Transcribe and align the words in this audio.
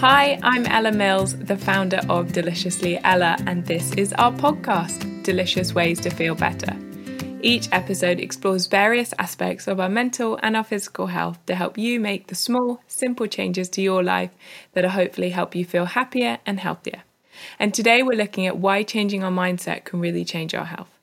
Hi, 0.00 0.38
I'm 0.42 0.64
Ella 0.64 0.92
Mills, 0.92 1.36
the 1.36 1.58
founder 1.58 2.00
of 2.08 2.32
Deliciously 2.32 2.98
Ella, 3.04 3.36
and 3.44 3.66
this 3.66 3.92
is 3.96 4.14
our 4.14 4.32
podcast, 4.32 5.22
Delicious 5.24 5.74
Ways 5.74 6.00
to 6.00 6.08
Feel 6.08 6.34
Better. 6.34 6.74
Each 7.42 7.68
episode 7.70 8.18
explores 8.18 8.66
various 8.66 9.12
aspects 9.18 9.68
of 9.68 9.78
our 9.78 9.90
mental 9.90 10.38
and 10.42 10.56
our 10.56 10.64
physical 10.64 11.08
health 11.08 11.44
to 11.44 11.54
help 11.54 11.76
you 11.76 12.00
make 12.00 12.28
the 12.28 12.34
small, 12.34 12.80
simple 12.88 13.26
changes 13.26 13.68
to 13.68 13.82
your 13.82 14.02
life 14.02 14.30
that 14.72 14.84
will 14.84 14.90
hopefully 14.92 15.30
help 15.30 15.54
you 15.54 15.66
feel 15.66 15.84
happier 15.84 16.38
and 16.46 16.60
healthier. 16.60 17.02
And 17.58 17.74
today 17.74 18.02
we're 18.02 18.16
looking 18.16 18.46
at 18.46 18.56
why 18.56 18.84
changing 18.84 19.22
our 19.22 19.30
mindset 19.30 19.84
can 19.84 20.00
really 20.00 20.24
change 20.24 20.54
our 20.54 20.64
health 20.64 20.99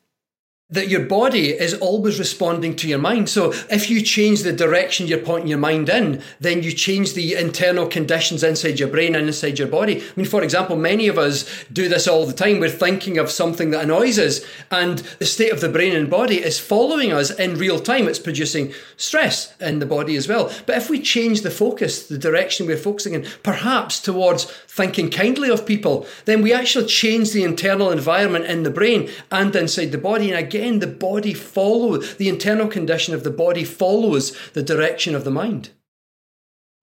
that 0.70 0.90
your 0.90 1.06
body 1.06 1.52
is 1.52 1.74
always 1.76 2.20
responding 2.20 2.76
to 2.76 2.90
your 2.90 3.00
mind. 3.00 3.30
So 3.30 3.54
if 3.70 3.90
you 3.90 4.02
change 4.02 4.44
the 4.44 4.52
direction 4.52 5.08
you're 5.08 5.18
pointing 5.20 5.48
your 5.48 5.58
mind 5.58 5.88
in, 5.88 6.22
then 6.42 6.62
you 6.62 6.74
change 6.74 7.14
the 7.14 7.36
internal 7.36 7.88
conditions 7.88 8.44
inside 8.44 8.78
your 8.78 8.90
brain 8.90 9.16
and 9.16 9.28
inside 9.28 9.60
your 9.60 9.70
body. 9.70 10.02
I 10.02 10.06
mean, 10.18 10.26
for 10.26 10.44
example, 10.44 10.76
many 10.76 11.08
of 11.08 11.18
us 11.18 11.64
do 11.72 11.88
this 11.88 12.06
all 12.06 12.26
the 12.26 12.34
time. 12.34 12.60
We're 12.60 12.70
thinking 12.70 13.18
of 13.18 13.32
something 13.32 13.70
that 13.70 13.84
annoys 13.86 14.20
us 14.20 14.42
and 14.70 15.00
the 15.20 15.26
state 15.26 15.54
of 15.54 15.62
the 15.62 15.70
brain 15.70 15.96
and 15.96 16.10
body 16.10 16.44
is 16.44 16.60
following 16.60 17.14
us 17.14 17.32
in 17.32 17.56
real 17.56 17.80
time. 17.80 18.10
It's 18.10 18.20
producing 18.20 18.74
stress 18.98 19.56
in 19.62 19.80
the 19.80 19.86
body 19.86 20.18
as 20.18 20.28
well. 20.28 20.52
But 20.66 20.76
if 20.76 20.90
we 20.90 21.00
change 21.00 21.44
the 21.44 21.52
focus, 21.52 22.10
the 22.10 22.18
direction 22.18 22.68
we're 22.68 22.76
focusing 22.76 23.14
in, 23.14 23.26
perhaps 23.42 24.02
towards 24.02 24.44
thinking 24.68 25.10
kindly 25.10 25.50
of 25.50 25.66
people, 25.66 26.06
then 26.26 26.42
we 26.42 26.52
actually 26.52 26.88
change 26.88 27.32
the 27.32 27.46
internal 27.46 27.90
environment 27.90 28.46
in 28.46 28.64
the 28.64 28.70
brain 28.70 29.10
and 29.32 29.56
inside 29.56 29.94
the 29.94 29.98
body. 29.98 30.30
And 30.30 30.38
again, 30.38 30.57
again, 30.58 30.80
the 30.80 30.88
body 30.88 31.34
follows, 31.34 32.16
the 32.16 32.30
internal 32.30 32.68
condition 32.68 33.14
of 33.14 33.24
the 33.24 33.32
body 33.32 33.64
follows 33.64 34.38
the 34.54 34.64
direction 34.64 35.16
of 35.16 35.24
the 35.24 35.32
mind. 35.32 35.70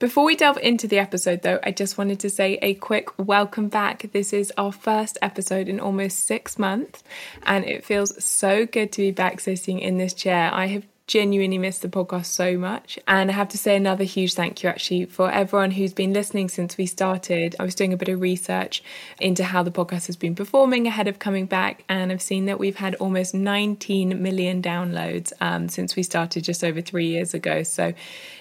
Before 0.00 0.24
we 0.24 0.36
delve 0.36 0.58
into 0.58 0.88
the 0.88 0.98
episode, 0.98 1.42
though, 1.42 1.60
I 1.62 1.70
just 1.70 1.96
wanted 1.96 2.20
to 2.20 2.30
say 2.30 2.58
a 2.60 2.74
quick 2.74 3.08
welcome 3.18 3.68
back. 3.68 4.10
This 4.12 4.32
is 4.32 4.52
our 4.58 4.72
first 4.72 5.18
episode 5.22 5.68
in 5.68 5.80
almost 5.80 6.24
six 6.26 6.58
months, 6.58 7.02
and 7.44 7.64
it 7.64 7.84
feels 7.84 8.22
so 8.22 8.66
good 8.66 8.92
to 8.92 9.02
be 9.02 9.10
back 9.12 9.40
sitting 9.40 9.78
in 9.78 9.98
this 9.98 10.12
chair. 10.12 10.50
I 10.52 10.66
have 10.66 10.84
genuinely 11.06 11.58
missed 11.58 11.82
the 11.82 11.88
podcast 11.88 12.26
so 12.26 12.56
much. 12.56 12.98
And 13.06 13.30
I 13.30 13.34
have 13.34 13.48
to 13.50 13.58
say 13.58 13.76
another 13.76 14.04
huge 14.04 14.34
thank 14.34 14.62
you 14.62 14.70
actually 14.70 15.04
for 15.04 15.30
everyone 15.30 15.72
who's 15.72 15.92
been 15.92 16.12
listening 16.12 16.48
since 16.48 16.78
we 16.78 16.86
started. 16.86 17.54
I 17.60 17.64
was 17.64 17.74
doing 17.74 17.92
a 17.92 17.96
bit 17.96 18.08
of 18.08 18.20
research 18.20 18.82
into 19.20 19.44
how 19.44 19.62
the 19.62 19.70
podcast 19.70 20.06
has 20.06 20.16
been 20.16 20.34
performing 20.34 20.86
ahead 20.86 21.06
of 21.06 21.18
coming 21.18 21.46
back, 21.46 21.84
and 21.88 22.10
I've 22.10 22.22
seen 22.22 22.46
that 22.46 22.58
we've 22.58 22.76
had 22.76 22.94
almost 22.96 23.34
19 23.34 24.22
million 24.22 24.62
downloads 24.62 25.32
um, 25.40 25.68
since 25.68 25.94
we 25.94 26.02
started 26.02 26.42
just 26.44 26.64
over 26.64 26.80
three 26.80 27.06
years 27.06 27.34
ago. 27.34 27.62
So 27.62 27.92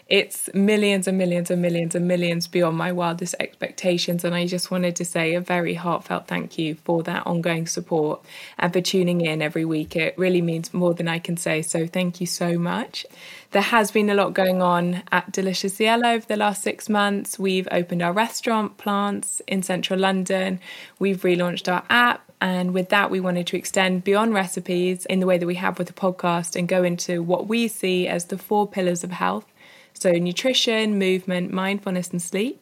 it's 0.08 0.54
millions 0.54 1.08
and 1.08 1.18
millions 1.18 1.50
and 1.50 1.62
millions 1.62 1.96
and 1.96 2.08
millions 2.08 2.48
beyond 2.48 2.78
my 2.78 2.92
wildest 2.92 3.36
expectations. 3.40 4.24
And 4.24 4.36
I 4.36 4.46
just 4.46 4.70
wanted 4.70 4.96
to 4.98 5.06
say 5.06 5.34
a 5.34 5.42
very 5.42 5.76
heartfelt 5.76 6.28
thank 6.28 6.58
you 6.58 6.76
for 6.76 7.04
that 7.04 7.26
ongoing 7.26 7.68
support 7.68 8.22
and 8.60 8.74
for 8.74 8.82
tuning 8.82 9.22
in 9.22 9.42
every 9.42 9.64
week. 9.64 9.96
It 9.96 10.18
really 10.18 10.42
means 10.42 10.74
more 10.74 10.94
than 10.94 11.08
I 11.08 11.20
can 11.20 11.38
say. 11.38 11.62
So 11.62 11.88
thank 11.88 12.20
you 12.20 12.28
so 12.28 12.60
much. 12.60 13.06
There 13.52 13.62
has 13.62 13.92
been 13.92 14.10
a 14.10 14.16
lot 14.16 14.34
going 14.34 14.62
on 14.62 15.04
at 15.12 15.32
Deliciously 15.32 15.88
Ella 15.88 16.14
over 16.14 16.26
the 16.26 16.38
last 16.38 16.64
six 16.64 16.90
months. 16.90 17.40
We've 17.40 17.68
opened 17.72 18.02
our 18.02 18.14
restaurant 18.14 18.78
plants 18.78 19.42
in 19.48 19.64
central 19.64 20.00
London. 20.00 20.60
We've 21.00 21.22
relaunched 21.22 21.72
our 21.72 21.84
app. 21.90 22.30
And 22.42 22.74
with 22.74 22.90
that, 22.90 23.10
we 23.10 23.22
wanted 23.22 23.48
to 23.48 23.58
extend 23.58 24.04
beyond 24.04 24.34
recipes 24.34 25.06
in 25.06 25.22
the 25.22 25.26
way 25.26 25.38
that 25.38 25.48
we 25.48 25.56
have 25.56 25.78
with 25.78 25.88
the 25.88 25.94
podcast 25.94 26.58
and 26.58 26.68
go 26.68 26.84
into 26.84 27.24
what 27.24 27.48
we 27.48 27.70
see 27.70 28.06
as 28.06 28.26
the 28.26 28.38
four 28.38 28.68
pillars 28.68 29.06
of 29.06 29.12
health 29.12 29.46
so, 29.94 30.12
nutrition, 30.12 30.98
movement, 30.98 31.52
mindfulness, 31.52 32.10
and 32.10 32.22
sleep. 32.22 32.60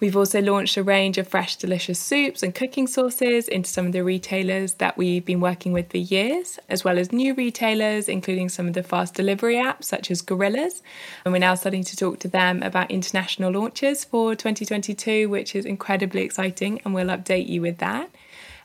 We've 0.00 0.16
also 0.16 0.40
launched 0.40 0.78
a 0.78 0.82
range 0.82 1.18
of 1.18 1.28
fresh, 1.28 1.56
delicious 1.56 1.98
soups 1.98 2.42
and 2.42 2.54
cooking 2.54 2.86
sauces 2.86 3.48
into 3.48 3.68
some 3.68 3.84
of 3.84 3.92
the 3.92 4.02
retailers 4.02 4.74
that 4.74 4.96
we've 4.96 5.26
been 5.26 5.40
working 5.40 5.72
with 5.74 5.90
for 5.90 5.98
years, 5.98 6.58
as 6.70 6.82
well 6.82 6.98
as 6.98 7.12
new 7.12 7.34
retailers, 7.34 8.08
including 8.08 8.48
some 8.48 8.66
of 8.66 8.72
the 8.72 8.82
fast 8.82 9.12
delivery 9.12 9.56
apps 9.56 9.84
such 9.84 10.10
as 10.10 10.22
Gorillas. 10.22 10.82
And 11.24 11.32
we're 11.32 11.38
now 11.38 11.54
starting 11.54 11.84
to 11.84 11.96
talk 11.96 12.18
to 12.20 12.28
them 12.28 12.62
about 12.62 12.90
international 12.90 13.52
launches 13.52 14.02
for 14.02 14.34
2022, 14.34 15.28
which 15.28 15.54
is 15.54 15.66
incredibly 15.66 16.22
exciting, 16.22 16.80
and 16.86 16.94
we'll 16.94 17.08
update 17.08 17.48
you 17.48 17.60
with 17.60 17.76
that. 17.78 18.08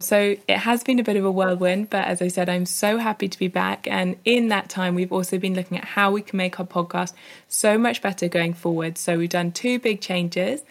So 0.05 0.35
it 0.47 0.57
has 0.57 0.83
been 0.83 0.99
a 0.99 1.03
bit 1.03 1.15
of 1.15 1.25
a 1.25 1.31
whirlwind, 1.31 1.89
but 1.89 2.05
as 2.05 2.21
I 2.21 2.27
said, 2.27 2.47
I'm 2.47 2.65
so 2.65 2.97
happy 2.97 3.27
to 3.27 3.39
be 3.39 3.47
back. 3.47 3.87
And 3.87 4.17
in 4.23 4.49
that 4.49 4.69
time, 4.69 4.93
we've 4.93 5.11
also 5.11 5.39
been 5.39 5.55
looking 5.55 5.77
at 5.77 5.83
how 5.83 6.11
we 6.11 6.21
can 6.21 6.37
make 6.37 6.59
our 6.59 6.65
podcast 6.65 7.13
so 7.47 7.77
much 7.77 8.01
better 8.01 8.27
going 8.27 8.53
forward. 8.53 8.97
So 8.97 9.17
we've 9.17 9.29
done 9.29 9.51
two 9.51 9.79
big 9.79 10.01
changes. 10.01 10.63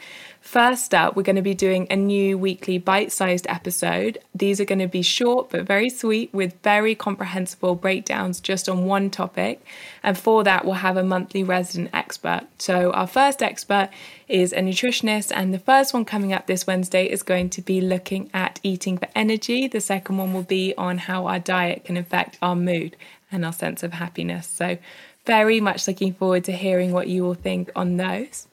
First 0.44 0.94
up, 0.94 1.16
we're 1.16 1.22
going 1.22 1.36
to 1.36 1.42
be 1.42 1.54
doing 1.54 1.86
a 1.90 1.96
new 1.96 2.36
weekly 2.36 2.76
bite 2.76 3.10
sized 3.10 3.46
episode. 3.48 4.18
These 4.34 4.60
are 4.60 4.66
going 4.66 4.78
to 4.78 4.86
be 4.86 5.00
short 5.00 5.48
but 5.48 5.64
very 5.64 5.88
sweet 5.88 6.32
with 6.34 6.54
very 6.62 6.94
comprehensible 6.94 7.74
breakdowns 7.74 8.40
just 8.40 8.68
on 8.68 8.84
one 8.84 9.08
topic. 9.08 9.64
And 10.02 10.18
for 10.18 10.44
that, 10.44 10.66
we'll 10.66 10.74
have 10.74 10.98
a 10.98 11.02
monthly 11.02 11.42
resident 11.42 11.90
expert. 11.94 12.42
So, 12.58 12.92
our 12.92 13.06
first 13.06 13.42
expert 13.42 13.88
is 14.28 14.52
a 14.52 14.58
nutritionist, 14.58 15.32
and 15.34 15.52
the 15.52 15.58
first 15.58 15.94
one 15.94 16.04
coming 16.04 16.34
up 16.34 16.46
this 16.46 16.66
Wednesday 16.66 17.06
is 17.06 17.22
going 17.22 17.48
to 17.50 17.62
be 17.62 17.80
looking 17.80 18.28
at 18.34 18.60
eating 18.62 18.98
for 18.98 19.08
energy. 19.16 19.66
The 19.66 19.80
second 19.80 20.18
one 20.18 20.34
will 20.34 20.42
be 20.42 20.74
on 20.76 20.98
how 20.98 21.26
our 21.26 21.38
diet 21.38 21.86
can 21.86 21.96
affect 21.96 22.38
our 22.42 22.54
mood 22.54 22.96
and 23.32 23.46
our 23.46 23.52
sense 23.52 23.82
of 23.82 23.94
happiness. 23.94 24.46
So, 24.46 24.76
very 25.24 25.58
much 25.58 25.88
looking 25.88 26.12
forward 26.12 26.44
to 26.44 26.52
hearing 26.52 26.92
what 26.92 27.08
you 27.08 27.24
all 27.24 27.34
think 27.34 27.70
on 27.74 27.96
those. 27.96 28.46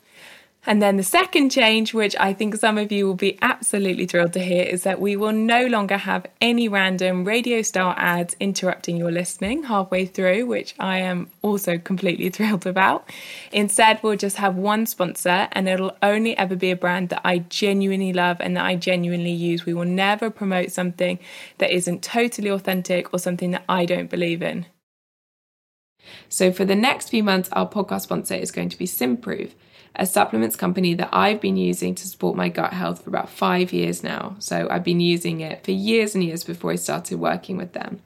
And 0.68 0.80
then 0.80 0.98
the 0.98 1.04
second 1.04 1.50
change, 1.50 1.92
which 1.92 2.16
I 2.20 2.34
think 2.34 2.56
some 2.56 2.78
of 2.78 2.92
you 2.92 3.08
will 3.08 3.16
be 3.16 3.40
absolutely 3.42 4.06
thrilled 4.06 4.34
to 4.34 4.40
hear, 4.40 4.64
is 4.64 4.84
that 4.84 5.02
we 5.02 5.16
will 5.16 5.32
no 5.32 5.66
longer 5.66 5.98
have 5.98 6.28
any 6.40 6.68
random 6.68 7.26
radio 7.26 7.64
style 7.64 7.96
ads 7.98 8.36
interrupting 8.40 8.96
your 8.96 9.12
listening 9.12 9.64
halfway 9.64 10.06
through, 10.06 10.46
which 10.46 10.76
I 10.80 11.00
am 11.00 11.32
also 11.42 11.80
completely 11.80 12.30
thrilled 12.36 12.68
about. 12.68 13.10
Instead, 13.52 14.04
we'll 14.04 14.18
just 14.18 14.38
have 14.38 14.56
one 14.56 14.86
sponsor 14.86 15.48
and 15.52 15.68
it'll 15.68 15.98
only 16.04 16.38
ever 16.38 16.56
be 16.56 16.70
a 16.70 16.76
brand 16.76 17.10
that 17.10 17.22
I 17.24 17.40
genuinely 17.40 18.14
love 18.14 18.38
and 18.40 18.56
that 18.56 18.66
I 18.66 18.76
genuinely 18.76 19.32
use. 19.32 19.66
We 19.66 19.74
will 19.74 19.86
never 19.86 20.30
promote 20.30 20.72
something 20.72 21.18
that 21.58 21.72
isn't 21.72 22.04
totally 22.04 22.50
authentic 22.50 23.12
or 23.12 23.18
something 23.18 23.50
that 23.52 23.64
I 23.68 23.86
don't 23.86 24.12
believe 24.12 24.44
in. 24.44 24.68
So, 26.30 26.52
for 26.52 26.66
the 26.66 26.76
next 26.76 27.10
few 27.10 27.24
months, 27.24 27.50
our 27.52 27.68
podcast 27.68 28.02
sponsor 28.02 28.36
is 28.36 28.52
going 28.52 28.70
to 28.70 28.78
be 28.78 28.86
Simprove 28.86 29.52
a 29.96 30.06
supplements 30.06 30.56
company 30.56 30.94
that 30.94 31.10
I've 31.12 31.42
been 31.42 31.58
using 31.58 31.96
to 31.96 32.08
support 32.08 32.36
my 32.38 32.50
gut 32.50 32.74
health 32.74 33.04
for 33.04 33.10
about 33.10 33.30
five 33.30 33.74
years 33.74 34.04
now. 34.04 34.36
So 34.40 34.68
I've 34.70 34.84
been 34.84 35.02
using 35.02 35.42
it 35.42 35.64
for 35.64 35.72
years 35.72 36.16
and 36.16 36.24
years 36.24 36.44
before 36.44 36.72
I 36.72 36.76
started 36.76 37.20
working 37.20 37.58
with 37.58 37.74
them. 37.74 38.02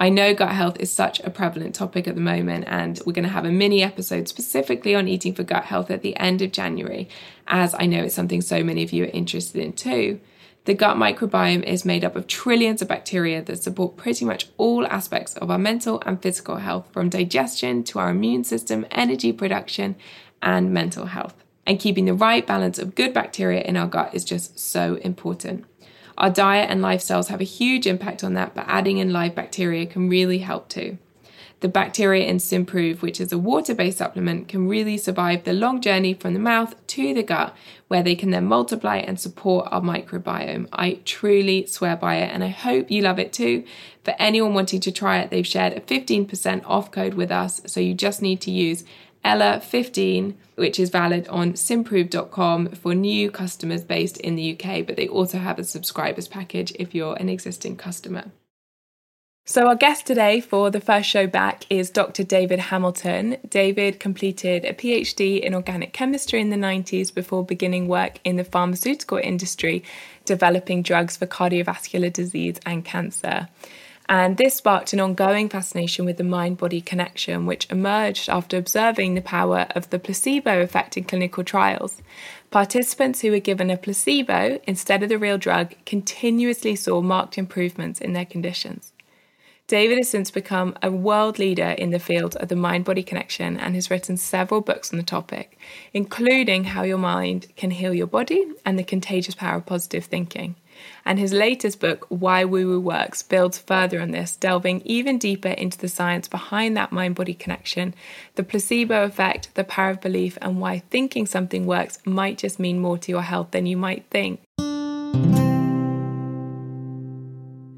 I 0.00 0.10
know 0.10 0.32
gut 0.32 0.52
health 0.52 0.78
is 0.78 0.92
such 0.92 1.18
a 1.20 1.30
prevalent 1.30 1.74
topic 1.74 2.06
at 2.06 2.14
the 2.14 2.20
moment, 2.20 2.66
and 2.68 3.00
we're 3.04 3.12
going 3.12 3.24
to 3.24 3.30
have 3.30 3.44
a 3.44 3.50
mini 3.50 3.82
episode 3.82 4.28
specifically 4.28 4.94
on 4.94 5.08
eating 5.08 5.34
for 5.34 5.42
gut 5.42 5.64
health 5.64 5.90
at 5.90 6.02
the 6.02 6.16
end 6.16 6.40
of 6.40 6.52
January, 6.52 7.08
as 7.48 7.74
I 7.76 7.86
know 7.86 8.04
it's 8.04 8.14
something 8.14 8.40
so 8.40 8.62
many 8.62 8.84
of 8.84 8.92
you 8.92 9.04
are 9.04 9.08
interested 9.08 9.60
in 9.60 9.72
too. 9.72 10.20
The 10.66 10.74
gut 10.74 10.98
microbiome 10.98 11.64
is 11.64 11.84
made 11.84 12.04
up 12.04 12.14
of 12.14 12.26
trillions 12.28 12.80
of 12.82 12.88
bacteria 12.88 13.42
that 13.42 13.62
support 13.62 13.96
pretty 13.96 14.24
much 14.24 14.48
all 14.56 14.86
aspects 14.86 15.34
of 15.36 15.50
our 15.50 15.58
mental 15.58 16.00
and 16.06 16.22
physical 16.22 16.56
health, 16.58 16.86
from 16.92 17.08
digestion 17.08 17.82
to 17.84 17.98
our 17.98 18.10
immune 18.10 18.44
system, 18.44 18.86
energy 18.92 19.32
production, 19.32 19.96
and 20.42 20.72
mental 20.72 21.06
health. 21.06 21.34
And 21.66 21.78
keeping 21.78 22.06
the 22.06 22.14
right 22.14 22.46
balance 22.46 22.78
of 22.78 22.94
good 22.94 23.12
bacteria 23.12 23.60
in 23.60 23.76
our 23.76 23.86
gut 23.86 24.14
is 24.14 24.24
just 24.24 24.58
so 24.58 24.94
important. 24.96 25.64
Our 26.16 26.30
diet 26.30 26.70
and 26.70 26.80
lifestyles 26.80 27.28
have 27.28 27.40
a 27.40 27.44
huge 27.44 27.86
impact 27.86 28.24
on 28.24 28.34
that, 28.34 28.54
but 28.54 28.64
adding 28.66 28.98
in 28.98 29.12
live 29.12 29.34
bacteria 29.34 29.86
can 29.86 30.08
really 30.08 30.38
help 30.38 30.68
too. 30.68 30.98
The 31.60 31.68
bacteria 31.68 32.24
in 32.26 32.36
Simprove, 32.36 33.02
which 33.02 33.20
is 33.20 33.32
a 33.32 33.38
water 33.38 33.74
based 33.74 33.98
supplement, 33.98 34.46
can 34.46 34.68
really 34.68 34.96
survive 34.96 35.42
the 35.42 35.52
long 35.52 35.80
journey 35.80 36.14
from 36.14 36.34
the 36.34 36.40
mouth 36.40 36.74
to 36.88 37.12
the 37.12 37.24
gut, 37.24 37.54
where 37.88 38.02
they 38.02 38.14
can 38.14 38.30
then 38.30 38.44
multiply 38.44 38.98
and 38.98 39.18
support 39.18 39.66
our 39.72 39.80
microbiome. 39.80 40.68
I 40.72 41.00
truly 41.04 41.66
swear 41.66 41.96
by 41.96 42.16
it, 42.16 42.30
and 42.32 42.44
I 42.44 42.48
hope 42.48 42.92
you 42.92 43.02
love 43.02 43.18
it 43.18 43.32
too. 43.32 43.64
For 44.04 44.14
anyone 44.20 44.54
wanting 44.54 44.80
to 44.80 44.92
try 44.92 45.18
it, 45.18 45.30
they've 45.30 45.46
shared 45.46 45.72
a 45.72 45.80
15% 45.80 46.62
off 46.64 46.92
code 46.92 47.14
with 47.14 47.32
us, 47.32 47.60
so 47.66 47.80
you 47.80 47.92
just 47.92 48.22
need 48.22 48.40
to 48.42 48.52
use 48.52 48.84
Ella15, 49.28 50.34
which 50.54 50.80
is 50.80 50.88
valid 50.88 51.28
on 51.28 51.52
simprove.com 51.52 52.70
for 52.70 52.94
new 52.94 53.30
customers 53.30 53.84
based 53.84 54.16
in 54.16 54.36
the 54.36 54.54
UK, 54.54 54.86
but 54.86 54.96
they 54.96 55.06
also 55.06 55.36
have 55.36 55.58
a 55.58 55.64
subscribers 55.64 56.26
package 56.26 56.72
if 56.76 56.94
you're 56.94 57.14
an 57.16 57.28
existing 57.28 57.76
customer. 57.76 58.24
So, 59.44 59.66
our 59.66 59.74
guest 59.74 60.06
today 60.06 60.40
for 60.40 60.70
the 60.70 60.80
first 60.80 61.08
show 61.08 61.26
back 61.26 61.64
is 61.68 61.90
Dr. 61.90 62.22
David 62.22 62.58
Hamilton. 62.58 63.36
David 63.48 64.00
completed 64.00 64.64
a 64.64 64.72
PhD 64.72 65.40
in 65.40 65.54
organic 65.54 65.92
chemistry 65.92 66.40
in 66.40 66.48
the 66.48 66.56
90s 66.56 67.14
before 67.14 67.44
beginning 67.44 67.86
work 67.86 68.20
in 68.24 68.36
the 68.36 68.44
pharmaceutical 68.44 69.18
industry, 69.18 69.84
developing 70.24 70.82
drugs 70.82 71.18
for 71.18 71.26
cardiovascular 71.26 72.12
disease 72.12 72.56
and 72.64 72.84
cancer. 72.84 73.48
And 74.08 74.38
this 74.38 74.54
sparked 74.54 74.94
an 74.94 75.00
ongoing 75.00 75.50
fascination 75.50 76.06
with 76.06 76.16
the 76.16 76.24
mind 76.24 76.56
body 76.56 76.80
connection, 76.80 77.44
which 77.44 77.70
emerged 77.70 78.30
after 78.30 78.56
observing 78.56 79.14
the 79.14 79.20
power 79.20 79.66
of 79.74 79.90
the 79.90 79.98
placebo 79.98 80.62
effect 80.62 80.96
in 80.96 81.04
clinical 81.04 81.44
trials. 81.44 82.00
Participants 82.50 83.20
who 83.20 83.30
were 83.30 83.38
given 83.38 83.70
a 83.70 83.76
placebo 83.76 84.60
instead 84.66 85.02
of 85.02 85.10
the 85.10 85.18
real 85.18 85.36
drug 85.36 85.74
continuously 85.84 86.74
saw 86.74 87.02
marked 87.02 87.36
improvements 87.36 88.00
in 88.00 88.14
their 88.14 88.24
conditions. 88.24 88.92
David 89.66 89.98
has 89.98 90.08
since 90.08 90.30
become 90.30 90.74
a 90.82 90.90
world 90.90 91.38
leader 91.38 91.72
in 91.72 91.90
the 91.90 91.98
field 91.98 92.34
of 92.36 92.48
the 92.48 92.56
mind 92.56 92.86
body 92.86 93.02
connection 93.02 93.58
and 93.58 93.74
has 93.74 93.90
written 93.90 94.16
several 94.16 94.62
books 94.62 94.90
on 94.90 94.96
the 94.96 95.02
topic, 95.02 95.58
including 95.92 96.64
How 96.64 96.84
Your 96.84 96.96
Mind 96.96 97.48
Can 97.54 97.72
Heal 97.72 97.92
Your 97.92 98.06
Body 98.06 98.46
and 98.64 98.78
The 98.78 98.84
Contagious 98.84 99.34
Power 99.34 99.56
of 99.56 99.66
Positive 99.66 100.06
Thinking. 100.06 100.54
And 101.04 101.18
his 101.18 101.32
latest 101.32 101.80
book, 101.80 102.06
Why 102.08 102.44
Woo 102.44 102.66
Woo 102.68 102.80
Works, 102.80 103.22
builds 103.22 103.58
further 103.58 104.00
on 104.00 104.10
this, 104.10 104.36
delving 104.36 104.82
even 104.84 105.18
deeper 105.18 105.48
into 105.48 105.78
the 105.78 105.88
science 105.88 106.28
behind 106.28 106.76
that 106.76 106.92
mind 106.92 107.14
body 107.14 107.34
connection, 107.34 107.94
the 108.34 108.42
placebo 108.42 109.04
effect, 109.04 109.54
the 109.54 109.64
power 109.64 109.90
of 109.90 110.00
belief, 110.00 110.36
and 110.40 110.60
why 110.60 110.80
thinking 110.90 111.26
something 111.26 111.66
works 111.66 111.98
might 112.04 112.38
just 112.38 112.58
mean 112.58 112.78
more 112.78 112.98
to 112.98 113.12
your 113.12 113.22
health 113.22 113.50
than 113.50 113.66
you 113.66 113.76
might 113.76 114.04
think. 114.10 114.40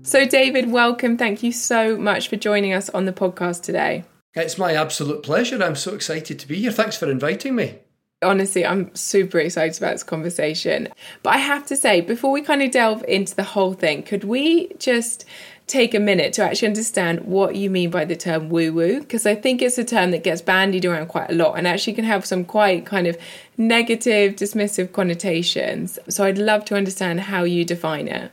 So, 0.02 0.26
David, 0.26 0.72
welcome. 0.72 1.16
Thank 1.16 1.42
you 1.42 1.52
so 1.52 1.96
much 1.96 2.28
for 2.28 2.36
joining 2.36 2.72
us 2.72 2.90
on 2.90 3.04
the 3.04 3.12
podcast 3.12 3.62
today. 3.62 4.04
It's 4.34 4.58
my 4.58 4.74
absolute 4.74 5.22
pleasure. 5.22 5.62
I'm 5.62 5.76
so 5.76 5.94
excited 5.94 6.38
to 6.38 6.48
be 6.48 6.56
here. 6.56 6.72
Thanks 6.72 6.96
for 6.96 7.10
inviting 7.10 7.54
me. 7.54 7.78
Honestly, 8.22 8.66
I'm 8.66 8.94
super 8.94 9.38
excited 9.38 9.78
about 9.78 9.92
this 9.92 10.02
conversation. 10.02 10.88
But 11.22 11.34
I 11.34 11.38
have 11.38 11.64
to 11.66 11.76
say, 11.76 12.02
before 12.02 12.30
we 12.30 12.42
kind 12.42 12.62
of 12.62 12.70
delve 12.70 13.02
into 13.08 13.34
the 13.34 13.42
whole 13.42 13.72
thing, 13.72 14.02
could 14.02 14.24
we 14.24 14.72
just 14.78 15.24
take 15.66 15.94
a 15.94 16.00
minute 16.00 16.32
to 16.34 16.42
actually 16.42 16.68
understand 16.68 17.20
what 17.20 17.56
you 17.56 17.70
mean 17.70 17.90
by 17.90 18.04
the 18.04 18.16
term 18.16 18.50
woo 18.50 18.74
woo? 18.74 19.00
Because 19.00 19.24
I 19.24 19.34
think 19.34 19.62
it's 19.62 19.78
a 19.78 19.84
term 19.84 20.10
that 20.10 20.22
gets 20.22 20.42
bandied 20.42 20.84
around 20.84 21.06
quite 21.06 21.30
a 21.30 21.34
lot 21.34 21.56
and 21.56 21.66
actually 21.66 21.94
can 21.94 22.04
have 22.04 22.26
some 22.26 22.44
quite 22.44 22.84
kind 22.84 23.06
of 23.06 23.16
negative, 23.56 24.36
dismissive 24.36 24.92
connotations. 24.92 25.98
So 26.08 26.24
I'd 26.24 26.38
love 26.38 26.66
to 26.66 26.76
understand 26.76 27.20
how 27.20 27.44
you 27.44 27.64
define 27.64 28.06
it. 28.06 28.32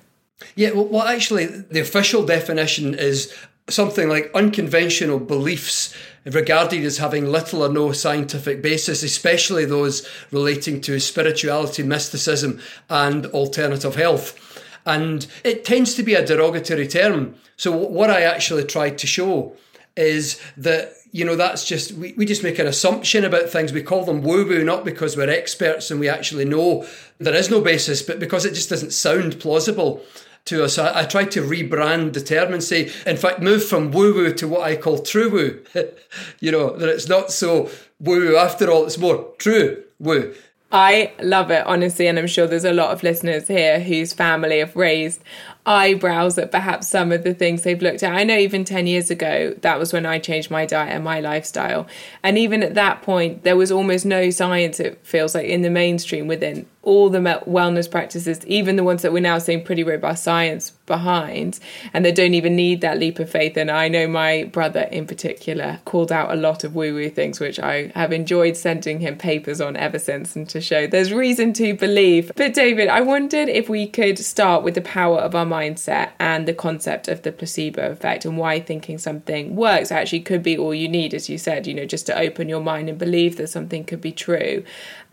Yeah, 0.55 0.71
well, 0.71 0.85
well, 0.85 1.07
actually, 1.07 1.45
the 1.45 1.79
official 1.79 2.25
definition 2.25 2.93
is 2.93 3.33
something 3.69 4.07
like 4.07 4.31
unconventional 4.33 5.19
beliefs 5.19 5.95
regarded 6.25 6.83
as 6.83 6.97
having 6.97 7.25
little 7.25 7.63
or 7.63 7.69
no 7.69 7.91
scientific 7.91 8.61
basis, 8.61 9.03
especially 9.03 9.65
those 9.65 10.07
relating 10.31 10.81
to 10.81 10.99
spirituality, 10.99 11.83
mysticism, 11.83 12.59
and 12.89 13.25
alternative 13.27 13.95
health. 13.95 14.63
And 14.85 15.27
it 15.43 15.65
tends 15.65 15.95
to 15.95 16.03
be 16.03 16.13
a 16.13 16.25
derogatory 16.25 16.87
term. 16.87 17.35
So, 17.57 17.75
what 17.75 18.09
I 18.09 18.21
actually 18.21 18.63
tried 18.63 18.97
to 18.99 19.07
show 19.07 19.55
is 19.97 20.39
that 20.55 20.93
you 21.11 21.25
know 21.25 21.35
that's 21.35 21.65
just 21.65 21.91
we, 21.93 22.13
we 22.13 22.25
just 22.25 22.43
make 22.43 22.59
an 22.59 22.67
assumption 22.67 23.25
about 23.25 23.49
things 23.49 23.73
we 23.73 23.81
call 23.81 24.05
them 24.05 24.21
woo 24.21 24.45
woo 24.45 24.63
not 24.63 24.85
because 24.85 25.17
we're 25.17 25.29
experts 25.29 25.89
and 25.89 25.99
we 25.99 26.07
actually 26.07 26.45
know 26.45 26.85
there 27.17 27.33
is 27.33 27.49
no 27.49 27.59
basis 27.61 28.03
but 28.03 28.19
because 28.19 28.45
it 28.45 28.53
just 28.53 28.69
doesn't 28.69 28.91
sound 28.91 29.39
plausible 29.39 30.03
to 30.47 30.63
us. 30.63 30.77
I, 30.77 31.01
I 31.01 31.03
tried 31.05 31.31
to 31.31 31.41
rebrand 31.41 32.13
the 32.13 32.21
term 32.21 32.53
and 32.53 32.63
say, 32.63 32.91
in 33.05 33.17
fact, 33.17 33.41
move 33.41 33.63
from 33.63 33.91
woo 33.91 34.13
woo 34.13 34.33
to 34.33 34.47
what 34.47 34.61
I 34.61 34.75
call 34.75 34.99
true 34.99 35.29
woo. 35.29 35.63
you 36.39 36.51
know, 36.51 36.75
that 36.75 36.89
it's 36.89 37.07
not 37.07 37.31
so 37.31 37.69
woo 37.99 38.19
woo 38.19 38.37
after 38.37 38.69
all, 38.69 38.85
it's 38.85 38.97
more 38.97 39.33
true 39.37 39.83
woo. 39.99 40.33
I 40.69 41.13
love 41.21 41.49
it, 41.49 41.65
honestly, 41.65 42.07
and 42.07 42.19
I'm 42.19 42.27
sure 42.27 42.45
there's 42.45 42.65
a 42.65 42.73
lot 42.73 42.91
of 42.91 43.01
listeners 43.01 43.47
here 43.47 43.79
whose 43.79 44.11
family 44.11 44.59
have 44.59 44.75
raised 44.75 45.23
eyebrows 45.65 46.37
at 46.37 46.51
perhaps 46.51 46.89
some 46.89 47.13
of 47.13 47.23
the 47.23 47.33
things 47.33 47.61
they've 47.61 47.81
looked 47.81 48.03
at. 48.03 48.13
I 48.13 48.25
know 48.25 48.37
even 48.37 48.65
10 48.65 48.85
years 48.85 49.09
ago, 49.09 49.55
that 49.61 49.79
was 49.79 49.93
when 49.93 50.05
I 50.05 50.19
changed 50.19 50.51
my 50.51 50.65
diet 50.65 50.93
and 50.93 51.05
my 51.05 51.21
lifestyle. 51.21 51.87
And 52.21 52.37
even 52.37 52.63
at 52.63 52.73
that 52.73 53.01
point, 53.01 53.43
there 53.43 53.55
was 53.55 53.71
almost 53.71 54.05
no 54.05 54.29
science, 54.29 54.81
it 54.81 54.99
feels 55.03 55.35
like, 55.35 55.45
in 55.45 55.61
the 55.61 55.69
mainstream 55.69 56.27
within 56.27 56.65
all 56.83 57.09
the 57.09 57.19
wellness 57.19 57.89
practices, 57.89 58.45
even 58.45 58.77
the 58.77 58.83
ones 58.83 59.01
that 59.01 59.11
we're 59.11 59.19
now 59.19 59.37
seeing 59.39 59.63
pretty 59.63 59.83
robust 59.83 60.23
science 60.23 60.71
behind, 60.85 61.59
and 61.93 62.05
they 62.05 62.13
don't 62.13 62.33
even 62.33 62.55
need 62.55 62.79
that 62.81 62.97
leap 62.97 63.19
of 63.19 63.29
faith. 63.29 63.57
And 63.57 63.69
I 63.69 63.89
know 63.89 64.07
my 64.07 64.45
brother 64.45 64.83
in 64.83 65.05
particular 65.05 65.79
called 65.83 66.11
out 66.11 66.31
a 66.31 66.35
lot 66.35 66.63
of 66.63 66.75
woo 66.75 66.93
woo 66.93 67.09
things, 67.09 67.39
which 67.39 67.59
I 67.59 67.91
have 67.93 68.13
enjoyed 68.13 68.55
sending 68.55 69.01
him 69.01 69.17
papers 69.17 69.59
on 69.59 69.75
ever 69.75 69.99
since 69.99 70.35
and 70.35 70.47
to 70.49 70.61
show 70.61 70.87
there's 70.87 71.11
reason 71.11 71.51
to 71.53 71.73
believe. 71.73 72.31
But 72.35 72.53
David, 72.53 72.87
I 72.87 73.01
wondered 73.01 73.49
if 73.49 73.67
we 73.67 73.87
could 73.87 74.17
start 74.17 74.63
with 74.63 74.75
the 74.75 74.81
power 74.81 75.19
of 75.19 75.35
our 75.35 75.45
mindset 75.45 76.11
and 76.19 76.47
the 76.47 76.53
concept 76.53 77.09
of 77.09 77.23
the 77.23 77.33
placebo 77.33 77.91
effect 77.91 78.23
and 78.23 78.37
why 78.37 78.61
thinking 78.61 78.97
something 78.97 79.55
works 79.55 79.91
actually 79.91 80.21
could 80.21 80.41
be 80.41 80.57
all 80.57 80.73
you 80.73 80.87
need, 80.87 81.13
as 81.13 81.27
you 81.27 81.37
said, 81.37 81.67
you 81.67 81.73
know, 81.73 81.85
just 81.85 82.05
to 82.05 82.17
open 82.17 82.47
your 82.47 82.61
mind 82.61 82.87
and 82.87 82.97
believe 82.97 83.35
that 83.37 83.47
something 83.47 83.83
could 83.83 83.99
be 83.99 84.13
true. 84.13 84.63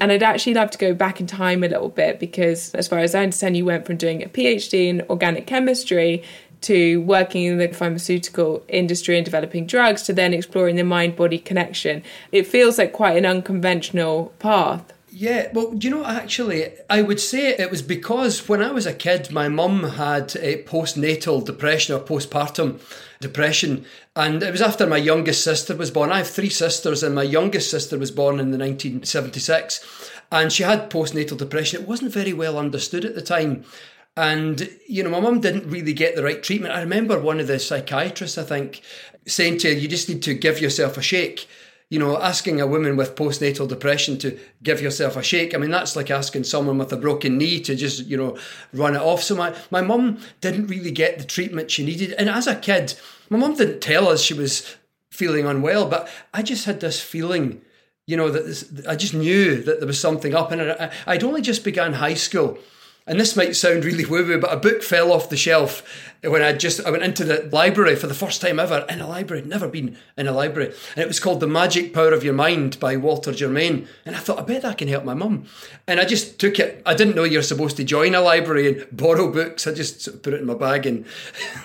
And 0.01 0.11
I'd 0.11 0.23
actually 0.23 0.55
love 0.55 0.71
to 0.73 0.79
go 0.79 0.95
back 0.95 1.21
in 1.21 1.27
time 1.27 1.63
a 1.63 1.69
little 1.69 1.89
bit 1.89 2.19
because, 2.19 2.75
as 2.75 2.89
far 2.89 2.99
as 2.99 3.15
I 3.15 3.23
understand, 3.23 3.57
you 3.57 3.65
went 3.65 3.87
from 3.87 3.97
doing 3.97 4.23
a 4.23 4.29
PhD 4.29 4.89
in 4.89 5.03
organic 5.09 5.47
chemistry 5.47 6.23
to 6.63 7.03
working 7.03 7.45
in 7.45 7.59
the 7.59 7.69
pharmaceutical 7.69 8.65
industry 8.69 9.17
and 9.17 9.25
developing 9.25 9.67
drugs 9.67 10.03
to 10.03 10.15
then 10.15 10.33
exploring 10.33 10.77
the 10.77 10.85
mind 10.85 11.15
body 11.15 11.39
connection. 11.39 12.03
It 12.33 12.47
feels 12.47 12.79
like 12.79 12.93
quite 12.93 13.19
an 13.19 13.27
unconventional 13.27 14.33
path. 14.39 14.94
Yeah, 15.17 15.49
well, 15.53 15.71
do 15.71 15.87
you 15.87 15.95
know, 15.95 16.05
actually, 16.05 16.73
I 16.91 17.01
would 17.01 17.21
say 17.21 17.51
it 17.51 17.71
was 17.71 17.83
because 17.83 18.49
when 18.49 18.61
I 18.61 18.73
was 18.73 18.85
a 18.85 18.93
kid, 18.93 19.31
my 19.31 19.49
mum 19.49 19.91
had 19.91 20.35
a 20.41 20.65
postnatal 20.65 21.45
depression 21.45 21.95
or 21.95 22.01
postpartum 22.01 22.81
depression, 23.21 23.85
and 24.17 24.43
it 24.43 24.51
was 24.51 24.61
after 24.61 24.89
my 24.89 24.97
youngest 24.97 25.45
sister 25.45 25.77
was 25.77 25.93
born. 25.93 26.11
I 26.11 26.19
have 26.19 26.29
three 26.29 26.49
sisters, 26.49 27.05
and 27.05 27.15
my 27.15 27.23
youngest 27.23 27.71
sister 27.71 27.97
was 27.97 28.11
born 28.11 28.41
in 28.41 28.51
the 28.51 28.59
1976, 28.59 30.11
and 30.33 30.53
she 30.53 30.65
had 30.65 30.91
postnatal 30.91 31.39
depression. 31.39 31.81
It 31.81 31.89
wasn't 31.89 32.13
very 32.13 32.33
well 32.33 32.59
understood 32.59 33.05
at 33.05 33.15
the 33.15 33.23
time. 33.23 33.65
And, 34.17 34.69
you 34.89 35.05
know, 35.05 35.11
my 35.11 35.21
mum 35.21 35.39
didn't 35.41 35.71
really 35.71 35.93
get 35.93 36.17
the 36.17 36.25
right 36.25 36.43
treatment. 36.43 36.75
I 36.75 36.81
remember 36.81 37.21
one 37.21 37.39
of 37.39 37.47
the 37.47 37.61
psychiatrists, 37.61 38.37
I 38.37 38.43
think, 38.43 38.83
saying 39.29 39.59
to 39.59 39.69
her, 39.69 39.79
you 39.79 39.87
just 39.87 40.09
need 40.09 40.25
to 40.25 40.35
give 40.35 40.61
yourself 40.61 40.99
a 40.99 41.03
shake 41.03 41.47
you 41.95 42.01
know, 42.01 42.21
asking 42.21 42.61
a 42.61 42.67
woman 42.67 42.97
with 42.97 43.15
postnatal 43.15 43.69
depression 43.69 44.19
to 44.19 44.37
give 44.65 44.81
yourself 44.81 45.15
a 45.17 45.23
shake, 45.23 45.55
I 45.55 45.59
mean, 45.59 45.71
that's 45.71 45.95
like 45.95 46.11
asking 46.11 46.43
someone 46.43 46.77
with 46.77 46.93
a 46.93 46.97
broken 46.97 47.39
knee 47.39 47.61
to 47.61 47.77
just, 47.77 48.07
you 48.07 48.17
know, 48.17 48.37
run 48.73 48.97
it 48.97 49.01
off. 49.01 49.23
So 49.23 49.37
my, 49.37 49.55
my 49.71 49.81
mum 49.81 50.19
didn't 50.41 50.67
really 50.67 50.91
get 50.91 51.19
the 51.19 51.25
treatment 51.25 51.71
she 51.71 51.87
needed. 51.87 52.11
And 52.15 52.29
as 52.29 52.49
a 52.49 52.57
kid, 52.57 52.95
my 53.31 53.39
mum 53.39 53.55
didn't 53.55 53.79
tell 53.79 54.09
us 54.09 54.21
she 54.21 54.35
was 54.35 54.75
feeling 55.13 55.47
unwell, 55.47 55.89
but 55.89 56.09
I 56.33 56.43
just 56.43 56.65
had 56.65 56.81
this 56.81 57.01
feeling, 57.01 57.63
you 58.09 58.17
know, 58.17 58.29
that 58.29 58.45
this, 58.45 58.69
I 58.89 58.97
just 58.97 59.15
knew 59.15 59.63
that 59.63 59.79
there 59.79 59.87
was 59.87 60.01
something 60.01 60.35
up. 60.35 60.51
And 60.51 60.63
I, 60.63 60.91
I'd 61.07 61.23
only 61.23 61.43
just 61.43 61.63
begun 61.63 61.93
high 61.93 62.15
school. 62.15 62.59
And 63.07 63.21
this 63.21 63.37
might 63.37 63.55
sound 63.55 63.85
really 63.85 64.05
woo 64.05 64.27
woo, 64.27 64.41
but 64.41 64.53
a 64.53 64.57
book 64.57 64.83
fell 64.83 65.13
off 65.13 65.29
the 65.29 65.37
shelf 65.37 65.83
when 66.23 66.43
I 66.43 66.53
just 66.53 66.85
I 66.85 66.91
went 66.91 67.03
into 67.03 67.25
the 67.25 67.49
library 67.53 67.97
for 67.97 68.07
the 68.07 68.15
first 68.15 68.41
time 68.41 68.59
ever 68.59 68.87
in 68.89 69.01
a 69.01 69.07
library, 69.07 69.43
never 69.43 69.69
been 69.69 69.99
in 70.17 70.27
a 70.27 70.33
library, 70.33 70.73
and 70.97 71.03
it 71.03 71.09
was 71.09 71.21
called 71.21 71.41
The 71.41 71.47
Magic 71.47 71.93
Power 71.93 72.13
of 72.13 72.25
Your 72.25 72.33
Mind 72.33 72.81
by 72.81 72.97
Walter 72.97 73.33
Germain, 73.33 73.89
and 74.07 74.17
I 74.17 74.21
thought 74.21 74.39
I 74.39 74.43
bet 74.43 74.63
that 74.63 74.79
can 74.79 74.89
help 74.89 75.05
my 75.05 75.15
mum, 75.15 75.45
and 75.87 76.01
I 76.01 76.05
just 76.05 76.39
took 76.39 76.59
it. 76.59 76.83
I 76.87 76.95
didn't 76.95 77.15
know 77.15 77.25
you're 77.25 77.43
supposed 77.43 77.77
to 77.77 77.85
join 77.85 78.15
a 78.15 78.21
library 78.21 78.69
and 78.69 78.97
borrow 78.97 79.31
books. 79.31 79.67
I 79.67 79.75
just 79.75 80.01
sort 80.01 80.17
of 80.17 80.23
put 80.23 80.33
it 80.33 80.41
in 80.41 80.47
my 80.47 80.55
bag, 80.55 80.87
and 80.87 81.05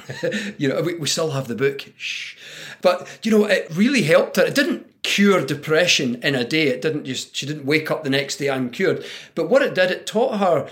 you 0.58 0.68
know 0.68 0.82
we, 0.82 0.96
we 0.96 1.08
still 1.08 1.32
have 1.32 1.48
the 1.48 1.56
book. 1.56 1.86
Shh. 1.98 2.36
But 2.82 3.20
you 3.24 3.32
know 3.32 3.46
it 3.46 3.68
really 3.72 4.04
helped 4.04 4.36
her. 4.36 4.44
It 4.44 4.56
didn't 4.56 4.88
cure 5.04 5.46
depression 5.46 6.22
in 6.22 6.36
a 6.36 6.44
day. 6.44 6.68
It 6.68 6.82
didn't 6.82 7.06
just 7.06 7.34
she 7.34 7.46
didn't 7.46 7.66
wake 7.66 7.90
up 7.90 8.04
the 8.04 8.10
next 8.10 8.38
day 8.38 8.50
I'm 8.50 8.70
cured. 8.70 9.06
But 9.36 9.50
what 9.50 9.62
it 9.62 9.74
did, 9.74 9.92
it 9.92 10.06
taught 10.06 10.40
her 10.40 10.70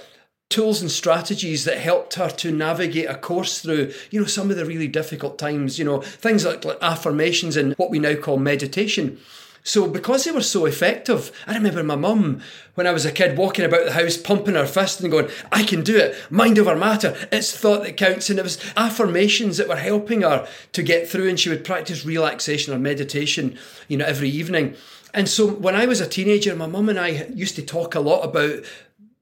tools 0.49 0.81
and 0.81 0.89
strategies 0.89 1.65
that 1.65 1.77
helped 1.77 2.15
her 2.15 2.29
to 2.29 2.51
navigate 2.51 3.09
a 3.09 3.15
course 3.15 3.59
through, 3.59 3.91
you 4.11 4.19
know, 4.19 4.25
some 4.25 4.49
of 4.49 4.55
the 4.55 4.65
really 4.65 4.87
difficult 4.87 5.37
times, 5.37 5.77
you 5.77 5.85
know, 5.85 6.01
things 6.01 6.45
like, 6.45 6.63
like 6.63 6.77
affirmations 6.81 7.57
and 7.57 7.73
what 7.73 7.89
we 7.89 7.99
now 7.99 8.15
call 8.15 8.37
meditation. 8.37 9.19
So 9.67 9.85
because 9.85 10.23
they 10.23 10.31
were 10.31 10.41
so 10.41 10.65
effective, 10.65 11.29
I 11.45 11.53
remember 11.55 11.83
my 11.83 11.97
mum 11.97 12.41
when 12.75 12.87
I 12.87 12.93
was 12.93 13.05
a 13.05 13.11
kid 13.11 13.37
walking 13.37 13.65
about 13.65 13.83
the 13.83 13.91
house 13.91 14.15
pumping 14.15 14.55
her 14.55 14.65
fist 14.65 15.01
and 15.01 15.11
going, 15.11 15.29
I 15.51 15.63
can 15.63 15.83
do 15.83 15.97
it, 15.97 16.15
mind 16.31 16.57
over 16.57 16.73
matter, 16.73 17.17
it's 17.33 17.51
thought 17.51 17.83
that 17.83 17.97
counts. 17.97 18.29
And 18.29 18.39
it 18.39 18.43
was 18.43 18.59
affirmations 18.77 19.57
that 19.57 19.67
were 19.67 19.75
helping 19.75 20.21
her 20.21 20.47
to 20.71 20.81
get 20.81 21.09
through 21.09 21.27
and 21.27 21.37
she 21.37 21.49
would 21.49 21.65
practice 21.65 22.05
relaxation 22.05 22.73
or 22.73 22.79
meditation, 22.79 23.59
you 23.89 23.97
know, 23.97 24.05
every 24.05 24.29
evening. 24.29 24.75
And 25.13 25.27
so 25.27 25.47
when 25.47 25.75
I 25.75 25.85
was 25.85 25.99
a 25.99 26.07
teenager, 26.07 26.55
my 26.55 26.67
mum 26.67 26.87
and 26.87 26.97
I 26.99 27.27
used 27.33 27.55
to 27.55 27.61
talk 27.61 27.93
a 27.93 27.99
lot 27.99 28.21
about 28.21 28.63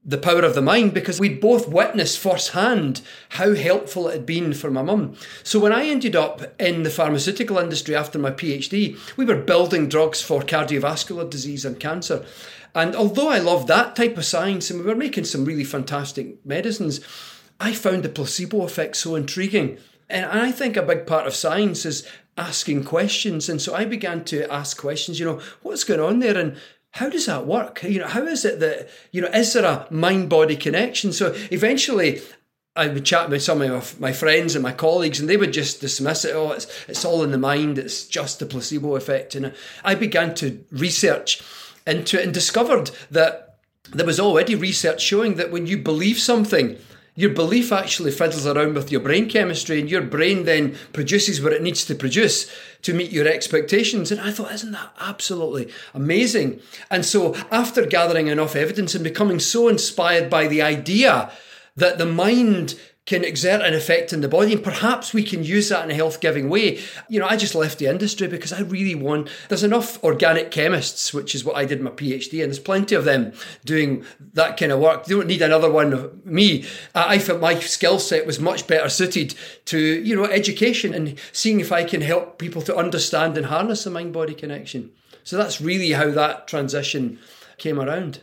the 0.08 0.16
power 0.16 0.42
of 0.42 0.54
the 0.54 0.62
mind 0.62 0.94
because 0.94 1.18
we'd 1.18 1.40
both 1.40 1.68
witnessed 1.68 2.18
firsthand 2.18 3.02
how 3.30 3.54
helpful 3.54 4.08
it 4.08 4.12
had 4.12 4.26
been 4.26 4.54
for 4.54 4.70
my 4.70 4.80
mum. 4.80 5.16
So 5.42 5.58
when 5.58 5.72
I 5.72 5.88
ended 5.88 6.14
up 6.14 6.60
in 6.60 6.84
the 6.84 6.90
pharmaceutical 6.90 7.58
industry 7.58 7.96
after 7.96 8.16
my 8.16 8.30
PhD, 8.30 8.96
we 9.16 9.24
were 9.24 9.42
building 9.42 9.88
drugs 9.88 10.22
for 10.22 10.42
cardiovascular 10.42 11.28
disease 11.28 11.64
and 11.64 11.80
cancer. 11.80 12.24
And 12.72 12.94
although 12.94 13.30
I 13.30 13.38
loved 13.38 13.66
that 13.66 13.96
type 13.96 14.16
of 14.16 14.24
science 14.24 14.70
and 14.70 14.80
we 14.80 14.86
were 14.86 14.94
making 14.94 15.24
some 15.24 15.44
really 15.44 15.64
fantastic 15.64 16.44
medicines, 16.46 17.00
I 17.58 17.72
found 17.72 18.04
the 18.04 18.08
placebo 18.08 18.62
effect 18.62 18.96
so 18.96 19.16
intriguing. 19.16 19.78
And 20.08 20.26
I 20.26 20.52
think 20.52 20.76
a 20.76 20.82
big 20.82 21.06
part 21.06 21.26
of 21.26 21.34
science 21.34 21.84
is 21.84 22.06
asking 22.36 22.84
questions. 22.84 23.48
And 23.48 23.60
so 23.60 23.74
I 23.74 23.86
began 23.86 24.24
to 24.26 24.50
ask 24.52 24.76
questions, 24.76 25.18
you 25.18 25.26
know, 25.26 25.40
what's 25.62 25.82
going 25.82 26.00
on 26.00 26.20
there? 26.20 26.36
And 26.38 26.56
how 26.96 27.10
does 27.10 27.26
that 27.26 27.46
work? 27.46 27.82
You 27.82 28.00
know, 28.00 28.06
how 28.06 28.22
is 28.22 28.46
it 28.46 28.58
that, 28.60 28.88
you 29.12 29.20
know, 29.20 29.28
is 29.28 29.52
there 29.52 29.66
a 29.66 29.86
mind 29.90 30.30
body 30.30 30.56
connection? 30.56 31.12
So 31.12 31.34
eventually 31.50 32.22
I 32.74 32.88
would 32.88 33.04
chat 33.04 33.28
with 33.28 33.42
some 33.42 33.60
of 33.60 34.00
my 34.00 34.14
friends 34.14 34.54
and 34.54 34.62
my 34.62 34.72
colleagues, 34.72 35.20
and 35.20 35.28
they 35.28 35.36
would 35.36 35.52
just 35.52 35.82
dismiss 35.82 36.24
it. 36.24 36.34
Oh, 36.34 36.52
it's 36.52 36.66
it's 36.88 37.04
all 37.04 37.22
in 37.22 37.32
the 37.32 37.38
mind. 37.38 37.76
It's 37.76 38.06
just 38.06 38.38
the 38.38 38.46
placebo 38.46 38.96
effect. 38.96 39.34
And 39.34 39.54
I 39.84 39.94
began 39.94 40.34
to 40.36 40.64
research 40.70 41.42
into 41.86 42.18
it 42.18 42.24
and 42.24 42.32
discovered 42.32 42.90
that 43.10 43.58
there 43.92 44.06
was 44.06 44.18
already 44.18 44.54
research 44.54 45.02
showing 45.02 45.34
that 45.34 45.52
when 45.52 45.66
you 45.66 45.76
believe 45.76 46.18
something, 46.18 46.78
your 47.16 47.30
belief 47.30 47.72
actually 47.72 48.12
fiddles 48.12 48.46
around 48.46 48.74
with 48.74 48.92
your 48.92 49.00
brain 49.00 49.28
chemistry, 49.28 49.80
and 49.80 49.90
your 49.90 50.02
brain 50.02 50.44
then 50.44 50.76
produces 50.92 51.40
what 51.40 51.54
it 51.54 51.62
needs 51.62 51.84
to 51.86 51.94
produce 51.94 52.48
to 52.82 52.92
meet 52.92 53.10
your 53.10 53.26
expectations. 53.26 54.12
And 54.12 54.20
I 54.20 54.30
thought, 54.30 54.52
isn't 54.52 54.72
that 54.72 54.94
absolutely 55.00 55.72
amazing? 55.94 56.60
And 56.90 57.04
so, 57.04 57.34
after 57.50 57.86
gathering 57.86 58.28
enough 58.28 58.54
evidence 58.54 58.94
and 58.94 59.02
becoming 59.02 59.40
so 59.40 59.66
inspired 59.66 60.28
by 60.28 60.46
the 60.46 60.60
idea 60.60 61.32
that 61.74 61.96
the 61.96 62.06
mind 62.06 62.78
can 63.06 63.24
exert 63.24 63.62
an 63.62 63.72
effect 63.72 64.12
in 64.12 64.20
the 64.20 64.28
body 64.28 64.52
and 64.52 64.62
perhaps 64.62 65.14
we 65.14 65.22
can 65.22 65.44
use 65.44 65.68
that 65.68 65.84
in 65.84 65.90
a 65.92 65.94
health 65.94 66.20
giving 66.20 66.48
way. 66.48 66.80
You 67.08 67.20
know, 67.20 67.26
I 67.26 67.36
just 67.36 67.54
left 67.54 67.78
the 67.78 67.86
industry 67.86 68.26
because 68.26 68.52
I 68.52 68.60
really 68.60 68.96
want, 68.96 69.28
there's 69.48 69.62
enough 69.62 70.02
organic 70.02 70.50
chemists, 70.50 71.14
which 71.14 71.34
is 71.34 71.44
what 71.44 71.56
I 71.56 71.64
did 71.64 71.80
my 71.80 71.90
PhD, 71.90 72.42
and 72.42 72.50
there's 72.50 72.58
plenty 72.58 72.96
of 72.96 73.04
them 73.04 73.32
doing 73.64 74.04
that 74.34 74.56
kind 74.56 74.72
of 74.72 74.80
work. 74.80 75.04
They 75.04 75.14
don't 75.14 75.28
need 75.28 75.42
another 75.42 75.70
one 75.70 75.92
of 75.92 76.26
me. 76.26 76.64
I 76.94 77.20
felt 77.20 77.40
my 77.40 77.60
skill 77.60 78.00
set 78.00 78.26
was 78.26 78.40
much 78.40 78.66
better 78.66 78.88
suited 78.88 79.34
to, 79.66 79.78
you 79.78 80.16
know, 80.16 80.24
education 80.24 80.92
and 80.92 81.16
seeing 81.32 81.60
if 81.60 81.70
I 81.70 81.84
can 81.84 82.00
help 82.00 82.38
people 82.38 82.62
to 82.62 82.76
understand 82.76 83.36
and 83.36 83.46
harness 83.46 83.84
the 83.84 83.90
mind 83.90 84.12
body 84.12 84.34
connection. 84.34 84.90
So 85.22 85.36
that's 85.36 85.60
really 85.60 85.92
how 85.92 86.10
that 86.10 86.48
transition 86.48 87.20
came 87.58 87.80
around. 87.80 88.20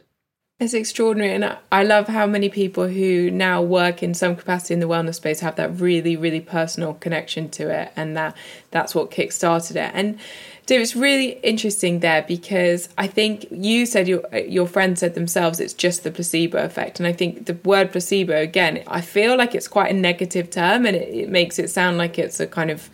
It's 0.60 0.74
extraordinary. 0.74 1.34
And 1.34 1.58
I 1.72 1.84
love 1.84 2.08
how 2.08 2.26
many 2.28 2.48
people 2.48 2.88
who 2.88 3.30
now 3.32 3.62
work 3.62 4.02
in 4.04 4.14
some 4.14 4.36
capacity 4.36 4.76
in 4.76 4.80
the 4.80 4.88
wellness 4.88 5.16
space 5.16 5.40
have 5.42 5.56
that 5.56 5.80
really, 5.80 6.16
really 6.16 6.40
personal 6.40 6.94
connection 6.94 7.50
to 7.50 7.70
it. 7.70 7.92
And 7.96 8.16
that 8.16 8.38
that's 8.72 8.94
what 8.94 9.12
kick-started 9.12 9.76
it. 9.76 9.92
And 9.94 10.20
so 10.66 10.76
it's 10.76 10.96
really 10.96 11.32
interesting 11.44 12.00
there 12.00 12.22
because 12.22 12.88
I 12.98 13.08
think 13.08 13.48
you 13.52 13.86
said 13.86 14.08
your 14.08 14.24
your 14.38 14.66
friend 14.66 14.98
said 14.98 15.14
themselves 15.14 15.60
it's 15.60 15.74
just 15.74 16.04
the 16.04 16.12
placebo 16.12 16.64
effect, 16.64 17.02
and 17.02 17.08
I 17.08 17.12
think 17.12 17.48
the 17.48 17.56
word 17.66 17.92
placebo 17.92 18.42
again 18.42 18.82
I 18.88 19.02
feel 19.02 19.38
like 19.38 19.56
it's 19.56 19.68
quite 19.68 19.92
a 19.92 19.94
negative 19.94 20.50
term, 20.50 20.86
and 20.86 20.96
it, 20.96 21.14
it 21.14 21.30
makes 21.30 21.60
it 21.60 21.70
sound 21.70 21.98
like 21.98 22.18
it's 22.18 22.40
a 22.40 22.48
kind 22.48 22.72
of 22.72 22.90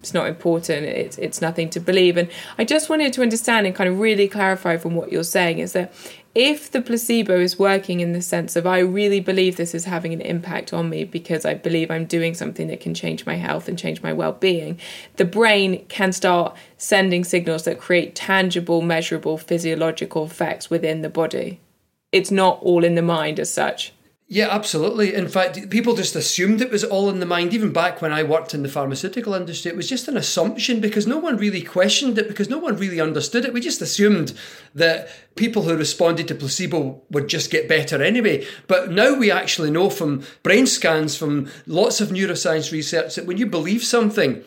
it's 0.00 0.12
not 0.12 0.26
important 0.26 0.84
it's 0.84 1.16
it's 1.16 1.40
nothing 1.40 1.70
to 1.70 1.80
believe 1.80 2.18
and 2.18 2.28
i 2.58 2.64
just 2.64 2.90
wanted 2.90 3.10
to 3.10 3.22
understand 3.22 3.66
and 3.66 3.74
kind 3.74 3.88
of 3.88 3.98
really 3.98 4.28
clarify 4.28 4.76
from 4.76 4.94
what 4.94 5.10
you're 5.10 5.24
saying 5.24 5.60
is 5.60 5.72
that 5.72 5.94
if 6.34 6.70
the 6.70 6.80
placebo 6.80 7.38
is 7.38 7.58
working 7.58 8.00
in 8.00 8.12
the 8.12 8.20
sense 8.20 8.56
of 8.56 8.66
I 8.66 8.80
really 8.80 9.20
believe 9.20 9.56
this 9.56 9.74
is 9.74 9.84
having 9.84 10.12
an 10.12 10.20
impact 10.20 10.72
on 10.72 10.90
me 10.90 11.04
because 11.04 11.44
I 11.44 11.54
believe 11.54 11.90
I'm 11.90 12.06
doing 12.06 12.34
something 12.34 12.66
that 12.68 12.80
can 12.80 12.92
change 12.92 13.24
my 13.24 13.36
health 13.36 13.68
and 13.68 13.78
change 13.78 14.02
my 14.02 14.12
well-being, 14.12 14.80
the 15.16 15.24
brain 15.24 15.84
can 15.86 16.12
start 16.12 16.56
sending 16.76 17.22
signals 17.22 17.64
that 17.64 17.78
create 17.78 18.16
tangible, 18.16 18.82
measurable 18.82 19.38
physiological 19.38 20.24
effects 20.24 20.68
within 20.68 21.02
the 21.02 21.08
body. 21.08 21.60
It's 22.10 22.32
not 22.32 22.60
all 22.62 22.84
in 22.84 22.96
the 22.96 23.02
mind 23.02 23.38
as 23.38 23.52
such. 23.52 23.92
Yeah, 24.26 24.48
absolutely. 24.48 25.12
In 25.12 25.28
fact, 25.28 25.68
people 25.68 25.94
just 25.94 26.16
assumed 26.16 26.62
it 26.62 26.70
was 26.70 26.82
all 26.82 27.10
in 27.10 27.20
the 27.20 27.26
mind. 27.26 27.52
Even 27.52 27.74
back 27.74 28.00
when 28.00 28.10
I 28.10 28.22
worked 28.22 28.54
in 28.54 28.62
the 28.62 28.70
pharmaceutical 28.70 29.34
industry, 29.34 29.70
it 29.70 29.76
was 29.76 29.88
just 29.88 30.08
an 30.08 30.16
assumption 30.16 30.80
because 30.80 31.06
no 31.06 31.18
one 31.18 31.36
really 31.36 31.60
questioned 31.60 32.16
it, 32.16 32.26
because 32.26 32.48
no 32.48 32.56
one 32.56 32.78
really 32.78 33.02
understood 33.02 33.44
it. 33.44 33.52
We 33.52 33.60
just 33.60 33.82
assumed 33.82 34.32
that 34.74 35.10
people 35.36 35.62
who 35.62 35.76
responded 35.76 36.26
to 36.28 36.34
placebo 36.34 37.02
would 37.10 37.28
just 37.28 37.50
get 37.50 37.68
better 37.68 38.02
anyway. 38.02 38.46
But 38.66 38.90
now 38.90 39.14
we 39.14 39.30
actually 39.30 39.70
know 39.70 39.90
from 39.90 40.24
brain 40.42 40.66
scans, 40.66 41.16
from 41.18 41.50
lots 41.66 42.00
of 42.00 42.08
neuroscience 42.08 42.72
research, 42.72 43.16
that 43.16 43.26
when 43.26 43.36
you 43.36 43.44
believe 43.44 43.84
something, 43.84 44.42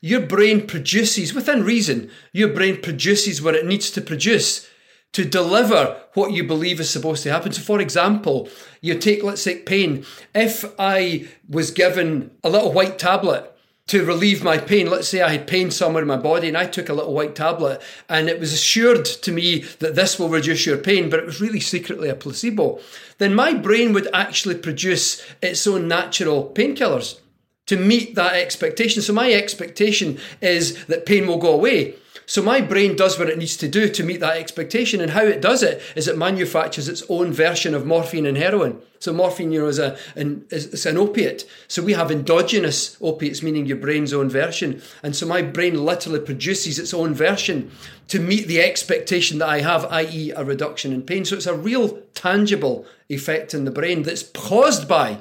your 0.00 0.22
brain 0.22 0.66
produces, 0.66 1.34
within 1.34 1.62
reason, 1.62 2.10
your 2.32 2.48
brain 2.48 2.80
produces 2.80 3.42
what 3.42 3.54
it 3.54 3.66
needs 3.66 3.90
to 3.90 4.00
produce 4.00 4.66
to 5.12 5.24
deliver 5.24 6.00
what 6.14 6.32
you 6.32 6.44
believe 6.44 6.80
is 6.80 6.90
supposed 6.90 7.22
to 7.24 7.32
happen. 7.32 7.52
So, 7.52 7.62
for 7.62 7.80
example, 7.80 8.48
you 8.80 8.94
take, 8.94 9.22
let's 9.22 9.42
say, 9.42 9.58
pain. 9.58 10.04
If 10.34 10.64
I 10.78 11.28
was 11.48 11.70
given 11.70 12.30
a 12.44 12.50
little 12.50 12.72
white 12.72 12.98
tablet 12.98 13.52
to 13.88 14.04
relieve 14.04 14.44
my 14.44 14.56
pain, 14.56 14.88
let's 14.88 15.08
say 15.08 15.20
I 15.20 15.30
had 15.32 15.48
pain 15.48 15.72
somewhere 15.72 16.02
in 16.02 16.08
my 16.08 16.16
body 16.16 16.46
and 16.46 16.56
I 16.56 16.66
took 16.66 16.88
a 16.88 16.94
little 16.94 17.12
white 17.12 17.34
tablet 17.34 17.82
and 18.08 18.28
it 18.28 18.38
was 18.38 18.52
assured 18.52 19.04
to 19.04 19.32
me 19.32 19.64
that 19.80 19.96
this 19.96 20.16
will 20.16 20.28
reduce 20.28 20.64
your 20.64 20.78
pain, 20.78 21.10
but 21.10 21.18
it 21.18 21.26
was 21.26 21.40
really 21.40 21.58
secretly 21.58 22.08
a 22.08 22.14
placebo, 22.14 22.78
then 23.18 23.34
my 23.34 23.52
brain 23.52 23.92
would 23.92 24.08
actually 24.14 24.54
produce 24.54 25.26
its 25.42 25.66
own 25.66 25.88
natural 25.88 26.52
painkillers 26.54 27.18
to 27.66 27.76
meet 27.76 28.14
that 28.14 28.34
expectation. 28.34 29.02
So, 29.02 29.12
my 29.12 29.32
expectation 29.32 30.18
is 30.40 30.84
that 30.86 31.04
pain 31.04 31.26
will 31.26 31.38
go 31.38 31.52
away. 31.52 31.96
So 32.30 32.42
my 32.42 32.60
brain 32.60 32.94
does 32.94 33.18
what 33.18 33.28
it 33.28 33.38
needs 33.38 33.56
to 33.56 33.66
do 33.66 33.88
to 33.88 34.04
meet 34.04 34.20
that 34.20 34.36
expectation. 34.36 35.00
And 35.00 35.10
how 35.10 35.24
it 35.24 35.42
does 35.42 35.64
it 35.64 35.82
is 35.96 36.06
it 36.06 36.16
manufactures 36.16 36.88
its 36.88 37.02
own 37.08 37.32
version 37.32 37.74
of 37.74 37.84
morphine 37.84 38.24
and 38.24 38.36
heroin. 38.36 38.80
So 39.00 39.12
morphine, 39.12 39.50
you 39.50 39.62
know, 39.62 39.66
is 39.66 39.80
a 39.80 39.98
an, 40.14 40.46
is, 40.48 40.86
an 40.86 40.96
opiate. 40.96 41.44
So 41.66 41.82
we 41.82 41.94
have 41.94 42.12
endogenous 42.12 42.96
opiates, 43.00 43.42
meaning 43.42 43.66
your 43.66 43.78
brain's 43.78 44.12
own 44.12 44.30
version. 44.30 44.80
And 45.02 45.16
so 45.16 45.26
my 45.26 45.42
brain 45.42 45.84
literally 45.84 46.20
produces 46.20 46.78
its 46.78 46.94
own 46.94 47.14
version 47.14 47.72
to 48.06 48.20
meet 48.20 48.46
the 48.46 48.60
expectation 48.60 49.38
that 49.38 49.48
I 49.48 49.62
have, 49.62 49.84
i.e., 49.86 50.30
a 50.30 50.44
reduction 50.44 50.92
in 50.92 51.02
pain. 51.02 51.24
So 51.24 51.34
it's 51.34 51.46
a 51.46 51.54
real 51.56 52.00
tangible 52.14 52.86
effect 53.08 53.54
in 53.54 53.64
the 53.64 53.72
brain 53.72 54.04
that's 54.04 54.22
caused 54.22 54.86
by 54.86 55.18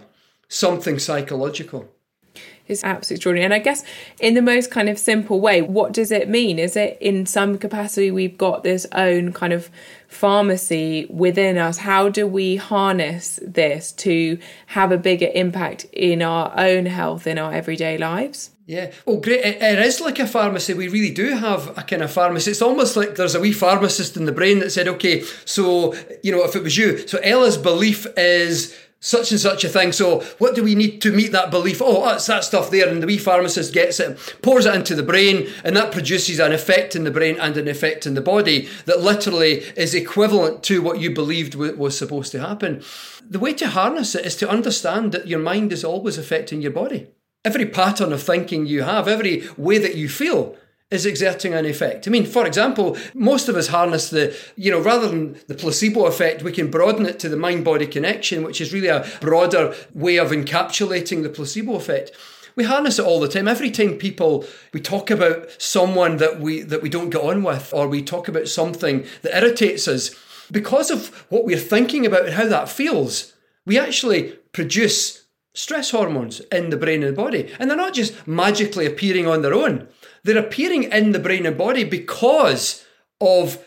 something 0.48 1.00
psychological 1.00 1.90
is 2.68 2.84
absolutely 2.84 3.16
extraordinary. 3.16 3.46
And 3.46 3.54
I 3.54 3.60
guess 3.60 3.84
in 4.20 4.36
the 4.36 4.42
most 4.42 4.72
kind 4.72 4.88
of 4.88 4.98
simple 4.98 5.42
way, 5.42 5.62
what 5.62 5.92
does 5.92 6.12
it 6.12 6.30
mean? 6.30 6.60
Is 6.60 6.76
it 6.76 6.98
in 7.02 7.26
some 7.26 7.58
capacity 7.58 8.12
we've 8.12 8.38
got 8.38 8.64
this 8.64 8.86
own 8.94 9.34
kind 9.34 9.52
of 9.52 9.70
pharmacy 10.08 11.08
within 11.10 11.58
us? 11.58 11.80
How 11.80 12.10
do 12.10 12.28
we 12.28 12.56
harness 12.56 13.40
this 13.42 13.92
to 13.94 14.40
have 14.68 14.92
a 14.92 14.98
bigger 14.98 15.30
impact 15.34 15.86
in 15.92 16.22
our 16.22 16.54
own 16.56 16.86
health, 16.86 17.28
in 17.28 17.38
our 17.38 17.52
everyday 17.52 17.98
lives? 17.98 18.52
Yeah. 18.68 18.92
Oh, 19.08 19.18
great. 19.18 19.40
It, 19.40 19.64
it 19.64 19.80
is 19.80 20.00
like 20.00 20.20
a 20.20 20.28
pharmacy. 20.28 20.76
We 20.76 20.90
really 20.90 21.12
do 21.12 21.36
have 21.36 21.76
a 21.76 21.82
kind 21.82 22.04
of 22.04 22.12
pharmacy. 22.12 22.52
It's 22.52 22.62
almost 22.62 22.96
like 22.96 23.16
there's 23.16 23.34
a 23.34 23.40
wee 23.40 23.52
pharmacist 23.52 24.16
in 24.16 24.26
the 24.26 24.32
brain 24.32 24.60
that 24.60 24.70
said, 24.70 24.88
okay, 24.88 25.24
so, 25.44 25.96
you 26.22 26.32
know, 26.32 26.44
if 26.44 26.56
it 26.56 26.62
was 26.62 26.78
you, 26.78 27.08
so 27.08 27.18
Ella's 27.24 27.58
belief 27.58 28.06
is 28.16 28.78
such 29.00 29.32
and 29.32 29.40
such 29.40 29.64
a 29.64 29.70
thing. 29.70 29.92
So 29.92 30.22
what 30.40 30.56
do 30.56 30.64
we 30.64 30.76
need 30.76 31.02
to 31.02 31.12
meet 31.12 31.32
that 31.32 31.52
belief? 31.52 31.82
Oh, 31.82 32.10
it's 32.14 32.26
that 32.28 32.44
stuff 32.44 32.70
there. 32.70 32.88
And 32.88 33.02
the 33.02 33.08
wee 33.08 33.18
pharmacist 33.18 33.74
gets 33.74 34.00
it, 34.00 34.18
pours 34.42 34.66
it 34.66 34.76
into 34.76 34.96
the 34.96 35.04
brain, 35.04 35.50
and 35.64 35.76
that 35.76 35.92
produces 35.92 36.40
an 36.40 36.52
effect 36.52 36.96
in 36.96 37.04
the 37.04 37.12
brain 37.12 37.38
and 37.40 37.56
an 37.58 37.68
effect 37.68 38.06
in 38.06 38.14
the 38.14 38.22
body 38.22 38.68
that 38.86 39.02
literally 39.02 39.64
is 39.78 39.96
equivalent 39.96 40.64
to 40.64 40.82
what 40.82 41.00
you 41.00 41.12
believed 41.12 41.56
was 41.56 41.98
supposed 41.98 42.32
to 42.34 42.40
happen. 42.40 42.84
The 43.22 43.40
way 43.40 43.54
to 43.54 43.68
harness 43.68 44.16
it 44.16 44.26
is 44.26 44.36
to 44.38 44.50
understand 44.50 45.12
that 45.12 45.28
your 45.28 45.40
mind 45.40 45.72
is 45.72 45.84
always 45.84 46.18
affecting 46.18 46.62
your 46.62 46.72
body. 46.72 47.08
Every 47.46 47.66
pattern 47.66 48.12
of 48.12 48.22
thinking 48.22 48.66
you 48.66 48.84
have, 48.84 49.08
every 49.08 49.48
way 49.56 49.78
that 49.78 49.96
you 49.96 50.10
feel, 50.10 50.58
is 50.92 51.06
exerting 51.06 51.54
an 51.54 51.66
effect. 51.66 52.08
I 52.08 52.12
mean, 52.12 52.26
for 52.26 52.48
example, 52.48 52.98
most 53.14 53.48
of 53.48 53.56
us 53.56 53.68
harness 53.68 54.10
the, 54.10 54.36
you 54.56 54.72
know, 54.72 54.82
rather 54.82 55.08
than 55.08 55.38
the 55.48 55.54
placebo 55.54 56.06
effect, 56.06 56.42
we 56.42 56.52
can 56.52 56.72
broaden 56.72 57.06
it 57.06 57.20
to 57.20 57.30
the 57.30 57.38
mind 57.38 57.64
body 57.64 57.86
connection, 57.86 58.44
which 58.44 58.60
is 58.60 58.74
really 58.74 58.88
a 58.88 59.08
broader 59.22 59.76
way 59.94 60.18
of 60.18 60.32
encapsulating 60.32 61.22
the 61.22 61.30
placebo 61.30 61.76
effect. 61.76 62.12
We 62.56 62.64
harness 62.64 62.98
it 62.98 63.06
all 63.06 63.20
the 63.20 63.28
time. 63.28 63.48
Every 63.48 63.70
time 63.70 63.96
people 63.96 64.46
we 64.74 64.82
talk 64.82 65.12
about 65.12 65.50
someone 65.62 66.18
that 66.18 66.40
we 66.40 66.62
that 66.64 66.82
we 66.82 66.90
don't 66.90 67.12
get 67.12 67.22
on 67.22 67.44
with, 67.44 67.72
or 67.74 67.88
we 67.88 68.02
talk 68.02 68.28
about 68.28 68.48
something 68.48 69.06
that 69.22 69.38
irritates 69.38 69.88
us, 69.88 70.16
because 70.52 70.90
of 70.90 71.10
what 71.30 71.46
we're 71.46 71.58
thinking 71.58 72.06
about 72.06 72.26
and 72.26 72.34
how 72.34 72.48
that 72.48 72.68
feels, 72.68 73.34
we 73.66 73.78
actually 73.78 74.32
produce 74.52 75.26
stress 75.54 75.92
hormones 75.92 76.40
in 76.52 76.70
the 76.70 76.78
brain 76.78 77.04
and 77.04 77.16
the 77.16 77.22
body. 77.22 77.54
And 77.60 77.70
they're 77.70 77.78
not 77.78 77.94
just 77.94 78.28
magically 78.28 78.86
appearing 78.86 79.28
on 79.28 79.42
their 79.42 79.54
own. 79.54 79.88
They're 80.24 80.38
appearing 80.38 80.84
in 80.84 81.12
the 81.12 81.20
brain 81.20 81.46
and 81.46 81.58
body 81.58 81.84
because 81.84 82.86
of 83.22 83.64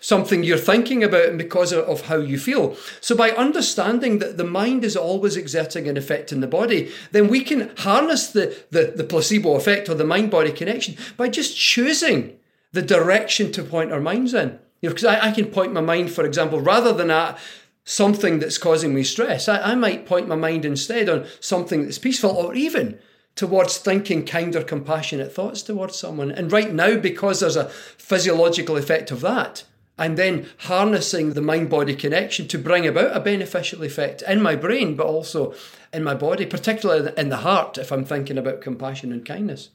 something 0.00 0.44
you're 0.44 0.58
thinking 0.58 1.02
about 1.02 1.28
and 1.28 1.38
because 1.38 1.72
of 1.72 2.02
how 2.02 2.16
you 2.16 2.38
feel. 2.38 2.76
So, 3.00 3.16
by 3.16 3.30
understanding 3.30 4.18
that 4.18 4.36
the 4.36 4.44
mind 4.44 4.84
is 4.84 4.96
always 4.96 5.36
exerting 5.36 5.88
an 5.88 5.96
effect 5.96 6.32
in 6.32 6.40
the 6.40 6.46
body, 6.46 6.90
then 7.12 7.28
we 7.28 7.42
can 7.42 7.74
harness 7.78 8.28
the, 8.28 8.56
the, 8.70 8.92
the 8.94 9.04
placebo 9.04 9.54
effect 9.54 9.88
or 9.88 9.94
the 9.94 10.04
mind 10.04 10.30
body 10.30 10.52
connection 10.52 10.96
by 11.16 11.28
just 11.28 11.56
choosing 11.56 12.38
the 12.72 12.82
direction 12.82 13.52
to 13.52 13.62
point 13.62 13.92
our 13.92 14.00
minds 14.00 14.34
in. 14.34 14.58
You 14.82 14.90
know, 14.90 14.94
because 14.94 15.04
I, 15.04 15.28
I 15.28 15.30
can 15.32 15.46
point 15.46 15.72
my 15.72 15.80
mind, 15.80 16.10
for 16.10 16.24
example, 16.24 16.60
rather 16.60 16.92
than 16.92 17.10
at 17.10 17.38
something 17.84 18.38
that's 18.38 18.58
causing 18.58 18.94
me 18.94 19.02
stress, 19.02 19.48
I, 19.48 19.72
I 19.72 19.74
might 19.74 20.06
point 20.06 20.28
my 20.28 20.36
mind 20.36 20.64
instead 20.64 21.08
on 21.08 21.26
something 21.40 21.84
that's 21.84 21.98
peaceful 21.98 22.30
or 22.30 22.54
even 22.54 22.98
towards 23.36 23.78
thinking 23.78 24.24
kinder, 24.26 24.62
compassionate 24.62 25.32
thoughts 25.32 25.62
towards 25.62 25.96
someone. 25.96 26.32
And 26.32 26.50
right 26.50 26.72
now, 26.72 26.96
because 26.96 27.40
there's 27.40 27.56
a 27.56 27.68
physiological 27.68 28.76
effect 28.76 29.10
of 29.10 29.20
that, 29.20 29.64
I'm 29.98 30.16
then 30.16 30.48
harnessing 30.58 31.32
the 31.32 31.40
mind 31.40 31.70
body 31.70 31.94
connection 31.94 32.48
to 32.48 32.58
bring 32.58 32.86
about 32.86 33.16
a 33.16 33.20
beneficial 33.20 33.82
effect 33.82 34.22
in 34.22 34.42
my 34.42 34.56
brain, 34.56 34.94
but 34.94 35.06
also 35.06 35.54
in 35.92 36.04
my 36.04 36.14
body, 36.14 36.44
particularly 36.44 37.12
in 37.16 37.28
the 37.28 37.38
heart, 37.38 37.78
if 37.78 37.92
I'm 37.92 38.04
thinking 38.04 38.36
about 38.36 38.60
compassion 38.60 39.12
and 39.12 39.24
kindness. 39.24 39.70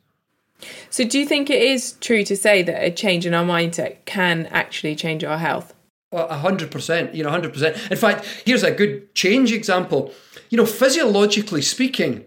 So, 0.91 1.03
do 1.03 1.18
you 1.18 1.25
think 1.25 1.50
it 1.50 1.62
is 1.62 1.94
true 1.94 2.24
to 2.24 2.38
say 2.38 2.62
that 2.62 2.84
a 2.84 2.91
change 2.91 3.25
in 3.25 3.34
our 3.34 3.46
mindset 3.46 4.06
can 4.06 4.46
actually 4.48 4.96
change 4.96 5.24
our 5.24 5.39
health? 5.39 5.74
Oh, 6.12 6.25
a 6.25 6.38
hundred 6.38 6.70
percent, 6.70 7.15
you 7.15 7.24
know, 7.24 7.32
hundred 7.32 7.53
percent. 7.53 7.77
In 7.89 7.98
fact, 7.98 8.25
here's 8.46 8.63
a 8.63 8.72
good 8.72 9.15
change 9.15 9.51
example. 9.51 10.13
You 10.51 10.58
know, 10.58 10.65
physiologically 10.68 11.63
speaking, 11.63 12.25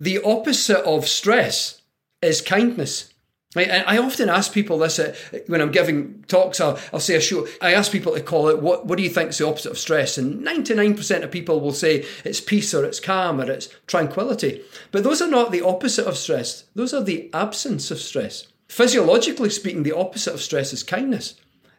the 0.00 0.22
opposite 0.22 0.84
of 0.84 1.08
stress 1.08 1.82
is 2.22 2.40
kindness. 2.40 3.14
I 3.56 3.98
often 3.98 4.28
ask 4.28 4.52
people 4.52 4.78
this 4.78 4.98
when 5.46 5.60
I'm 5.60 5.70
giving 5.70 6.24
talks. 6.26 6.60
I'll, 6.60 6.78
I'll 6.92 7.00
say 7.00 7.14
a 7.14 7.20
show. 7.20 7.46
I 7.62 7.72
ask 7.74 7.92
people 7.92 8.12
to 8.14 8.20
call 8.20 8.48
it 8.48 8.60
what. 8.60 8.86
What 8.86 8.96
do 8.96 9.04
you 9.04 9.10
think 9.10 9.30
is 9.30 9.38
the 9.38 9.46
opposite 9.46 9.70
of 9.70 9.78
stress? 9.78 10.18
And 10.18 10.44
99% 10.44 11.22
of 11.22 11.30
people 11.30 11.60
will 11.60 11.72
say 11.72 12.04
it's 12.24 12.40
peace 12.40 12.74
or 12.74 12.84
it's 12.84 12.98
calm 12.98 13.40
or 13.40 13.48
it's 13.48 13.68
tranquility. 13.86 14.62
But 14.90 15.04
those 15.04 15.22
are 15.22 15.28
not 15.28 15.52
the 15.52 15.62
opposite 15.62 16.06
of 16.06 16.18
stress. 16.18 16.64
Those 16.74 16.92
are 16.92 17.02
the 17.02 17.30
absence 17.32 17.92
of 17.92 17.98
stress. 18.00 18.48
Physiologically 18.68 19.50
speaking, 19.50 19.84
the 19.84 19.96
opposite 19.96 20.34
of 20.34 20.42
stress 20.42 20.72
is 20.72 20.82
kindness. 20.82 21.34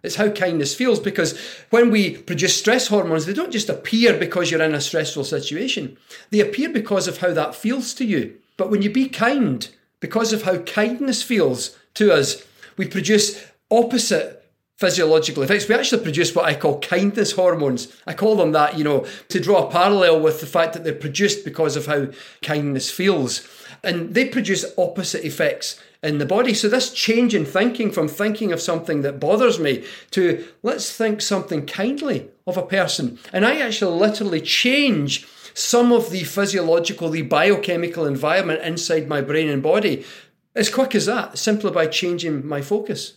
It's 0.06 0.16
how 0.16 0.30
kindness 0.30 0.76
feels 0.76 1.00
because 1.00 1.38
when 1.70 1.90
we 1.90 2.18
produce 2.18 2.56
stress 2.56 2.88
hormones, 2.88 3.26
they 3.26 3.34
don't 3.34 3.52
just 3.52 3.70
appear 3.70 4.18
because 4.18 4.52
you're 4.52 4.62
in 4.62 4.74
a 4.74 4.82
stressful 4.82 5.24
situation. 5.24 5.98
They 6.30 6.40
appear 6.40 6.70
because 6.70 7.08
of 7.08 7.18
how 7.18 7.34
that 7.34 7.56
feels 7.56 7.94
to 7.96 8.06
you. 8.06 8.38
But 8.58 8.70
when 8.70 8.82
you 8.82 8.90
be 8.90 9.10
kind, 9.10 9.68
because 10.00 10.34
of 10.34 10.44
how 10.44 10.60
kindness 10.60 11.24
feels 11.24 11.78
to 11.96 12.14
us, 12.14 12.46
we 12.78 12.88
produce 12.88 13.46
opposite 13.72 14.46
physiological 14.78 15.42
effects. 15.44 15.68
We 15.68 15.76
actually 15.76 16.04
produce 16.04 16.36
what 16.36 16.46
I 16.46 16.56
call 16.56 16.80
kindness 16.80 17.32
hormones. 17.32 17.96
I 18.06 18.14
call 18.14 18.36
them 18.36 18.52
that, 18.52 18.78
you 18.78 18.84
know, 18.84 19.06
to 19.30 19.40
draw 19.40 19.66
a 19.66 19.72
parallel 19.72 20.20
with 20.20 20.42
the 20.42 20.48
fact 20.48 20.74
that 20.74 20.84
they're 20.84 20.94
produced 20.94 21.46
because 21.46 21.76
of 21.76 21.86
how 21.86 22.08
kindness 22.42 22.92
feels. 22.92 23.48
And 23.84 24.14
they 24.14 24.28
produce 24.28 24.66
opposite 24.78 25.26
effects 25.26 25.82
in 26.06 26.20
the 26.20 26.26
body. 26.26 26.54
So, 26.54 26.70
this 26.70 26.94
change 26.94 27.34
in 27.34 27.46
thinking 27.46 27.92
from 27.92 28.08
thinking 28.08 28.52
of 28.52 28.62
something 28.62 29.02
that 29.02 29.20
bothers 29.20 29.60
me 29.60 29.84
to 30.12 30.46
let's 30.64 30.96
think 30.96 31.22
something 31.22 31.66
kindly 31.66 32.30
of 32.48 32.58
a 32.58 32.66
person. 32.66 33.20
And 33.34 33.46
I 33.46 33.60
actually 33.60 34.00
literally 34.00 34.42
change 34.42 35.28
some 35.54 35.92
of 35.92 36.12
the 36.12 36.24
physiological, 36.24 37.10
the 37.10 37.24
biochemical 37.24 38.06
environment 38.06 38.62
inside 38.62 39.08
my 39.08 39.22
brain 39.22 39.50
and 39.50 39.64
body 39.64 40.06
as 40.54 40.70
quick 40.70 40.96
as 40.96 41.06
that, 41.06 41.38
simply 41.38 41.72
by 41.72 41.88
changing 41.88 42.46
my 42.48 42.62
focus. 42.62 43.14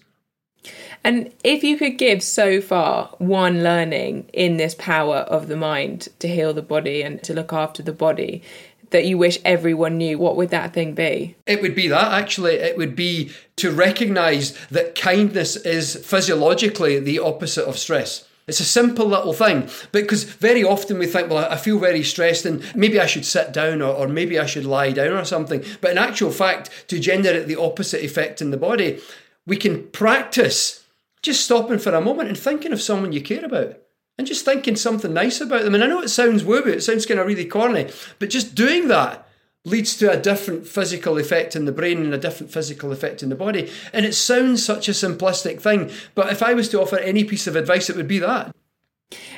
And 1.05 1.33
if 1.45 1.63
you 1.63 1.79
could 1.79 1.97
give 1.97 2.23
so 2.23 2.61
far 2.61 3.15
one 3.19 3.63
learning 3.63 4.29
in 4.33 4.57
this 4.57 4.75
power 4.75 5.19
of 5.19 5.47
the 5.47 5.57
mind 5.57 6.09
to 6.19 6.29
heal 6.29 6.53
the 6.53 6.63
body 6.63 7.03
and 7.03 7.23
to 7.23 7.33
look 7.33 7.53
after 7.53 7.83
the 7.83 7.93
body, 7.93 8.43
that 8.91 9.05
you 9.05 9.19
wish 9.19 9.39
everyone 9.45 9.99
knew, 9.99 10.19
what 10.19 10.37
would 10.37 10.51
that 10.51 10.73
thing 10.73 10.95
be? 10.95 11.37
It 11.47 11.63
would 11.63 11.75
be 11.75 11.89
that 11.89 12.13
actually. 12.13 12.55
It 12.55 12.77
would 12.77 12.97
be 12.97 13.33
to 13.57 13.71
recognize 13.71 14.53
that 14.69 14.95
kindness 14.95 15.57
is 15.57 15.97
physiologically 15.97 16.99
the 16.99 17.19
opposite 17.19 17.65
of 17.67 17.79
stress. 17.79 18.25
It's 18.47 18.61
a 18.61 18.65
simple 18.65 19.05
little 19.05 19.35
thing, 19.35 19.69
because 19.93 20.25
very 20.25 20.65
often 20.65 20.99
we 20.99 21.07
think, 21.07 21.29
well, 21.29 21.47
I 21.53 21.57
feel 21.57 21.79
very 21.79 22.03
stressed 22.03 22.47
and 22.47 22.65
maybe 22.75 22.99
I 22.99 23.05
should 23.05 23.27
sit 23.27 23.53
down 23.53 23.83
or, 23.83 23.95
or 23.95 24.09
maybe 24.09 24.39
I 24.39 24.47
should 24.47 24.65
lie 24.65 24.93
down 24.93 25.13
or 25.13 25.25
something. 25.27 25.63
But 25.83 25.91
in 25.91 25.99
actual 25.99 26.31
fact, 26.31 26.71
to 26.89 26.99
generate 26.99 27.47
the 27.47 27.61
opposite 27.61 28.03
effect 28.03 28.41
in 28.41 28.51
the 28.51 28.57
body, 28.57 29.01
we 29.47 29.59
can 29.59 29.89
practice 29.89 30.83
just 31.21 31.45
stopping 31.45 31.79
for 31.79 31.93
a 31.93 32.01
moment 32.01 32.31
and 32.31 32.39
thinking 32.39 32.73
of 32.73 32.81
someone 32.81 33.13
you 33.13 33.21
care 33.21 33.45
about 33.45 33.77
and 34.19 34.27
just 34.27 34.45
thinking 34.45 34.77
something 34.77 35.15
nice 35.15 35.41
about 35.41 35.63
them. 35.63 35.75
And 35.75 35.83
I 35.83 35.87
know 35.87 36.03
it 36.03 36.09
sounds 36.09 36.45
woo 36.45 36.59
it 36.59 36.83
sounds 36.83 37.07
kind 37.07 37.21
of 37.21 37.27
really 37.27 37.45
corny, 37.47 37.91
but 38.19 38.31
just 38.31 38.55
doing 38.55 38.89
that 38.89 39.27
leads 39.65 39.97
to 39.99 40.11
a 40.11 40.21
different 40.21 40.67
physical 40.67 41.19
effect 41.19 41.55
in 41.55 41.65
the 41.65 41.73
brain 41.73 41.99
and 41.99 42.15
a 42.15 42.19
different 42.19 42.53
physical 42.53 42.93
effect 42.93 43.23
in 43.23 43.29
the 43.29 43.35
body. 43.35 43.71
And 43.93 44.05
it 44.05 44.15
sounds 44.15 44.65
such 44.65 44.89
a 44.89 44.93
simplistic 44.93 45.61
thing, 45.61 45.91
but 46.15 46.33
if 46.33 46.43
I 46.43 46.55
was 46.55 46.69
to 46.71 46.81
offer 46.81 46.99
any 46.99 47.25
piece 47.25 47.47
of 47.47 47.57
advice, 47.57 47.89
it 47.89 47.97
would 47.97 48.09
be 48.09 48.19
that. 48.19 48.55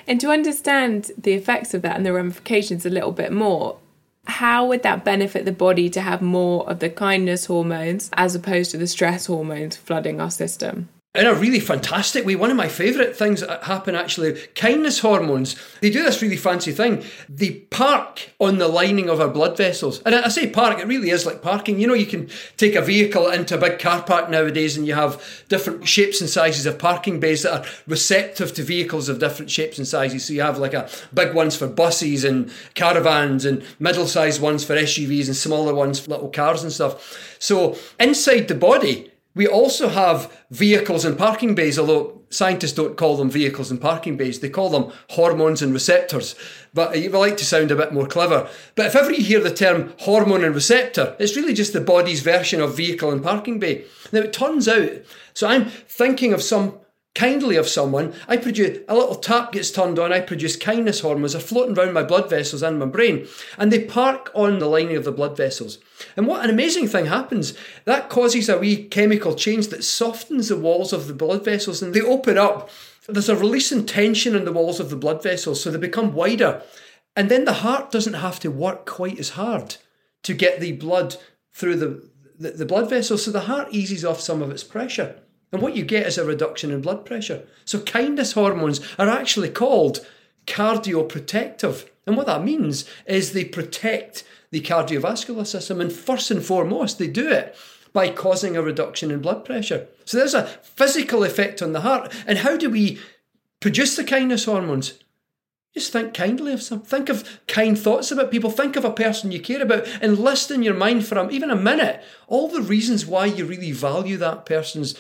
And 0.07 0.21
to 0.21 0.31
understand 0.31 1.13
the 1.17 1.35
effects 1.35 1.75
of 1.75 1.83
that 1.83 1.97
and 1.97 2.07
the 2.07 2.13
ramifications 2.13 2.87
a 2.87 2.91
little 2.91 3.13
bit 3.13 3.33
more, 3.33 3.79
how 4.27 4.67
would 4.67 4.83
that 4.83 5.05
benefit 5.05 5.45
the 5.45 5.53
body 5.53 5.89
to 5.91 6.01
have 6.01 6.23
more 6.23 6.69
of 6.69 6.79
the 6.79 6.91
kindness 6.91 7.47
hormones 7.47 8.11
as 8.15 8.35
opposed 8.35 8.71
to 8.71 8.79
the 8.79 8.87
stress 8.87 9.27
hormones 9.27 9.77
flooding 9.77 10.21
our 10.21 10.31
system? 10.31 10.89
In 11.13 11.27
a 11.27 11.35
really 11.35 11.59
fantastic 11.59 12.25
way. 12.25 12.37
One 12.37 12.53
of 12.53 12.57
my 12.57 12.69
favourite 12.69 13.17
things 13.17 13.41
that 13.41 13.65
happen 13.65 13.97
actually, 13.97 14.41
kindness 14.55 15.01
hormones, 15.01 15.57
they 15.81 15.91
do 15.91 16.05
this 16.05 16.23
really 16.23 16.37
fancy 16.37 16.71
thing. 16.71 17.03
They 17.29 17.51
park 17.51 18.31
on 18.39 18.59
the 18.59 18.69
lining 18.69 19.09
of 19.09 19.21
our 19.21 19.29
blood 19.29 19.57
vessels. 19.57 20.01
And 20.03 20.15
I 20.15 20.29
say 20.29 20.49
park, 20.49 20.79
it 20.79 20.87
really 20.87 21.11
is 21.11 21.27
like 21.27 21.43
parking. 21.43 21.81
You 21.81 21.89
know, 21.89 21.95
you 21.95 22.07
can 22.07 22.31
take 22.57 22.77
a 22.77 22.81
vehicle 22.81 23.29
into 23.29 23.57
a 23.57 23.61
big 23.61 23.81
car 23.81 24.03
park 24.03 24.31
nowadays 24.31 24.77
and 24.77 24.87
you 24.87 24.95
have 24.95 25.45
different 25.49 25.89
shapes 25.89 26.21
and 26.21 26.31
sizes 26.31 26.65
of 26.65 26.79
parking 26.79 27.19
bays 27.19 27.43
that 27.43 27.61
are 27.61 27.71
receptive 27.89 28.55
to 28.55 28.63
vehicles 28.63 29.09
of 29.09 29.19
different 29.19 29.51
shapes 29.51 29.79
and 29.79 29.89
sizes. 29.89 30.25
So 30.25 30.33
you 30.33 30.43
have 30.43 30.59
like 30.59 30.75
a 30.75 30.89
big 31.13 31.35
ones 31.35 31.57
for 31.57 31.67
buses 31.67 32.23
and 32.23 32.53
caravans 32.75 33.45
and 33.45 33.65
middle 33.81 34.07
sized 34.07 34.41
ones 34.41 34.65
for 34.65 34.77
SUVs 34.77 35.27
and 35.27 35.37
smaller 35.37 35.75
ones 35.75 35.99
for 35.99 36.11
little 36.13 36.29
cars 36.29 36.63
and 36.63 36.71
stuff. 36.71 37.37
So 37.41 37.77
inside 37.99 38.47
the 38.47 38.55
body, 38.55 39.10
we 39.35 39.47
also 39.47 39.89
have 39.89 40.45
vehicles 40.51 41.05
and 41.05 41.17
parking 41.17 41.55
bays, 41.55 41.79
although 41.79 42.21
scientists 42.31 42.73
don't 42.73 42.97
call 42.97 43.17
them 43.17 43.31
vehicles 43.31 43.71
and 43.71 43.81
parking 43.81 44.17
bays, 44.17 44.41
they 44.41 44.49
call 44.49 44.71
them 44.71 44.93
hormones 45.11 45.63
and 45.63 45.73
receptors. 45.73 46.35
But 46.75 46.99
you 46.99 47.11
like 47.11 47.37
to 47.39 47.45
sound 47.45 47.71
a 47.71 47.77
bit 47.77 47.93
more 47.93 48.07
clever. 48.07 48.49
But 48.75 48.87
if 48.87 48.97
ever 48.97 49.13
you 49.13 49.23
hear 49.23 49.41
the 49.41 49.55
term 49.55 49.95
hormone 50.01 50.45
and 50.45 50.55
receptor, 50.55 51.17
it's 51.19 51.37
really 51.37 51.55
just 51.55 51.73
the 51.73 51.81
body's 51.81 52.21
version 52.21 52.61
of 52.61 52.77
vehicle 52.77 53.11
and 53.11 53.23
parking 53.23 53.59
bay. 53.59 53.85
Now 54.13 54.21
it 54.21 54.33
turns 54.33 54.69
out, 54.69 54.91
so 55.35 55.47
I'm 55.47 55.67
thinking 55.67 56.33
of 56.33 56.43
some 56.43 56.79
kindly 57.15 57.57
of 57.57 57.69
someone, 57.69 58.15
I 58.29 58.37
produce 58.37 58.79
a 58.89 58.95
little 58.95 59.17
tap 59.17 59.53
gets 59.53 59.71
turned 59.71 59.99
on, 59.99 60.13
I 60.13 60.21
produce 60.21 60.57
kindness 60.57 61.01
hormones 61.01 61.35
are 61.35 61.41
floating 61.41 61.77
around 61.77 61.93
my 61.93 62.03
blood 62.03 62.31
vessels 62.31 62.63
and 62.63 62.79
my 62.79 62.87
brain, 62.87 63.27
and 63.59 63.73
they 63.73 63.85
park 63.85 64.31
on 64.35 64.59
the 64.59 64.69
lining 64.69 64.97
of 64.97 65.05
the 65.05 65.13
blood 65.13 65.37
vessels. 65.37 65.79
And 66.17 66.27
what 66.27 66.45
an 66.45 66.51
amazing 66.51 66.89
thing 66.89 67.07
happens. 67.07 67.55
That 67.85 68.09
causes 68.09 68.49
a 68.49 68.59
wee 68.59 68.85
chemical 68.85 69.35
change 69.35 69.69
that 69.69 69.85
softens 69.85 70.49
the 70.49 70.57
walls 70.57 70.93
of 70.93 71.09
the 71.09 71.15
blood 71.15 71.45
vessels 71.45 71.83
and 71.83 71.95
they 71.95 72.01
open 72.01 72.39
up. 72.39 72.71
There's 73.09 73.29
a 73.29 73.37
release 73.37 73.73
in 73.73 73.87
tension 73.87 74.37
in 74.37 74.45
the 74.45 74.53
walls 74.53 74.79
of 74.79 74.91
the 74.91 74.97
blood 74.97 75.23
vessels, 75.23 75.63
so 75.63 75.71
they 75.71 75.79
become 75.79 76.15
wider. 76.15 76.63
And 77.17 77.29
then 77.29 77.45
the 77.45 77.55
heart 77.55 77.91
doesn't 77.91 78.15
have 78.15 78.39
to 78.41 78.51
work 78.51 78.87
quite 78.87 79.19
as 79.19 79.31
hard 79.31 79.77
to 80.23 80.33
get 80.33 80.61
the 80.61 80.73
blood 80.73 81.17
through 81.53 81.77
the, 81.77 82.09
the, 82.39 82.51
the 82.53 82.67
blood 82.67 82.89
vessels. 82.89 83.25
So 83.25 83.31
the 83.31 83.41
heart 83.41 83.69
eases 83.73 84.05
off 84.05 84.21
some 84.21 84.43
of 84.43 84.51
its 84.51 84.63
pressure. 84.63 85.21
And 85.53 85.61
what 85.61 85.75
you 85.75 85.85
get 85.85 86.07
is 86.07 86.19
a 86.19 86.25
reduction 86.25 86.71
in 86.71 86.81
blood 86.81 87.05
pressure. 87.05 87.47
So 87.65 87.81
kindness 87.81 88.33
hormones 88.33 88.81
are 88.99 89.09
actually 89.09 89.51
called 89.51 90.07
cardioprotective. 90.47 91.89
And 92.07 92.17
what 92.17 92.27
that 92.27 92.45
means 92.45 92.85
is 93.07 93.33
they 93.33 93.45
protect 93.45 94.25
the 94.51 94.61
cardiovascular 94.61 95.47
system. 95.47 95.81
And 95.81 95.93
first 95.93 96.31
and 96.31 96.45
foremost, 96.45 96.99
they 96.99 97.09
do 97.09 97.29
it 97.29 97.57
by 97.93 98.11
causing 98.11 98.57
a 98.57 98.63
reduction 98.63 99.11
in 99.11 99.21
blood 99.21 99.45
pressure. 99.45 99.89
So 100.05 100.17
there's 100.17 100.35
a 100.35 100.47
physical 100.47 101.25
effect 101.25 101.61
on 101.63 101.73
the 101.73 101.81
heart. 101.81 102.13
And 102.27 102.39
how 102.39 102.57
do 102.57 102.71
we 102.71 103.01
produce 103.61 103.97
the 103.97 104.05
kindness 104.05 104.45
hormones? 104.45 104.95
Just 105.75 105.93
think 105.93 106.15
kindly 106.15 106.53
of 106.53 106.63
some. 106.63 106.83
Think 106.83 107.09
of 107.09 107.41
kind 107.47 107.79
thoughts 107.79 108.11
about 108.11 108.33
people. 108.33 108.51
Think 108.51 108.75
of 108.75 108.85
a 108.85 108.93
person 108.93 109.31
you 109.31 109.41
care 109.41 109.63
about 109.63 109.87
and 110.03 110.19
list 110.19 110.51
in 110.51 110.65
your 110.65 110.75
mind 110.75 111.07
for 111.07 111.31
even 111.31 111.51
a 111.51 111.57
minute 111.57 112.03
all 112.27 112.49
the 112.49 112.63
reasons 112.63 113.07
why 113.07 113.27
you 113.27 113.45
really 113.45 113.71
value 113.71 114.17
that 114.17 114.47
person's 114.47 114.97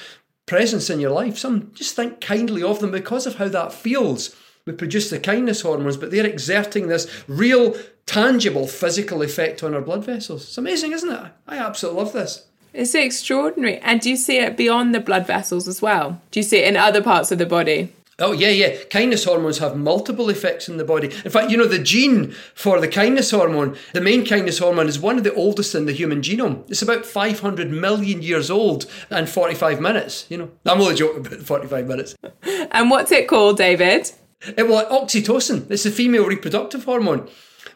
presence 0.50 0.90
in 0.90 0.98
your 0.98 1.12
life. 1.12 1.38
Some 1.38 1.70
just 1.74 1.94
think 1.94 2.20
kindly 2.20 2.60
of 2.60 2.80
them 2.80 2.90
because 2.90 3.24
of 3.24 3.36
how 3.36 3.46
that 3.48 3.72
feels. 3.72 4.34
We 4.66 4.72
produce 4.72 5.08
the 5.08 5.20
kindness 5.20 5.60
hormones, 5.60 5.96
but 5.96 6.10
they're 6.10 6.26
exerting 6.26 6.88
this 6.88 7.06
real, 7.28 7.76
tangible 8.04 8.66
physical 8.66 9.22
effect 9.22 9.62
on 9.62 9.74
our 9.74 9.80
blood 9.80 10.04
vessels. 10.04 10.42
It's 10.42 10.58
amazing, 10.58 10.90
isn't 10.90 11.08
it? 11.08 11.32
I 11.46 11.56
absolutely 11.56 12.02
love 12.02 12.12
this. 12.12 12.48
It's 12.74 12.96
extraordinary. 12.96 13.78
And 13.78 14.00
do 14.00 14.10
you 14.10 14.16
see 14.16 14.38
it 14.38 14.56
beyond 14.56 14.92
the 14.92 14.98
blood 14.98 15.24
vessels 15.24 15.68
as 15.68 15.80
well? 15.80 16.20
Do 16.32 16.40
you 16.40 16.44
see 16.44 16.58
it 16.58 16.66
in 16.68 16.76
other 16.76 17.00
parts 17.00 17.30
of 17.30 17.38
the 17.38 17.46
body? 17.46 17.92
Oh, 18.20 18.32
yeah, 18.32 18.50
yeah. 18.50 18.84
Kindness 18.90 19.24
hormones 19.24 19.58
have 19.58 19.76
multiple 19.76 20.28
effects 20.28 20.68
in 20.68 20.76
the 20.76 20.84
body. 20.84 21.08
In 21.24 21.30
fact, 21.30 21.50
you 21.50 21.56
know, 21.56 21.66
the 21.66 21.78
gene 21.78 22.32
for 22.54 22.78
the 22.80 22.88
kindness 22.88 23.30
hormone, 23.30 23.76
the 23.94 24.00
main 24.00 24.26
kindness 24.26 24.58
hormone, 24.58 24.88
is 24.88 24.98
one 24.98 25.16
of 25.16 25.24
the 25.24 25.34
oldest 25.34 25.74
in 25.74 25.86
the 25.86 25.92
human 25.92 26.20
genome. 26.20 26.70
It's 26.70 26.82
about 26.82 27.06
500 27.06 27.70
million 27.70 28.20
years 28.22 28.50
old 28.50 28.84
and 29.08 29.28
45 29.28 29.80
minutes. 29.80 30.26
You 30.28 30.38
know, 30.38 30.50
I'm 30.66 30.80
only 30.80 30.94
joking 30.94 31.26
about 31.26 31.40
45 31.40 31.86
minutes. 31.86 32.14
and 32.42 32.90
what's 32.90 33.10
it 33.10 33.26
called, 33.26 33.56
David? 33.56 34.12
It, 34.56 34.68
well, 34.68 34.86
oxytocin. 34.86 35.70
It's 35.70 35.84
the 35.84 35.90
female 35.90 36.26
reproductive 36.26 36.84
hormone. 36.84 37.28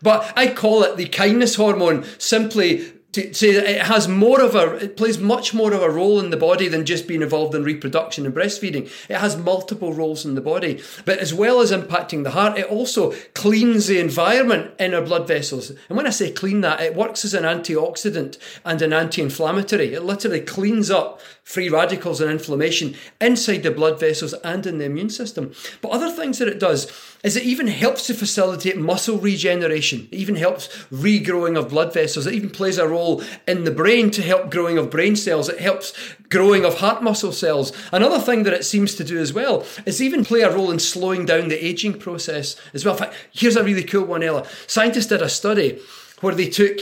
But 0.03 0.31
I 0.37 0.49
call 0.49 0.83
it 0.83 0.97
the 0.97 1.07
kindness 1.07 1.55
hormone 1.55 2.05
simply 2.19 2.93
to 3.15 3.33
say 3.33 3.53
that 3.53 3.65
it 3.65 3.83
has 3.83 4.09
more 4.09 4.41
of 4.41 4.57
a, 4.57 4.75
it 4.77 4.97
plays 4.97 5.19
much 5.19 5.55
more 5.55 5.73
of 5.73 5.83
a 5.83 5.91
role 5.91 6.19
in 6.19 6.31
the 6.31 6.37
body 6.37 6.67
than 6.67 6.85
just 6.85 7.07
being 7.07 7.23
involved 7.23 7.55
in 7.55 7.63
reproduction 7.63 8.27
and 8.27 8.35
breastfeeding. 8.35 8.91
It 9.09 9.17
has 9.17 9.37
multiple 9.37 9.93
roles 9.93 10.25
in 10.25 10.35
the 10.35 10.41
body. 10.41 10.83
But 11.05 11.19
as 11.19 11.33
well 11.33 11.61
as 11.61 11.71
impacting 11.71 12.25
the 12.25 12.33
heart, 12.33 12.59
it 12.59 12.67
also 12.67 13.13
cleans 13.35 13.87
the 13.87 14.01
environment 14.01 14.75
in 14.81 14.95
our 14.95 15.03
blood 15.03 15.29
vessels. 15.29 15.71
And 15.89 15.97
when 15.97 16.09
I 16.09 16.11
say 16.11 16.33
clean 16.33 16.61
that, 16.63 16.81
it 16.81 16.97
works 16.97 17.25
as 17.25 17.35
an 17.35 17.45
antioxidant 17.45 18.37
and 18.65 18.83
an 18.83 18.93
anti 18.93 19.23
inflammatory. 19.23 19.95
It 19.95 20.03
literally 20.03 20.41
cleans 20.41 20.91
up 20.91 21.21
free 21.45 21.69
radicals 21.69 22.23
and 22.23 22.31
inflammation 22.31 22.97
inside 23.21 23.63
the 23.63 23.71
blood 23.71 24.01
vessels 24.01 24.33
and 24.43 24.67
in 24.67 24.79
the 24.79 24.87
immune 24.87 25.11
system. 25.11 25.53
But 25.83 25.91
other 25.91 26.11
things 26.11 26.39
that 26.39 26.49
it 26.49 26.59
does 26.59 26.91
is 27.23 27.37
it 27.37 27.45
even 27.45 27.69
helps 27.69 28.07
to 28.07 28.15
facilitate 28.15 28.79
muscle 28.79 29.19
regeneration. 29.19 30.09
It 30.11 30.17
even 30.17 30.37
helps 30.37 30.69
regrowing 30.91 31.59
of 31.59 31.69
blood 31.69 31.93
vessels. 31.93 32.27
It 32.27 32.35
even 32.35 32.49
plays 32.49 32.79
a 32.79 32.89
role 32.89 33.23
in 33.47 33.65
the 33.65 33.71
brain 33.71 34.11
to 34.13 34.23
help 34.23 34.51
growing 34.51 34.79
of 34.79 34.91
brain 34.91 35.17
cells. 35.17 35.51
It 35.51 35.61
helps 35.61 35.93
growing 36.31 36.65
of 36.65 36.79
heart 36.79 37.03
muscle 37.03 37.33
cells. 37.33 37.73
Another 37.93 38.19
thing 38.19 38.45
that 38.45 38.55
it 38.55 38.65
seems 38.65 38.95
to 38.95 39.05
do 39.05 39.19
as 39.19 39.35
well 39.35 39.67
is 39.85 40.01
even 40.01 40.25
play 40.25 40.41
a 40.41 40.53
role 40.53 40.71
in 40.71 40.79
slowing 40.79 41.27
down 41.27 41.49
the 41.49 41.65
aging 41.65 41.99
process 41.99 42.57
as 42.73 42.87
well. 42.87 42.95
In 42.95 43.01
fact, 43.01 43.15
here's 43.33 43.57
a 43.57 43.63
really 43.63 43.85
cool 43.85 44.05
one, 44.05 44.23
Ella. 44.23 44.47
Scientists 44.67 45.07
did 45.07 45.21
a 45.21 45.29
study 45.29 45.79
where 46.21 46.35
they 46.35 46.49
took 46.49 46.79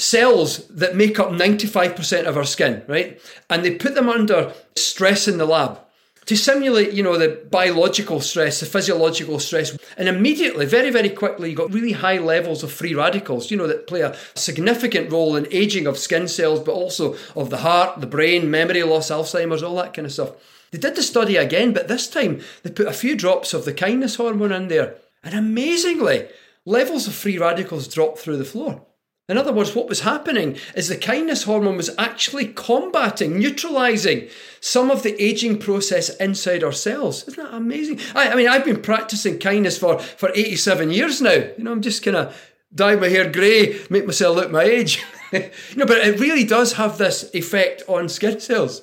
cells 0.00 0.66
that 0.68 0.96
make 0.96 1.18
up 1.18 1.30
95% 1.30 2.24
of 2.24 2.36
our 2.36 2.44
skin, 2.44 2.82
right? 2.86 3.20
And 3.48 3.64
they 3.64 3.74
put 3.74 3.94
them 3.94 4.08
under 4.08 4.52
stress 4.76 5.28
in 5.28 5.38
the 5.38 5.46
lab 5.46 5.78
to 6.26 6.36
simulate, 6.36 6.92
you 6.92 7.02
know, 7.02 7.18
the 7.18 7.44
biological 7.50 8.20
stress, 8.20 8.60
the 8.60 8.66
physiological 8.66 9.40
stress. 9.40 9.76
And 9.96 10.08
immediately, 10.08 10.64
very, 10.64 10.90
very 10.90 11.10
quickly, 11.10 11.50
you 11.50 11.56
got 11.56 11.72
really 11.72 11.92
high 11.92 12.18
levels 12.18 12.62
of 12.62 12.72
free 12.72 12.94
radicals, 12.94 13.50
you 13.50 13.56
know, 13.56 13.66
that 13.66 13.88
play 13.88 14.02
a 14.02 14.16
significant 14.34 15.10
role 15.10 15.34
in 15.34 15.48
aging 15.50 15.88
of 15.88 15.98
skin 15.98 16.28
cells, 16.28 16.60
but 16.60 16.72
also 16.72 17.16
of 17.34 17.50
the 17.50 17.58
heart, 17.58 18.00
the 18.00 18.06
brain, 18.06 18.50
memory 18.50 18.82
loss, 18.84 19.10
Alzheimer's, 19.10 19.62
all 19.62 19.74
that 19.76 19.92
kind 19.92 20.06
of 20.06 20.12
stuff. 20.12 20.30
They 20.70 20.78
did 20.78 20.94
the 20.94 21.02
study 21.02 21.36
again, 21.36 21.72
but 21.72 21.88
this 21.88 22.08
time 22.08 22.40
they 22.62 22.70
put 22.70 22.86
a 22.86 22.92
few 22.92 23.16
drops 23.16 23.52
of 23.52 23.64
the 23.64 23.74
kindness 23.74 24.14
hormone 24.14 24.52
in 24.52 24.68
there. 24.68 24.94
And 25.24 25.34
amazingly, 25.34 26.28
levels 26.64 27.08
of 27.08 27.14
free 27.14 27.38
radicals 27.38 27.88
dropped 27.88 28.18
through 28.18 28.36
the 28.36 28.44
floor. 28.44 28.82
In 29.30 29.38
other 29.38 29.52
words, 29.52 29.74
what 29.74 29.88
was 29.88 30.00
happening 30.00 30.56
is 30.74 30.88
the 30.88 30.96
kindness 30.96 31.44
hormone 31.44 31.76
was 31.76 31.90
actually 31.98 32.48
combating, 32.48 33.38
neutralizing 33.38 34.28
some 34.60 34.90
of 34.90 35.02
the 35.02 35.20
aging 35.22 35.58
process 35.58 36.14
inside 36.16 36.64
our 36.64 36.72
cells. 36.72 37.26
Isn't 37.28 37.44
that 37.44 37.54
amazing? 37.54 38.00
I, 38.14 38.30
I 38.30 38.34
mean, 38.34 38.48
I've 38.48 38.64
been 38.64 38.82
practicing 38.82 39.38
kindness 39.38 39.78
for, 39.78 40.00
for 40.00 40.30
87 40.34 40.90
years 40.90 41.22
now. 41.22 41.32
You 41.32 41.54
know, 41.58 41.72
I'm 41.72 41.80
just 41.80 42.02
kind 42.02 42.16
of 42.16 42.50
dye 42.74 42.96
my 42.96 43.08
hair 43.08 43.30
grey, 43.30 43.78
make 43.88 44.04
myself 44.04 44.36
look 44.36 44.50
my 44.50 44.64
age. 44.64 45.02
you 45.32 45.50
know, 45.76 45.86
but 45.86 45.98
it 45.98 46.18
really 46.18 46.44
does 46.44 46.72
have 46.74 46.98
this 46.98 47.32
effect 47.32 47.82
on 47.88 48.08
skin 48.08 48.40
cells. 48.40 48.82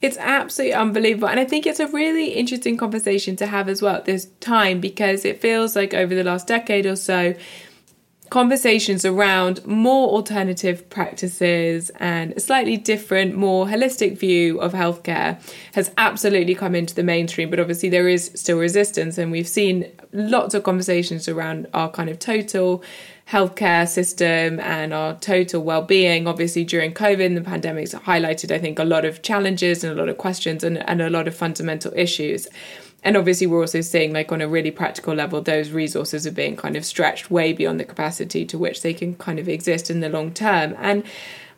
It's 0.00 0.16
absolutely 0.16 0.74
unbelievable. 0.74 1.28
And 1.28 1.38
I 1.38 1.44
think 1.44 1.66
it's 1.66 1.80
a 1.80 1.86
really 1.86 2.28
interesting 2.28 2.78
conversation 2.78 3.36
to 3.36 3.46
have 3.46 3.68
as 3.68 3.82
well 3.82 3.96
at 3.96 4.06
this 4.06 4.28
time 4.40 4.80
because 4.80 5.24
it 5.24 5.40
feels 5.40 5.76
like 5.76 5.92
over 5.92 6.14
the 6.14 6.24
last 6.24 6.46
decade 6.46 6.86
or 6.86 6.96
so, 6.96 7.34
conversations 8.30 9.04
around 9.04 9.66
more 9.66 10.08
alternative 10.08 10.88
practices 10.88 11.90
and 11.96 12.32
a 12.32 12.40
slightly 12.40 12.76
different, 12.76 13.34
more 13.34 13.66
holistic 13.66 14.16
view 14.16 14.60
of 14.60 14.72
healthcare 14.72 15.40
has 15.74 15.90
absolutely 15.98 16.54
come 16.54 16.74
into 16.76 16.94
the 16.94 17.02
mainstream. 17.02 17.50
But 17.50 17.58
obviously, 17.58 17.88
there 17.88 18.08
is 18.08 18.30
still 18.34 18.58
resistance, 18.58 19.18
and 19.18 19.32
we've 19.32 19.48
seen 19.48 19.90
lots 20.12 20.54
of 20.54 20.62
conversations 20.62 21.28
around 21.28 21.66
our 21.74 21.90
kind 21.90 22.08
of 22.08 22.18
total 22.18 22.82
healthcare 23.28 23.86
system 23.88 24.58
and 24.60 24.92
our 24.92 25.14
total 25.20 25.62
well-being 25.62 26.26
obviously 26.26 26.64
during 26.64 26.92
covid 26.92 27.32
the 27.36 27.40
pandemic's 27.40 27.94
highlighted 27.94 28.50
i 28.50 28.58
think 28.58 28.76
a 28.80 28.84
lot 28.84 29.04
of 29.04 29.22
challenges 29.22 29.84
and 29.84 29.96
a 29.96 29.96
lot 29.96 30.08
of 30.08 30.18
questions 30.18 30.64
and, 30.64 30.78
and 30.90 31.00
a 31.00 31.08
lot 31.08 31.28
of 31.28 31.34
fundamental 31.34 31.92
issues 31.94 32.48
and 33.02 33.16
obviously 33.16 33.46
we're 33.46 33.60
also 33.60 33.80
seeing 33.80 34.12
like 34.12 34.30
on 34.32 34.40
a 34.40 34.48
really 34.48 34.70
practical 34.70 35.14
level 35.14 35.40
those 35.40 35.70
resources 35.70 36.26
are 36.26 36.32
being 36.32 36.56
kind 36.56 36.76
of 36.76 36.84
stretched 36.84 37.30
way 37.30 37.52
beyond 37.52 37.80
the 37.80 37.84
capacity 37.84 38.44
to 38.44 38.58
which 38.58 38.82
they 38.82 38.94
can 38.94 39.14
kind 39.16 39.38
of 39.38 39.48
exist 39.48 39.90
in 39.90 40.00
the 40.00 40.08
long 40.08 40.32
term 40.32 40.74
and 40.78 41.04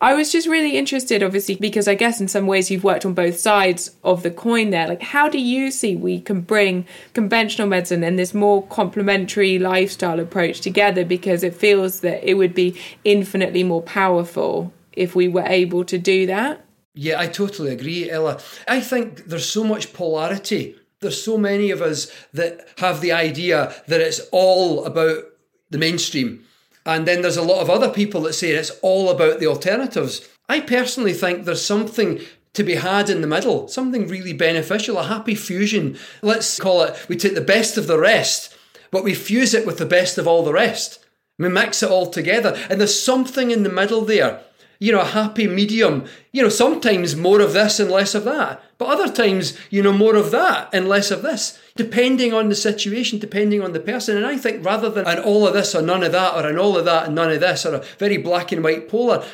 I 0.02 0.14
was 0.14 0.32
just 0.32 0.48
really 0.48 0.76
interested, 0.76 1.22
obviously, 1.22 1.54
because 1.54 1.86
I 1.86 1.94
guess 1.94 2.20
in 2.20 2.26
some 2.26 2.48
ways 2.48 2.72
you've 2.72 2.82
worked 2.82 3.06
on 3.06 3.14
both 3.14 3.38
sides 3.38 3.94
of 4.02 4.24
the 4.24 4.32
coin 4.32 4.70
there. 4.70 4.88
Like, 4.88 5.00
how 5.00 5.28
do 5.28 5.38
you 5.38 5.70
see 5.70 5.94
we 5.94 6.20
can 6.20 6.40
bring 6.40 6.86
conventional 7.14 7.68
medicine 7.68 8.02
and 8.02 8.18
this 8.18 8.34
more 8.34 8.66
complementary 8.66 9.60
lifestyle 9.60 10.18
approach 10.18 10.60
together? 10.60 11.04
Because 11.04 11.44
it 11.44 11.54
feels 11.54 12.00
that 12.00 12.28
it 12.28 12.34
would 12.34 12.52
be 12.52 12.76
infinitely 13.04 13.62
more 13.62 13.80
powerful 13.80 14.72
if 14.90 15.14
we 15.14 15.28
were 15.28 15.46
able 15.46 15.84
to 15.84 15.98
do 15.98 16.26
that. 16.26 16.64
Yeah, 16.94 17.20
I 17.20 17.28
totally 17.28 17.70
agree, 17.70 18.10
Ella. 18.10 18.40
I 18.66 18.80
think 18.80 19.26
there's 19.26 19.48
so 19.48 19.62
much 19.62 19.92
polarity 19.92 20.76
there's 21.02 21.22
so 21.22 21.36
many 21.36 21.70
of 21.70 21.82
us 21.82 22.10
that 22.32 22.66
have 22.78 23.00
the 23.00 23.12
idea 23.12 23.74
that 23.88 24.00
it's 24.00 24.20
all 24.32 24.84
about 24.84 25.24
the 25.70 25.78
mainstream. 25.78 26.44
And 26.84 27.06
then 27.06 27.22
there's 27.22 27.36
a 27.36 27.42
lot 27.42 27.60
of 27.60 27.70
other 27.70 27.90
people 27.90 28.22
that 28.22 28.32
say 28.32 28.50
it's 28.50 28.70
all 28.82 29.10
about 29.10 29.38
the 29.38 29.46
alternatives. 29.46 30.28
I 30.48 30.60
personally 30.60 31.12
think 31.12 31.44
there's 31.44 31.64
something 31.64 32.20
to 32.54 32.62
be 32.62 32.74
had 32.74 33.08
in 33.08 33.20
the 33.20 33.26
middle, 33.26 33.68
something 33.68 34.08
really 34.08 34.32
beneficial, 34.32 34.98
a 34.98 35.04
happy 35.04 35.34
fusion. 35.34 35.98
Let's 36.20 36.58
call 36.58 36.82
it, 36.82 37.06
we 37.08 37.16
take 37.16 37.34
the 37.34 37.40
best 37.40 37.78
of 37.78 37.86
the 37.86 37.98
rest, 37.98 38.56
but 38.90 39.04
we 39.04 39.14
fuse 39.14 39.54
it 39.54 39.66
with 39.66 39.78
the 39.78 39.86
best 39.86 40.18
of 40.18 40.26
all 40.26 40.42
the 40.42 40.52
rest. 40.52 40.98
We 41.38 41.48
mix 41.48 41.82
it 41.82 41.90
all 41.90 42.06
together. 42.06 42.56
And 42.68 42.78
there's 42.78 43.00
something 43.00 43.50
in 43.50 43.62
the 43.62 43.70
middle 43.70 44.04
there 44.04 44.42
you 44.82 44.90
know, 44.90 45.02
a 45.02 45.04
happy 45.04 45.46
medium. 45.46 46.04
You 46.32 46.42
know, 46.42 46.48
sometimes 46.48 47.14
more 47.14 47.40
of 47.40 47.52
this 47.52 47.78
and 47.78 47.88
less 47.88 48.16
of 48.16 48.24
that, 48.24 48.60
but 48.78 48.88
other 48.88 49.12
times, 49.12 49.56
you 49.70 49.80
know, 49.80 49.92
more 49.92 50.16
of 50.16 50.32
that 50.32 50.70
and 50.72 50.88
less 50.88 51.12
of 51.12 51.22
this, 51.22 51.56
depending 51.76 52.34
on 52.34 52.48
the 52.48 52.56
situation, 52.56 53.20
depending 53.20 53.62
on 53.62 53.74
the 53.74 53.78
person. 53.78 54.16
And 54.16 54.26
I 54.26 54.36
think 54.36 54.66
rather 54.66 54.90
than 54.90 55.06
an 55.06 55.20
all 55.20 55.46
of 55.46 55.54
this 55.54 55.76
or 55.76 55.82
none 55.82 56.02
of 56.02 56.10
that, 56.10 56.34
or 56.34 56.48
an 56.48 56.58
all 56.58 56.76
of 56.76 56.84
that 56.86 57.06
and 57.06 57.14
none 57.14 57.30
of 57.30 57.38
this, 57.38 57.64
or 57.64 57.76
a 57.76 57.84
very 57.98 58.16
black 58.16 58.50
and 58.50 58.64
white 58.64 58.88
polar, 58.88 59.24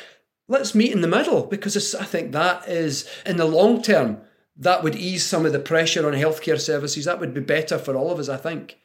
let's 0.47 0.75
meet 0.75 0.91
in 0.91 1.01
the 1.01 1.07
middle 1.07 1.47
because 1.47 1.95
I 1.95 2.03
think 2.03 2.31
that 2.31 2.69
is, 2.69 3.09
in 3.25 3.37
the 3.37 3.45
long 3.45 3.81
term, 3.81 4.21
that 4.55 4.83
would 4.83 4.95
ease 4.95 5.25
some 5.25 5.47
of 5.47 5.51
the 5.51 5.57
pressure 5.57 6.05
on 6.05 6.13
healthcare 6.13 6.61
services. 6.61 7.05
That 7.05 7.19
would 7.19 7.33
be 7.33 7.41
better 7.41 7.79
for 7.79 7.95
all 7.95 8.11
of 8.11 8.19
us, 8.19 8.29
I 8.29 8.37
think. 8.37 8.77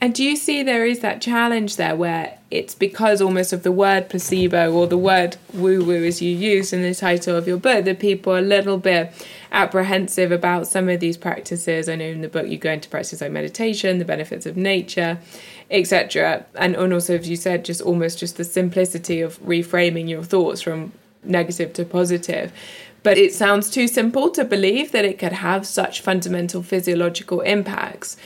And 0.00 0.14
do 0.14 0.22
you 0.22 0.36
see 0.36 0.62
there 0.62 0.86
is 0.86 1.00
that 1.00 1.20
challenge 1.20 1.74
there 1.74 1.96
where 1.96 2.38
it's 2.52 2.74
because 2.74 3.20
almost 3.20 3.52
of 3.52 3.64
the 3.64 3.72
word 3.72 4.08
placebo 4.08 4.72
or 4.72 4.86
the 4.86 4.96
word 4.96 5.36
woo 5.52 5.84
woo 5.84 6.04
as 6.04 6.22
you 6.22 6.34
use 6.34 6.72
in 6.72 6.82
the 6.82 6.94
title 6.94 7.36
of 7.36 7.48
your 7.48 7.56
book 7.56 7.84
that 7.84 7.98
people 7.98 8.32
are 8.32 8.38
a 8.38 8.42
little 8.42 8.78
bit 8.78 9.12
apprehensive 9.50 10.30
about 10.30 10.68
some 10.68 10.88
of 10.88 11.00
these 11.00 11.16
practices? 11.16 11.88
I 11.88 11.96
know 11.96 12.04
in 12.04 12.20
the 12.20 12.28
book 12.28 12.46
you 12.46 12.58
go 12.58 12.70
into 12.70 12.88
practices 12.88 13.20
like 13.20 13.32
meditation, 13.32 13.98
the 13.98 14.04
benefits 14.04 14.46
of 14.46 14.56
nature, 14.56 15.18
etc. 15.68 16.46
And, 16.54 16.76
and 16.76 16.92
also, 16.92 17.18
as 17.18 17.28
you 17.28 17.36
said, 17.36 17.64
just 17.64 17.80
almost 17.80 18.20
just 18.20 18.36
the 18.36 18.44
simplicity 18.44 19.20
of 19.20 19.40
reframing 19.40 20.08
your 20.08 20.22
thoughts 20.22 20.62
from 20.62 20.92
negative 21.24 21.72
to 21.72 21.84
positive. 21.84 22.52
But 23.02 23.18
it 23.18 23.34
sounds 23.34 23.70
too 23.70 23.88
simple 23.88 24.30
to 24.30 24.44
believe 24.44 24.92
that 24.92 25.04
it 25.04 25.18
could 25.18 25.32
have 25.32 25.66
such 25.66 26.00
fundamental 26.00 26.62
physiological 26.62 27.40
impacts 27.40 28.16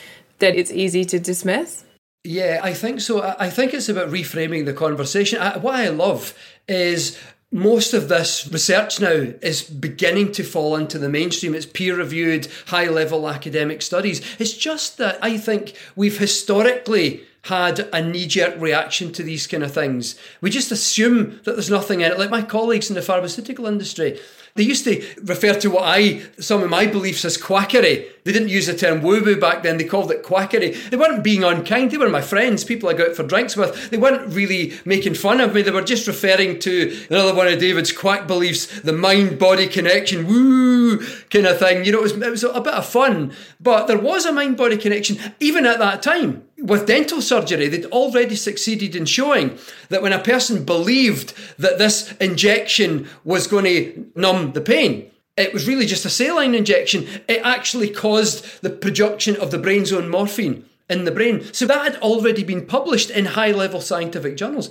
that 0.42 0.56
it's 0.56 0.70
easy 0.70 1.04
to 1.06 1.18
dismiss? 1.18 1.84
Yeah, 2.24 2.60
I 2.62 2.74
think 2.74 3.00
so. 3.00 3.34
I 3.38 3.50
think 3.50 3.74
it's 3.74 3.88
about 3.88 4.10
reframing 4.10 4.64
the 4.64 4.72
conversation. 4.72 5.40
I, 5.40 5.58
what 5.58 5.74
I 5.74 5.88
love 5.88 6.34
is 6.68 7.18
most 7.50 7.94
of 7.94 8.08
this 8.08 8.48
research 8.50 9.00
now 9.00 9.32
is 9.42 9.62
beginning 9.62 10.32
to 10.32 10.44
fall 10.44 10.76
into 10.76 10.98
the 10.98 11.08
mainstream. 11.08 11.54
It's 11.54 11.66
peer 11.66 11.96
reviewed, 11.96 12.48
high 12.66 12.88
level 12.88 13.28
academic 13.28 13.82
studies. 13.82 14.20
It's 14.38 14.56
just 14.56 14.98
that 14.98 15.18
I 15.22 15.36
think 15.36 15.74
we've 15.96 16.18
historically 16.18 17.24
had 17.46 17.88
a 17.92 18.00
knee 18.00 18.26
jerk 18.26 18.54
reaction 18.60 19.12
to 19.12 19.22
these 19.24 19.48
kind 19.48 19.64
of 19.64 19.74
things. 19.74 20.16
We 20.40 20.50
just 20.50 20.70
assume 20.70 21.40
that 21.44 21.52
there's 21.52 21.70
nothing 21.70 22.00
in 22.00 22.12
it. 22.12 22.18
Like 22.18 22.30
my 22.30 22.42
colleagues 22.42 22.88
in 22.88 22.94
the 22.94 23.02
pharmaceutical 23.02 23.66
industry, 23.66 24.20
they 24.54 24.62
used 24.62 24.84
to 24.84 25.02
refer 25.22 25.54
to 25.54 25.70
what 25.70 25.84
I, 25.84 26.22
some 26.38 26.62
of 26.62 26.68
my 26.68 26.86
beliefs 26.86 27.24
as 27.24 27.36
quackery. 27.36 28.06
They 28.24 28.32
didn't 28.32 28.50
use 28.50 28.66
the 28.66 28.76
term 28.76 29.02
woo 29.02 29.22
woo 29.24 29.40
back 29.40 29.62
then, 29.62 29.78
they 29.78 29.84
called 29.84 30.10
it 30.10 30.22
quackery. 30.22 30.70
They 30.70 30.96
weren't 30.96 31.24
being 31.24 31.42
unkind, 31.42 31.90
they 31.90 31.96
were 31.96 32.08
my 32.08 32.20
friends, 32.20 32.62
people 32.62 32.88
I 32.88 32.92
go 32.92 33.06
out 33.06 33.16
for 33.16 33.22
drinks 33.22 33.56
with. 33.56 33.90
They 33.90 33.96
weren't 33.96 34.32
really 34.32 34.74
making 34.84 35.14
fun 35.14 35.40
of 35.40 35.54
me, 35.54 35.62
they 35.62 35.70
were 35.70 35.82
just 35.82 36.06
referring 36.06 36.58
to 36.60 37.06
another 37.08 37.34
one 37.34 37.48
of 37.48 37.58
David's 37.58 37.92
quack 37.92 38.26
beliefs, 38.26 38.80
the 38.80 38.92
mind 38.92 39.38
body 39.38 39.66
connection, 39.66 40.26
woo 40.26 40.98
kind 41.30 41.46
of 41.46 41.58
thing. 41.58 41.84
You 41.84 41.92
know, 41.92 41.98
it 41.98 42.02
was, 42.02 42.12
it 42.12 42.30
was 42.30 42.44
a 42.44 42.60
bit 42.60 42.74
of 42.74 42.86
fun, 42.86 43.32
but 43.58 43.86
there 43.86 43.98
was 43.98 44.26
a 44.26 44.32
mind 44.32 44.56
body 44.56 44.76
connection 44.76 45.18
even 45.40 45.64
at 45.64 45.78
that 45.78 46.02
time 46.02 46.44
with 46.62 46.86
dental 46.86 47.20
surgery, 47.20 47.68
they'd 47.68 47.86
already 47.86 48.36
succeeded 48.36 48.94
in 48.94 49.04
showing 49.04 49.58
that 49.88 50.02
when 50.02 50.12
a 50.12 50.22
person 50.22 50.64
believed 50.64 51.34
that 51.58 51.78
this 51.78 52.12
injection 52.20 53.08
was 53.24 53.46
going 53.46 53.64
to 53.64 54.10
numb 54.14 54.52
the 54.52 54.60
pain, 54.60 55.10
it 55.36 55.52
was 55.52 55.66
really 55.66 55.86
just 55.86 56.04
a 56.04 56.10
saline 56.10 56.54
injection. 56.54 57.06
It 57.26 57.40
actually 57.44 57.90
caused 57.90 58.62
the 58.62 58.70
production 58.70 59.36
of 59.36 59.50
the 59.50 59.58
brain's 59.58 59.92
own 59.92 60.08
morphine 60.08 60.64
in 60.88 61.04
the 61.04 61.10
brain. 61.10 61.52
So 61.52 61.66
that 61.66 61.92
had 61.92 62.02
already 62.02 62.44
been 62.44 62.66
published 62.66 63.10
in 63.10 63.24
high 63.24 63.52
level 63.52 63.80
scientific 63.80 64.36
journals. 64.36 64.70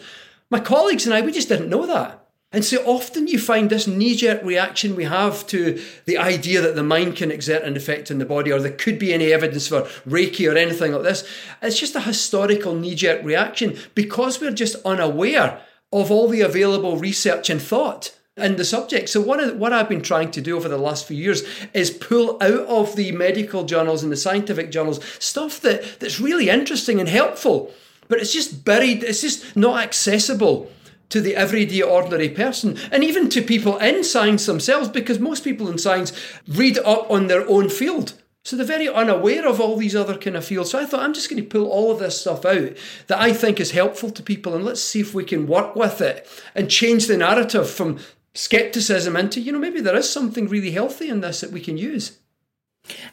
My 0.50 0.60
colleagues 0.60 1.06
and 1.06 1.14
I, 1.14 1.22
we 1.22 1.32
just 1.32 1.50
didn't 1.50 1.70
know 1.70 1.86
that. 1.88 2.21
And 2.54 2.66
so 2.66 2.84
often 2.86 3.28
you 3.28 3.40
find 3.40 3.70
this 3.70 3.88
knee 3.88 4.16
jerk 4.16 4.44
reaction 4.44 4.96
we 4.96 5.06
have 5.06 5.48
to 5.48 5.82
the 6.06 6.18
idea 6.18 6.60
that 6.62 6.76
the 6.76 6.84
mind 6.84 7.16
can 7.16 7.32
exert 7.32 7.64
an 7.64 7.78
effect 7.78 8.12
on 8.12 8.18
the 8.18 8.26
body, 8.26 8.52
or 8.52 8.60
there 8.60 8.74
could 8.74 9.00
be 9.00 9.14
any 9.14 9.32
evidence 9.32 9.70
for 9.70 9.84
Reiki 10.08 10.52
or 10.52 10.58
anything 10.58 10.92
like 10.92 11.04
this. 11.04 11.24
It's 11.62 11.80
just 11.80 11.96
a 11.96 12.02
historical 12.02 12.76
knee 12.76 12.96
jerk 12.96 13.24
reaction 13.24 13.78
because 13.96 14.42
we're 14.42 14.52
just 14.52 14.76
unaware 14.84 15.62
of 15.94 16.12
all 16.12 16.28
the 16.28 16.42
available 16.42 16.98
research 16.98 17.50
and 17.50 17.62
thought 17.62 18.18
in 18.36 18.58
the 18.58 18.66
subject. 18.66 19.08
So 19.10 19.22
what, 19.22 19.56
what 19.56 19.72
I've 19.72 19.90
been 19.90 20.02
trying 20.02 20.32
to 20.32 20.42
do 20.42 20.58
over 20.58 20.68
the 20.68 20.78
last 20.78 21.06
few 21.06 21.18
years 21.18 21.44
is 21.74 21.90
pull 21.90 22.38
out 22.42 22.66
of 22.68 22.96
the 22.96 23.12
medical 23.14 23.64
journals 23.64 24.04
and 24.04 24.12
the 24.12 24.18
scientific 24.18 24.72
journals 24.72 25.04
stuff 25.24 25.62
that, 25.62 26.00
that's 26.00 26.20
really 26.20 26.50
interesting 26.50 27.00
and 27.00 27.08
helpful, 27.08 27.72
but 28.10 28.20
it's 28.20 28.34
just 28.34 28.66
buried, 28.66 29.04
it's 29.04 29.22
just 29.22 29.56
not 29.56 29.82
accessible 29.82 30.70
to 31.12 31.22
the 31.22 31.36
everyday 31.36 31.82
ordinary 31.82 32.30
person 32.30 32.78
and 32.92 33.04
even 33.04 33.30
to 33.30 33.42
people 33.42 33.78
in 33.78 34.04
science 34.04 34.46
themselves 34.46 34.90
because 34.90 35.20
most 35.20 35.44
people 35.44 35.70
in 35.70 35.78
science 35.78 36.12
read 36.48 36.78
up 36.80 37.10
on 37.12 37.28
their 37.28 37.48
own 37.48 37.70
field. 37.70 38.14
So 38.44 38.56
they're 38.56 38.66
very 38.66 38.90
unaware 38.90 39.48
of 39.48 39.62
all 39.62 39.78
these 39.78 39.96
other 39.96 40.18
kind 40.18 40.36
of 40.36 40.44
fields. 40.44 40.72
So 40.72 40.80
i 40.80 40.86
thought 40.86 41.02
i'm 41.02 41.14
just 41.14 41.30
going 41.30 41.42
to 41.42 41.48
pull 41.48 41.68
all 41.68 41.92
of 41.92 42.00
this 42.00 42.20
stuff 42.20 42.44
out 42.46 42.76
that 43.08 43.20
i 43.20 43.32
think 43.32 43.60
is 43.60 43.72
helpful 43.72 44.10
to 44.10 44.24
people 44.24 44.56
and 44.56 44.66
let's 44.66 44.82
see 44.82 45.00
if 45.00 45.14
we 45.14 45.24
can 45.24 45.46
work 45.46 45.76
with 45.76 46.02
it 46.02 46.28
and 46.56 46.70
change 46.70 47.06
the 47.08 47.18
narrative 47.18 47.70
from 47.70 48.00
skepticism 48.34 49.16
into 49.16 49.42
you 49.42 49.52
know 49.52 49.60
maybe 49.60 49.82
there 49.82 49.96
is 49.96 50.10
something 50.10 50.48
really 50.48 50.72
healthy 50.72 51.10
in 51.10 51.22
this 51.22 51.42
that 51.42 51.52
we 51.52 51.60
can 51.60 51.78
use 51.78 52.18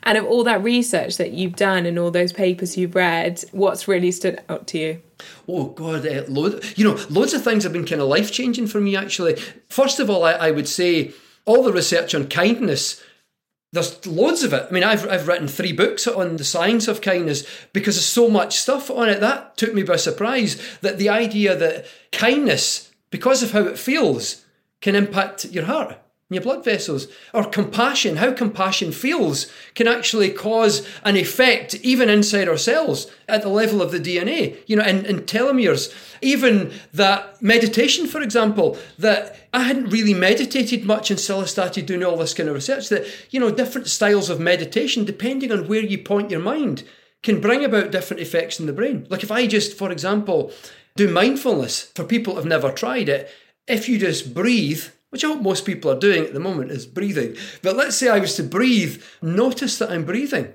and 0.03 0.19
of 0.19 0.25
all 0.25 0.45
that 0.45 0.63
research 0.63 1.17
that 1.19 1.33
you've 1.33 1.57
done 1.57 1.87
and 1.87 1.99
all 1.99 2.11
those 2.11 2.33
papers 2.33 2.77
you've 2.77 2.95
read, 2.95 3.45
what's 3.53 3.87
really 3.87 4.11
stood 4.11 4.41
out 4.49 4.67
to 4.69 4.79
you? 4.79 5.03
Oh 5.47 5.67
God, 5.67 6.07
uh, 6.07 6.25
you 6.77 6.85
know, 6.85 6.99
loads 7.11 7.35
of 7.35 7.43
things 7.43 7.65
have 7.65 7.73
been 7.73 7.87
kind 7.87 8.01
of 8.01 8.09
life 8.09 8.33
changing 8.33 8.67
for 8.67 8.81
me. 8.81 8.97
Actually, 8.97 9.37
first 9.69 10.01
of 10.01 10.09
all, 10.09 10.25
I, 10.25 10.33
I 10.33 10.51
would 10.51 10.69
say 10.69 11.13
all 11.45 11.63
the 11.63 11.73
research 11.73 12.15
on 12.15 12.29
kindness 12.29 13.03
there's 13.73 14.07
loads 14.07 14.43
of 14.43 14.53
it. 14.53 14.67
I 14.69 14.73
mean, 14.73 14.83
I've, 14.83 15.07
I've 15.09 15.29
written 15.29 15.47
three 15.47 15.73
books 15.73 16.07
on 16.07 16.37
the 16.37 16.45
science 16.45 16.89
of 16.89 17.03
kindness 17.03 17.47
because 17.73 17.97
there's 17.97 18.07
so 18.07 18.31
much 18.31 18.57
stuff 18.57 18.91
on 18.91 19.09
it. 19.09 19.21
That 19.21 19.57
took 19.59 19.75
me 19.75 19.83
by 19.83 19.97
surprise 19.97 20.61
that 20.81 20.97
the 20.97 21.11
idea 21.11 21.55
that 21.55 21.87
kindness, 22.11 22.91
because 23.11 23.43
of 23.43 23.53
how 23.53 23.65
it 23.65 23.79
feels, 23.79 24.47
can 24.81 24.95
impact 24.95 25.45
your 25.47 25.67
heart 25.67 25.99
your 26.31 26.43
blood 26.43 26.65
vessels. 26.65 27.09
Or 27.33 27.45
compassion, 27.45 28.17
how 28.17 28.33
compassion 28.33 28.93
feels 28.93 29.51
can 29.75 29.89
actually 29.89 30.31
cause 30.31 30.87
an 31.03 31.17
effect 31.17 31.75
even 31.77 32.09
inside 32.09 32.49
our 32.49 32.59
cells 32.59 33.11
at 33.29 33.43
the 33.43 33.49
level 33.49 33.81
of 33.81 33.93
the 33.93 34.01
DNA, 34.01 34.59
you 34.67 34.77
know, 34.77 34.85
in, 34.85 35.07
in 35.07 35.21
telomeres. 35.21 35.95
Even 36.21 36.73
that 36.93 37.41
meditation, 37.41 38.07
for 38.07 38.21
example, 38.21 38.77
that 38.99 39.49
I 39.55 39.63
hadn't 39.63 39.91
really 39.91 40.15
meditated 40.15 40.85
much 40.85 41.11
until 41.11 41.41
I 41.41 41.45
started 41.47 41.87
doing 41.87 42.05
all 42.05 42.17
this 42.17 42.35
kind 42.35 42.49
of 42.49 42.55
research, 42.55 42.91
that, 42.91 43.07
you 43.31 43.41
know, 43.41 43.51
different 43.51 43.87
styles 43.87 44.29
of 44.29 44.39
meditation, 44.39 45.05
depending 45.05 45.51
on 45.51 45.67
where 45.67 45.83
you 45.83 45.99
point 45.99 46.31
your 46.31 46.41
mind, 46.41 46.85
can 47.23 47.41
bring 47.41 47.65
about 47.65 47.91
different 47.91 48.21
effects 48.21 48.61
in 48.61 48.67
the 48.67 48.73
brain. 48.73 49.07
Like 49.09 49.23
if 49.23 49.31
I 49.31 49.47
just, 49.47 49.77
for 49.77 49.91
example, 49.91 50.53
do 50.97 51.09
mindfulness 51.09 51.85
for 51.95 52.05
people 52.05 52.35
who've 52.35 52.45
never 52.45 52.71
tried 52.71 53.09
it, 53.09 53.31
if 53.67 53.89
you 53.89 53.99
just 53.99 54.35
breathe 54.35 54.85
which 55.11 55.25
I 55.25 55.29
hope 55.29 55.43
most 55.43 55.65
people 55.65 55.91
are 55.91 55.99
doing 55.99 56.25
at 56.25 56.35
the 56.35 56.41
moment, 56.41 56.71
is 56.71 56.87
breathing. 56.87 57.37
But 57.63 57.77
let's 57.77 57.97
say 57.97 58.09
I 58.09 58.19
was 58.19 58.37
to 58.37 58.43
breathe, 58.43 59.03
notice 59.23 59.79
that 59.79 59.91
I'm 59.91 60.05
breathing. 60.05 60.53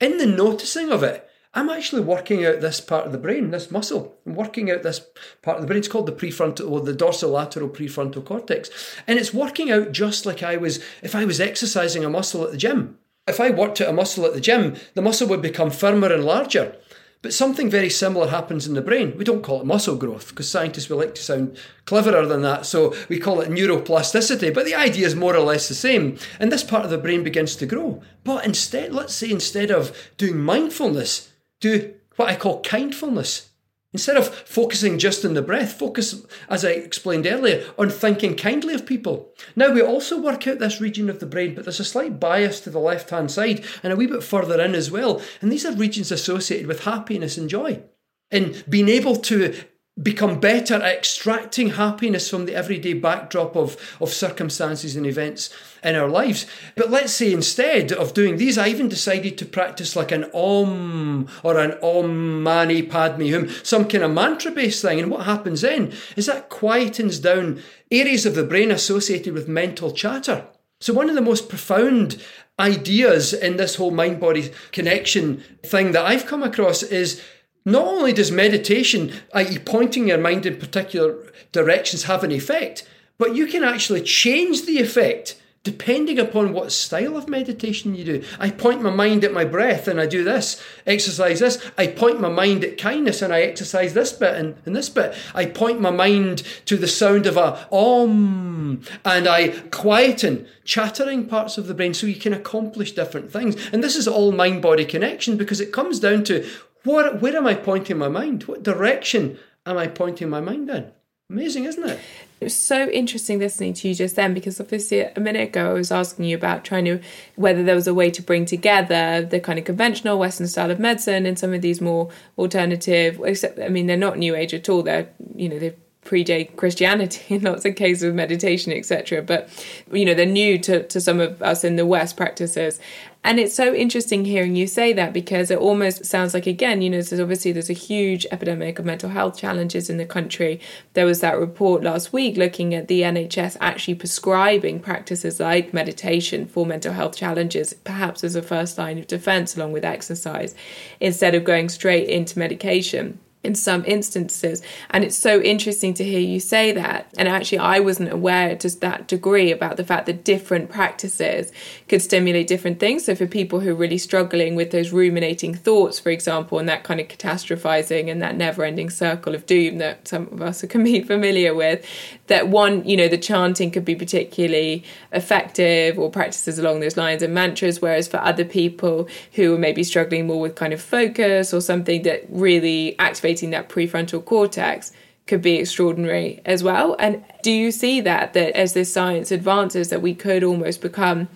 In 0.00 0.18
the 0.18 0.26
noticing 0.26 0.90
of 0.90 1.02
it, 1.02 1.28
I'm 1.56 1.70
actually 1.70 2.02
working 2.02 2.44
out 2.44 2.60
this 2.60 2.80
part 2.80 3.06
of 3.06 3.12
the 3.12 3.18
brain, 3.18 3.50
this 3.50 3.70
muscle. 3.70 4.18
I'm 4.26 4.34
working 4.34 4.70
out 4.70 4.82
this 4.82 5.00
part 5.40 5.56
of 5.56 5.62
the 5.62 5.68
brain. 5.68 5.78
It's 5.78 5.88
called 5.88 6.06
the 6.06 6.12
prefrontal 6.12 6.68
or 6.68 6.80
the 6.80 6.92
dorsolateral 6.92 7.70
prefrontal 7.70 8.24
cortex. 8.24 8.70
And 9.06 9.20
it's 9.20 9.32
working 9.32 9.70
out 9.70 9.92
just 9.92 10.26
like 10.26 10.42
I 10.42 10.56
was 10.56 10.82
if 11.00 11.14
I 11.14 11.24
was 11.24 11.40
exercising 11.40 12.04
a 12.04 12.10
muscle 12.10 12.42
at 12.44 12.50
the 12.50 12.56
gym. 12.56 12.98
If 13.28 13.40
I 13.40 13.50
worked 13.50 13.80
out 13.80 13.88
a 13.88 13.92
muscle 13.92 14.26
at 14.26 14.34
the 14.34 14.40
gym, 14.40 14.74
the 14.94 15.02
muscle 15.02 15.28
would 15.28 15.40
become 15.40 15.70
firmer 15.70 16.12
and 16.12 16.24
larger. 16.24 16.76
But 17.24 17.32
something 17.32 17.70
very 17.70 17.88
similar 17.88 18.28
happens 18.28 18.66
in 18.66 18.74
the 18.74 18.82
brain. 18.82 19.14
We 19.16 19.24
don't 19.24 19.42
call 19.42 19.62
it 19.62 19.66
muscle 19.66 19.96
growth 19.96 20.28
because 20.28 20.46
scientists 20.46 20.90
would 20.90 20.98
like 20.98 21.14
to 21.14 21.22
sound 21.22 21.56
cleverer 21.86 22.26
than 22.26 22.42
that. 22.42 22.66
So 22.66 22.94
we 23.08 23.18
call 23.18 23.40
it 23.40 23.48
neuroplasticity. 23.48 24.52
But 24.52 24.66
the 24.66 24.74
idea 24.74 25.06
is 25.06 25.16
more 25.16 25.34
or 25.34 25.40
less 25.40 25.66
the 25.66 25.74
same. 25.74 26.18
And 26.38 26.52
this 26.52 26.62
part 26.62 26.84
of 26.84 26.90
the 26.90 26.98
brain 26.98 27.24
begins 27.24 27.56
to 27.56 27.64
grow. 27.64 28.02
But 28.24 28.44
instead, 28.44 28.92
let's 28.92 29.14
say 29.14 29.30
instead 29.30 29.70
of 29.70 29.96
doing 30.18 30.38
mindfulness, 30.38 31.32
do 31.60 31.94
what 32.16 32.28
I 32.28 32.36
call 32.36 32.60
kindfulness. 32.60 33.52
Instead 33.94 34.16
of 34.16 34.26
focusing 34.26 34.98
just 34.98 35.24
on 35.24 35.34
the 35.34 35.40
breath, 35.40 35.78
focus, 35.78 36.26
as 36.48 36.64
I 36.64 36.70
explained 36.70 37.28
earlier, 37.28 37.64
on 37.78 37.88
thinking 37.88 38.36
kindly 38.36 38.74
of 38.74 38.84
people. 38.84 39.32
Now, 39.54 39.72
we 39.72 39.80
also 39.80 40.20
work 40.20 40.48
out 40.48 40.58
this 40.58 40.80
region 40.80 41.08
of 41.08 41.20
the 41.20 41.26
brain, 41.26 41.54
but 41.54 41.64
there's 41.64 41.78
a 41.78 41.84
slight 41.84 42.18
bias 42.18 42.58
to 42.62 42.70
the 42.70 42.80
left 42.80 43.10
hand 43.10 43.30
side 43.30 43.64
and 43.84 43.92
a 43.92 43.96
wee 43.96 44.08
bit 44.08 44.24
further 44.24 44.60
in 44.60 44.74
as 44.74 44.90
well. 44.90 45.22
And 45.40 45.52
these 45.52 45.64
are 45.64 45.72
regions 45.72 46.10
associated 46.10 46.66
with 46.66 46.82
happiness 46.82 47.38
and 47.38 47.48
joy. 47.48 47.84
And 48.32 48.64
being 48.68 48.88
able 48.88 49.14
to 49.14 49.54
become 50.02 50.40
better 50.40 50.74
at 50.74 50.82
extracting 50.82 51.70
happiness 51.70 52.28
from 52.28 52.46
the 52.46 52.54
everyday 52.54 52.94
backdrop 52.94 53.56
of, 53.56 53.76
of 54.00 54.10
circumstances 54.10 54.96
and 54.96 55.06
events 55.06 55.54
in 55.84 55.94
our 55.94 56.08
lives. 56.08 56.46
But 56.74 56.90
let's 56.90 57.12
say 57.12 57.32
instead 57.32 57.92
of 57.92 58.12
doing 58.12 58.36
these, 58.36 58.58
I 58.58 58.68
even 58.68 58.88
decided 58.88 59.38
to 59.38 59.46
practice 59.46 59.94
like 59.94 60.10
an 60.10 60.24
Om 60.34 61.28
or 61.44 61.58
an 61.60 61.78
Om 61.80 62.42
Mani 62.42 62.82
Padme 62.82 63.30
Hum, 63.30 63.48
some 63.62 63.86
kind 63.86 64.02
of 64.02 64.10
mantra 64.10 64.50
based 64.50 64.82
thing. 64.82 64.98
And 64.98 65.12
what 65.12 65.26
happens 65.26 65.60
then 65.60 65.92
is 66.16 66.26
that 66.26 66.50
quietens 66.50 67.22
down 67.22 67.62
areas 67.90 68.26
of 68.26 68.34
the 68.34 68.42
brain 68.42 68.72
associated 68.72 69.32
with 69.32 69.46
mental 69.46 69.92
chatter. 69.92 70.44
So, 70.80 70.92
one 70.92 71.08
of 71.08 71.14
the 71.14 71.22
most 71.22 71.48
profound 71.48 72.22
ideas 72.58 73.32
in 73.32 73.56
this 73.56 73.76
whole 73.76 73.90
mind 73.90 74.20
body 74.20 74.52
connection 74.70 75.42
thing 75.62 75.92
that 75.92 76.04
I've 76.04 76.26
come 76.26 76.42
across 76.42 76.82
is 76.82 77.22
not 77.64 77.86
only 77.86 78.12
does 78.12 78.30
meditation, 78.30 79.12
i.e., 79.32 79.58
pointing 79.58 80.08
your 80.08 80.18
mind 80.18 80.46
in 80.46 80.56
particular 80.56 81.16
directions, 81.52 82.04
have 82.04 82.24
an 82.24 82.32
effect, 82.32 82.86
but 83.18 83.34
you 83.34 83.46
can 83.46 83.64
actually 83.64 84.02
change 84.02 84.66
the 84.66 84.78
effect 84.78 85.40
depending 85.64 86.18
upon 86.18 86.52
what 86.52 86.70
style 86.70 87.16
of 87.16 87.26
meditation 87.26 87.94
you 87.94 88.04
do. 88.04 88.24
I 88.38 88.50
point 88.50 88.82
my 88.82 88.90
mind 88.90 89.24
at 89.24 89.32
my 89.32 89.46
breath 89.46 89.88
and 89.88 89.98
I 89.98 90.04
do 90.04 90.22
this, 90.22 90.62
exercise 90.86 91.40
this. 91.40 91.58
I 91.78 91.86
point 91.86 92.20
my 92.20 92.28
mind 92.28 92.64
at 92.64 92.76
kindness 92.76 93.22
and 93.22 93.32
I 93.32 93.40
exercise 93.40 93.94
this 93.94 94.12
bit 94.12 94.34
and, 94.34 94.56
and 94.66 94.76
this 94.76 94.90
bit. 94.90 95.16
I 95.34 95.46
point 95.46 95.80
my 95.80 95.90
mind 95.90 96.42
to 96.66 96.76
the 96.76 96.86
sound 96.86 97.24
of 97.24 97.38
a 97.38 97.66
om 97.72 98.82
and 99.06 99.26
I 99.26 99.48
quieten 99.70 100.46
chattering 100.64 101.26
parts 101.26 101.56
of 101.56 101.66
the 101.66 101.74
brain 101.74 101.94
so 101.94 102.06
you 102.06 102.16
can 102.16 102.34
accomplish 102.34 102.92
different 102.92 103.32
things. 103.32 103.56
And 103.72 103.82
this 103.82 103.96
is 103.96 104.06
all 104.06 104.32
mind 104.32 104.60
body 104.60 104.84
connection 104.84 105.38
because 105.38 105.62
it 105.62 105.72
comes 105.72 105.98
down 105.98 106.24
to 106.24 106.46
what, 106.84 107.20
where 107.20 107.36
am 107.36 107.46
I 107.46 107.54
pointing 107.54 107.98
my 107.98 108.08
mind? 108.08 108.44
What 108.44 108.62
direction 108.62 109.38
am 109.66 109.78
I 109.78 109.86
pointing 109.86 110.30
my 110.30 110.40
mind 110.40 110.70
in? 110.70 110.90
Amazing, 111.30 111.64
isn't 111.64 111.88
it? 111.88 111.98
It 112.40 112.44
was 112.44 112.56
so 112.56 112.90
interesting 112.90 113.38
listening 113.38 113.72
to 113.74 113.88
you 113.88 113.94
just 113.94 114.16
then 114.16 114.34
because 114.34 114.60
obviously 114.60 115.00
a 115.00 115.18
minute 115.18 115.48
ago 115.48 115.70
I 115.70 115.72
was 115.72 115.90
asking 115.90 116.26
you 116.26 116.36
about 116.36 116.64
trying 116.64 116.84
to 116.84 117.00
whether 117.36 117.62
there 117.62 117.74
was 117.74 117.86
a 117.86 117.94
way 117.94 118.10
to 118.10 118.20
bring 118.20 118.44
together 118.44 119.22
the 119.22 119.40
kind 119.40 119.58
of 119.58 119.64
conventional 119.64 120.18
Western 120.18 120.46
style 120.46 120.70
of 120.70 120.78
medicine 120.78 121.24
and 121.24 121.38
some 121.38 121.54
of 121.54 121.62
these 121.62 121.80
more 121.80 122.10
alternative. 122.36 123.18
Except, 123.24 123.58
I 123.58 123.68
mean, 123.68 123.86
they're 123.86 123.96
not 123.96 124.18
New 124.18 124.36
Age 124.36 124.52
at 124.52 124.68
all. 124.68 124.82
They're 124.82 125.08
you 125.34 125.48
know 125.48 125.58
they've 125.58 125.76
predate 126.04 126.56
Christianity 126.56 127.22
in 127.34 127.42
lots 127.42 127.64
of 127.64 127.74
cases 127.76 128.02
of 128.02 128.14
meditation, 128.14 128.72
etc. 128.72 129.22
But 129.22 129.48
you 129.90 130.04
know, 130.04 130.14
they're 130.14 130.26
new 130.26 130.58
to, 130.58 130.86
to 130.86 131.00
some 131.00 131.20
of 131.20 131.42
us 131.42 131.64
in 131.64 131.76
the 131.76 131.86
West 131.86 132.16
practices. 132.16 132.80
And 133.26 133.40
it's 133.40 133.54
so 133.54 133.74
interesting 133.74 134.26
hearing 134.26 134.54
you 134.54 134.66
say 134.66 134.92
that 134.92 135.14
because 135.14 135.50
it 135.50 135.58
almost 135.58 136.04
sounds 136.04 136.34
like 136.34 136.46
again, 136.46 136.82
you 136.82 136.90
know, 136.90 137.00
there's 137.00 137.18
obviously 137.18 137.52
there's 137.52 137.70
a 137.70 137.72
huge 137.72 138.26
epidemic 138.30 138.78
of 138.78 138.84
mental 138.84 139.08
health 139.08 139.38
challenges 139.38 139.88
in 139.88 139.96
the 139.96 140.04
country. 140.04 140.60
There 140.92 141.06
was 141.06 141.20
that 141.20 141.38
report 141.38 141.82
last 141.82 142.12
week 142.12 142.36
looking 142.36 142.74
at 142.74 142.86
the 142.86 143.00
NHS 143.00 143.56
actually 143.62 143.94
prescribing 143.94 144.78
practices 144.78 145.40
like 145.40 145.72
meditation 145.72 146.46
for 146.46 146.66
mental 146.66 146.92
health 146.92 147.16
challenges, 147.16 147.72
perhaps 147.72 148.22
as 148.24 148.36
a 148.36 148.42
first 148.42 148.76
line 148.76 148.98
of 148.98 149.06
defense 149.06 149.56
along 149.56 149.72
with 149.72 149.86
exercise, 149.86 150.54
instead 151.00 151.34
of 151.34 151.44
going 151.44 151.70
straight 151.70 152.08
into 152.10 152.38
medication 152.38 153.18
in 153.44 153.54
some 153.54 153.84
instances. 153.84 154.62
And 154.90 155.04
it's 155.04 155.16
so 155.16 155.40
interesting 155.40 155.94
to 155.94 156.04
hear 156.04 156.20
you 156.20 156.40
say 156.40 156.72
that. 156.72 157.12
And 157.18 157.28
actually, 157.28 157.58
I 157.58 157.80
wasn't 157.80 158.12
aware 158.12 158.56
to 158.56 158.80
that 158.80 159.06
degree 159.06 159.52
about 159.52 159.76
the 159.76 159.84
fact 159.84 160.06
that 160.06 160.24
different 160.24 160.70
practices 160.70 161.52
could 161.88 162.02
stimulate 162.02 162.46
different 162.46 162.80
things. 162.80 163.04
So, 163.04 163.14
for 163.14 163.26
people 163.26 163.60
who 163.60 163.70
are 163.70 163.74
really 163.74 163.98
struggling 163.98 164.54
with 164.54 164.70
those 164.70 164.90
ruminating 164.92 165.54
thoughts, 165.54 165.98
for 165.98 166.10
example, 166.10 166.58
and 166.58 166.68
that 166.68 166.82
kind 166.82 167.00
of 167.00 167.08
catastrophizing 167.08 168.10
and 168.10 168.22
that 168.22 168.36
never 168.36 168.64
ending 168.64 168.90
circle 168.90 169.34
of 169.34 169.46
doom 169.46 169.78
that 169.78 170.08
some 170.08 170.28
of 170.32 170.40
us 170.40 170.62
can 170.68 170.82
be 170.84 171.02
familiar 171.02 171.54
with, 171.54 171.84
that 172.26 172.48
one, 172.48 172.84
you 172.88 172.96
know, 172.96 173.08
the 173.08 173.18
chanting 173.18 173.70
could 173.70 173.84
be 173.84 173.94
particularly 173.94 174.84
effective 175.12 175.98
or 175.98 176.10
practices 176.10 176.58
along 176.58 176.80
those 176.80 176.96
lines 176.96 177.22
and 177.22 177.34
mantras. 177.34 177.82
Whereas 177.82 178.08
for 178.08 178.18
other 178.18 178.44
people 178.44 179.08
who 179.32 179.54
are 179.54 179.58
maybe 179.58 179.84
struggling 179.84 180.26
more 180.26 180.40
with 180.40 180.54
kind 180.54 180.72
of 180.72 180.80
focus 180.80 181.52
or 181.52 181.60
something 181.60 182.02
that 182.02 182.24
really 182.28 182.96
activates 182.98 183.33
activating 183.34 183.50
that 183.50 183.68
prefrontal 183.68 184.24
cortex 184.24 184.92
could 185.26 185.42
be 185.42 185.56
extraordinary 185.56 186.40
as 186.44 186.62
well. 186.62 186.96
And 186.98 187.24
do 187.42 187.50
you 187.50 187.70
see 187.70 188.00
that 188.02 188.34
that 188.34 188.54
as 188.56 188.74
this 188.74 188.92
science 188.92 189.32
advances 189.32 189.88
that 189.88 190.02
we 190.02 190.14
could 190.14 190.44
almost 190.44 190.82
become 190.82 191.28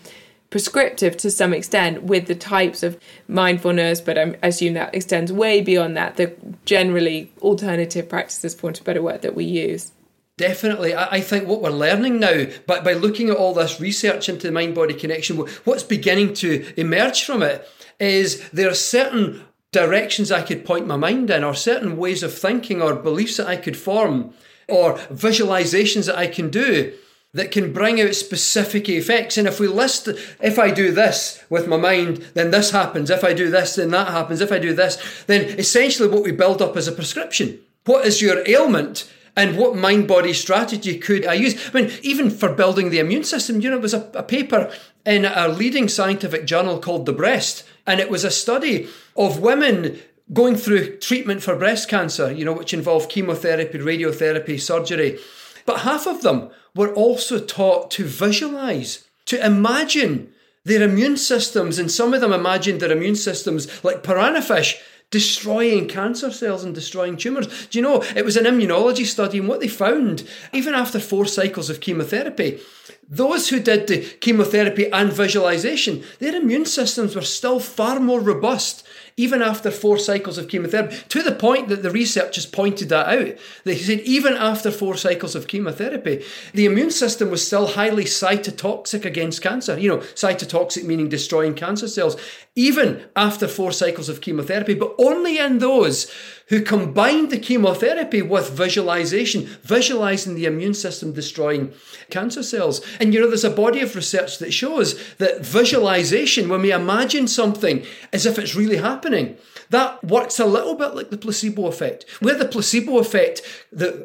prescriptive 0.50 1.16
to 1.16 1.30
some 1.30 1.52
extent 1.52 2.02
with 2.04 2.26
the 2.26 2.34
types 2.34 2.82
of 2.82 2.98
mindfulness, 3.26 4.00
but 4.00 4.16
I 4.16 4.34
assume 4.42 4.74
that 4.74 4.94
extends 4.94 5.32
way 5.32 5.61
beyond 5.61 5.96
that, 5.96 6.16
the 6.16 6.34
generally 6.64 7.30
alternative 7.40 8.08
practices, 8.08 8.54
for 8.54 8.70
of 8.70 8.80
a 8.80 8.84
better 8.84 9.02
word, 9.02 9.22
that 9.22 9.34
we 9.34 9.44
use. 9.44 9.92
Definitely. 10.38 10.94
I 10.94 11.20
think 11.20 11.48
what 11.48 11.61
we're 11.61 11.70
learning 11.70 12.20
now, 12.20 12.46
but 12.66 12.84
by 12.84 12.92
looking 12.92 13.28
at 13.28 13.37
all 13.37 13.54
this 13.54 13.80
research 13.80 14.28
into 14.28 14.46
the 14.46 14.52
mind 14.52 14.74
body 14.74 14.94
connection, 14.94 15.37
what's 15.64 15.82
beginning 15.82 16.32
to 16.34 16.64
emerge 16.76 17.24
from 17.24 17.42
it 17.42 17.68
is 17.98 18.48
there 18.50 18.70
are 18.70 18.74
certain 18.74 19.42
directions 19.72 20.33
I 20.33 20.42
could 20.42 20.64
point 20.64 20.87
my 20.87 20.96
mind 20.96 21.31
in, 21.31 21.44
or 21.44 21.54
certain 21.54 21.96
ways 21.96 22.22
of 22.22 22.33
thinking, 22.33 22.81
or 22.81 22.94
beliefs 22.94 23.37
that 23.37 23.48
I 23.48 23.57
could 23.57 23.76
form, 23.76 24.33
or 24.68 24.94
visualizations 24.94 26.07
that 26.07 26.18
I 26.18 26.26
can 26.26 26.50
do 26.50 26.94
that 27.35 27.50
can 27.50 27.72
bring 27.72 28.00
out 28.00 28.14
specific 28.14 28.88
effects. 28.88 29.37
And 29.37 29.46
if 29.46 29.61
we 29.61 29.68
list, 29.68 30.09
if 30.40 30.59
I 30.59 30.70
do 30.70 30.92
this 30.92 31.44
with 31.50 31.68
my 31.68 31.76
mind, 31.76 32.18
then 32.35 32.50
this 32.50 32.70
happens. 32.70 33.11
If 33.11 33.22
I 33.22 33.35
do 33.35 33.50
this, 33.50 33.76
then 33.76 33.90
that 33.90 34.09
happens. 34.09 34.40
If 34.40 34.50
I 34.50 34.59
do 34.59 34.74
this, 34.74 35.24
then 35.26 35.59
essentially 35.59 36.09
what 36.09 36.24
we 36.24 36.33
build 36.33 36.62
up 36.62 36.76
is 36.76 36.88
a 36.88 36.92
prescription. 36.92 37.61
What 37.85 38.07
is 38.07 38.22
your 38.22 38.48
ailment? 38.48 39.11
And 39.37 39.57
what 39.57 39.76
mind 39.76 40.09
body 40.09 40.33
strategy 40.33 40.98
could 40.98 41.24
I 41.24 41.35
use? 41.35 41.68
I 41.68 41.81
mean, 41.81 41.92
even 42.02 42.28
for 42.28 42.52
building 42.52 42.90
the 42.90 42.98
immune 42.98 43.22
system, 43.22 43.61
you 43.61 43.70
know, 43.70 43.76
it 43.76 43.83
was 43.83 43.94
a, 43.94 44.11
a 44.14 44.22
paper 44.24 44.72
in 45.07 45.24
a 45.24 45.46
leading 45.46 45.87
scientific 45.88 46.44
journal 46.44 46.81
called 46.81 47.07
The 47.07 47.12
Breast, 47.12 47.62
and 47.88 48.01
it 48.01 48.11
was 48.11 48.22
a 48.22 48.31
study 48.31 48.87
of 49.16 49.40
women 49.40 49.98
going 50.33 50.55
through 50.57 50.98
treatment 50.98 51.42
for 51.42 51.57
breast 51.57 51.88
cancer, 51.88 52.31
you 52.31 52.44
know, 52.44 52.53
which 52.53 52.74
involved 52.74 53.11
chemotherapy, 53.11 53.79
radiotherapy, 53.79 54.61
surgery. 54.61 55.18
But 55.64 55.81
half 55.81 56.07
of 56.07 56.20
them 56.20 56.51
were 56.74 56.92
also 56.92 57.40
taught 57.40 57.90
to 57.92 58.05
visualize, 58.05 59.09
to 59.24 59.44
imagine 59.44 60.31
their 60.64 60.83
immune 60.83 61.16
systems, 61.16 61.79
and 61.79 61.90
some 61.90 62.12
of 62.12 62.20
them 62.20 62.33
imagined 62.33 62.81
their 62.81 62.92
immune 62.92 63.16
systems 63.16 63.83
like 63.83 64.03
piranha 64.03 64.42
fish 64.42 64.79
destroying 65.11 65.88
cancer 65.88 66.31
cells 66.31 66.64
and 66.64 66.75
destroying 66.75 67.16
tumours. 67.16 67.66
Do 67.68 67.79
you 67.79 67.83
know, 67.83 68.03
it 68.14 68.25
was 68.25 68.37
an 68.37 68.44
immunology 68.44 69.07
study, 69.07 69.38
and 69.38 69.49
what 69.49 69.61
they 69.61 69.68
found, 69.68 70.29
even 70.53 70.75
after 70.75 71.01
four 71.01 71.25
cycles 71.27 71.71
of 71.71 71.81
chemotherapy, 71.81 72.61
those 73.09 73.49
who 73.49 73.59
did 73.59 73.87
the 73.87 74.03
chemotherapy 74.21 74.90
and 74.92 75.11
visualization, 75.11 76.05
their 76.18 76.37
immune 76.37 76.66
systems 76.66 77.16
were 77.16 77.23
still 77.23 77.59
far 77.59 77.99
more 78.01 78.21
robust 78.21 78.87
even 79.18 79.42
after 79.42 79.70
four 79.70 79.98
cycles 79.98 80.38
of 80.38 80.48
chemotherapy, 80.48 80.96
to 81.09 81.22
the 81.22 81.35
point 81.35 81.68
that 81.68 81.83
the 81.83 81.90
researchers 81.90 82.46
pointed 82.46 82.88
that 82.88 83.09
out. 83.09 83.37
They 83.64 83.76
said 83.76 84.00
even 84.00 84.35
after 84.35 84.70
four 84.70 84.96
cycles 84.96 85.35
of 85.35 85.48
chemotherapy, 85.48 86.24
the 86.54 86.64
immune 86.64 86.92
system 86.92 87.31
was 87.31 87.46
still 87.46 87.66
highly 87.66 88.04
cytotoxic 88.04 89.04
against 89.04 89.42
cancer. 89.42 89.78
You 89.78 89.88
know, 89.88 89.98
cytotoxic 89.98 90.85
meaning 90.85 91.09
destroying 91.09 91.54
cancer 91.54 91.88
cells, 91.88 92.16
even 92.54 93.04
after 93.16 93.46
four 93.48 93.72
cycles 93.72 94.09
of 94.09 94.20
chemotherapy, 94.20 94.74
but 94.74 94.94
only 94.98 95.38
in 95.38 95.59
those 95.59 96.11
who 96.48 96.62
combined 96.62 97.30
the 97.30 97.38
chemotherapy 97.38 98.22
with 98.22 98.50
visualization, 98.50 99.44
visualizing 99.62 100.34
the 100.34 100.46
immune 100.46 100.74
system 100.74 101.12
destroying 101.12 101.72
cancer 102.11 102.42
cells. 102.42 102.80
And 102.98 103.12
you 103.12 103.20
know, 103.20 103.28
there's 103.28 103.44
a 103.44 103.50
body 103.50 103.80
of 103.80 103.94
research 103.94 104.38
that 104.38 104.52
shows 104.52 104.98
that 105.16 105.44
visualization, 105.44 106.48
when 106.48 106.62
we 106.62 106.72
imagine 106.72 107.28
something 107.28 107.84
as 108.12 108.26
if 108.26 108.38
it's 108.38 108.54
really 108.54 108.78
happening, 108.78 109.37
that 109.70 110.02
works 110.02 110.40
a 110.40 110.46
little 110.46 110.74
bit 110.74 110.94
like 110.94 111.11
the 111.11 111.18
placebo 111.18 111.66
effect. 111.66 112.06
Where 112.20 112.34
the 112.34 112.48
placebo 112.48 112.98
effect 112.98 113.42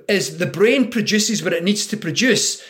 is 0.09 0.37
the 0.37 0.45
brain 0.45 0.91
produces 0.91 1.41
what 1.41 1.53
it 1.53 1.63
needs 1.63 1.87
to 1.87 1.97
produce 1.97 2.61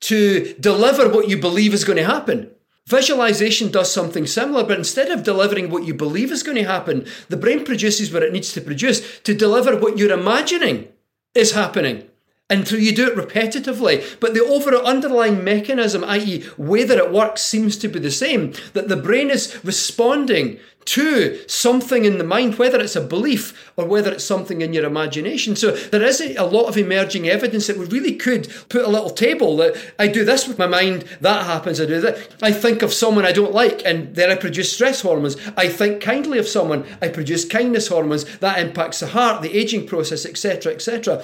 to 0.00 0.54
deliver 0.60 1.08
what 1.08 1.28
you 1.28 1.36
believe 1.36 1.74
is 1.74 1.84
going 1.84 1.98
to 1.98 2.04
happen. 2.04 2.50
Visualization 2.88 3.70
does 3.70 3.92
something 3.92 4.26
similar, 4.26 4.64
but 4.64 4.78
instead 4.78 5.10
of 5.10 5.22
delivering 5.22 5.68
what 5.68 5.84
you 5.84 5.92
believe 5.92 6.32
is 6.32 6.42
going 6.42 6.56
to 6.56 6.64
happen, 6.64 7.06
the 7.28 7.36
brain 7.36 7.62
produces 7.62 8.10
what 8.10 8.22
it 8.22 8.32
needs 8.32 8.50
to 8.54 8.62
produce 8.62 9.20
to 9.20 9.34
deliver 9.34 9.76
what 9.76 9.98
you're 9.98 10.10
imagining 10.10 10.88
is 11.34 11.52
happening. 11.52 12.07
And 12.50 12.66
so 12.66 12.76
you 12.76 12.92
do 12.94 13.10
it 13.10 13.16
repetitively, 13.16 14.18
but 14.20 14.32
the 14.32 14.42
overall 14.42 14.86
underlying 14.86 15.44
mechanism, 15.44 16.02
i.e., 16.04 16.44
whether 16.56 16.96
it 16.96 17.12
works, 17.12 17.42
seems 17.42 17.76
to 17.78 17.88
be 17.88 17.98
the 17.98 18.10
same. 18.10 18.54
That 18.72 18.88
the 18.88 18.96
brain 18.96 19.28
is 19.30 19.62
responding 19.62 20.58
to 20.88 21.38
something 21.46 22.06
in 22.06 22.16
the 22.16 22.24
mind, 22.24 22.54
whether 22.54 22.80
it's 22.80 22.96
a 22.96 23.02
belief 23.02 23.70
or 23.76 23.84
whether 23.84 24.10
it's 24.10 24.24
something 24.24 24.62
in 24.62 24.72
your 24.72 24.86
imagination. 24.86 25.54
So 25.54 25.72
there 25.72 26.02
is 26.02 26.18
a 26.22 26.44
lot 26.44 26.68
of 26.68 26.78
emerging 26.78 27.28
evidence 27.28 27.66
that 27.66 27.76
we 27.76 27.84
really 27.84 28.14
could 28.14 28.48
put 28.70 28.86
a 28.86 28.88
little 28.88 29.10
table 29.10 29.54
that 29.58 29.76
I 29.98 30.08
do 30.08 30.24
this 30.24 30.48
with 30.48 30.58
my 30.58 30.66
mind, 30.66 31.04
that 31.20 31.44
happens, 31.44 31.78
I 31.78 31.84
do 31.84 32.00
that. 32.00 32.34
I 32.40 32.52
think 32.52 32.80
of 32.80 32.94
someone 32.94 33.26
I 33.26 33.32
don't 33.32 33.52
like, 33.52 33.82
and 33.84 34.14
then 34.14 34.30
I 34.30 34.36
produce 34.36 34.72
stress 34.72 35.02
hormones. 35.02 35.36
I 35.58 35.68
think 35.68 36.00
kindly 36.00 36.38
of 36.38 36.48
someone, 36.48 36.86
I 37.02 37.08
produce 37.08 37.44
kindness 37.44 37.88
hormones. 37.88 38.24
That 38.38 38.58
impacts 38.58 39.00
the 39.00 39.08
heart, 39.08 39.42
the 39.42 39.54
aging 39.54 39.86
process, 39.86 40.24
etc., 40.24 40.72
etc. 40.72 41.22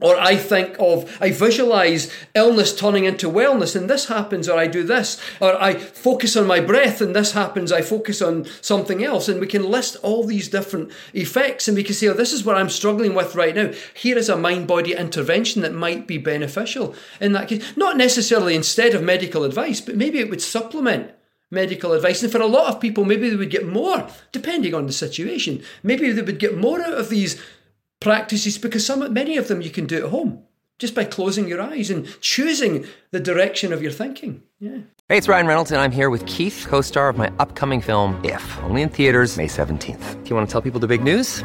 Or 0.00 0.18
I 0.18 0.36
think 0.36 0.76
of, 0.78 1.16
I 1.20 1.30
visualize 1.30 2.12
illness 2.34 2.74
turning 2.74 3.04
into 3.04 3.28
wellness 3.28 3.76
and 3.76 3.88
this 3.88 4.06
happens, 4.06 4.48
or 4.48 4.58
I 4.58 4.66
do 4.66 4.82
this. 4.82 5.20
Or 5.40 5.60
I 5.62 5.74
focus 5.74 6.36
on 6.36 6.46
my 6.46 6.60
breath 6.60 7.00
and 7.00 7.14
this 7.14 7.32
happens, 7.32 7.70
I 7.70 7.82
focus 7.82 8.22
on 8.22 8.46
something 8.60 9.04
else. 9.04 9.28
And 9.28 9.40
we 9.40 9.46
can 9.46 9.70
list 9.70 9.96
all 10.02 10.24
these 10.24 10.48
different 10.48 10.90
effects 11.12 11.68
and 11.68 11.76
we 11.76 11.84
can 11.84 11.94
say, 11.94 12.08
oh, 12.08 12.14
this 12.14 12.32
is 12.32 12.44
what 12.44 12.56
I'm 12.56 12.70
struggling 12.70 13.14
with 13.14 13.34
right 13.34 13.54
now. 13.54 13.72
Here 13.94 14.16
is 14.16 14.28
a 14.28 14.36
mind 14.36 14.66
body 14.66 14.94
intervention 14.94 15.62
that 15.62 15.74
might 15.74 16.06
be 16.06 16.18
beneficial 16.18 16.94
in 17.20 17.32
that 17.32 17.48
case. 17.48 17.76
Not 17.76 17.96
necessarily 17.96 18.54
instead 18.54 18.94
of 18.94 19.02
medical 19.02 19.44
advice, 19.44 19.80
but 19.80 19.96
maybe 19.96 20.18
it 20.18 20.30
would 20.30 20.42
supplement 20.42 21.12
medical 21.50 21.92
advice. 21.92 22.22
And 22.22 22.30
for 22.30 22.40
a 22.40 22.46
lot 22.46 22.72
of 22.72 22.80
people, 22.80 23.04
maybe 23.04 23.28
they 23.28 23.36
would 23.36 23.50
get 23.50 23.66
more, 23.66 24.08
depending 24.32 24.74
on 24.74 24.86
the 24.86 24.92
situation. 24.92 25.62
Maybe 25.82 26.12
they 26.12 26.22
would 26.22 26.38
get 26.38 26.56
more 26.56 26.80
out 26.80 26.94
of 26.94 27.08
these 27.08 27.42
practices 28.00 28.58
because 28.58 28.84
some 28.86 29.12
many 29.12 29.36
of 29.36 29.48
them 29.48 29.60
you 29.60 29.70
can 29.70 29.86
do 29.86 30.04
at 30.04 30.10
home. 30.10 30.42
just 30.78 30.94
by 30.94 31.04
closing 31.04 31.46
your 31.46 31.60
eyes 31.60 31.90
and 31.90 32.06
choosing 32.22 32.86
the 33.10 33.20
direction 33.20 33.70
of 33.70 33.82
your 33.82 33.92
thinking. 33.92 34.42
Yeah. 34.60 34.78
Hey, 35.10 35.18
it's 35.18 35.28
Ryan 35.28 35.46
Reynolds, 35.46 35.70
and 35.72 35.80
I'm 35.82 35.92
here 35.92 36.08
with 36.08 36.24
Keith, 36.24 36.66
co 36.68 36.80
star 36.80 37.10
of 37.10 37.18
my 37.18 37.30
upcoming 37.38 37.82
film, 37.82 38.18
If, 38.24 38.42
only 38.62 38.80
in 38.80 38.88
theaters, 38.88 39.36
May 39.36 39.46
17th. 39.48 40.22
Do 40.24 40.30
you 40.30 40.36
want 40.36 40.48
to 40.48 40.52
tell 40.52 40.62
people 40.62 40.80
the 40.80 40.86
big 40.86 41.02
news? 41.04 41.44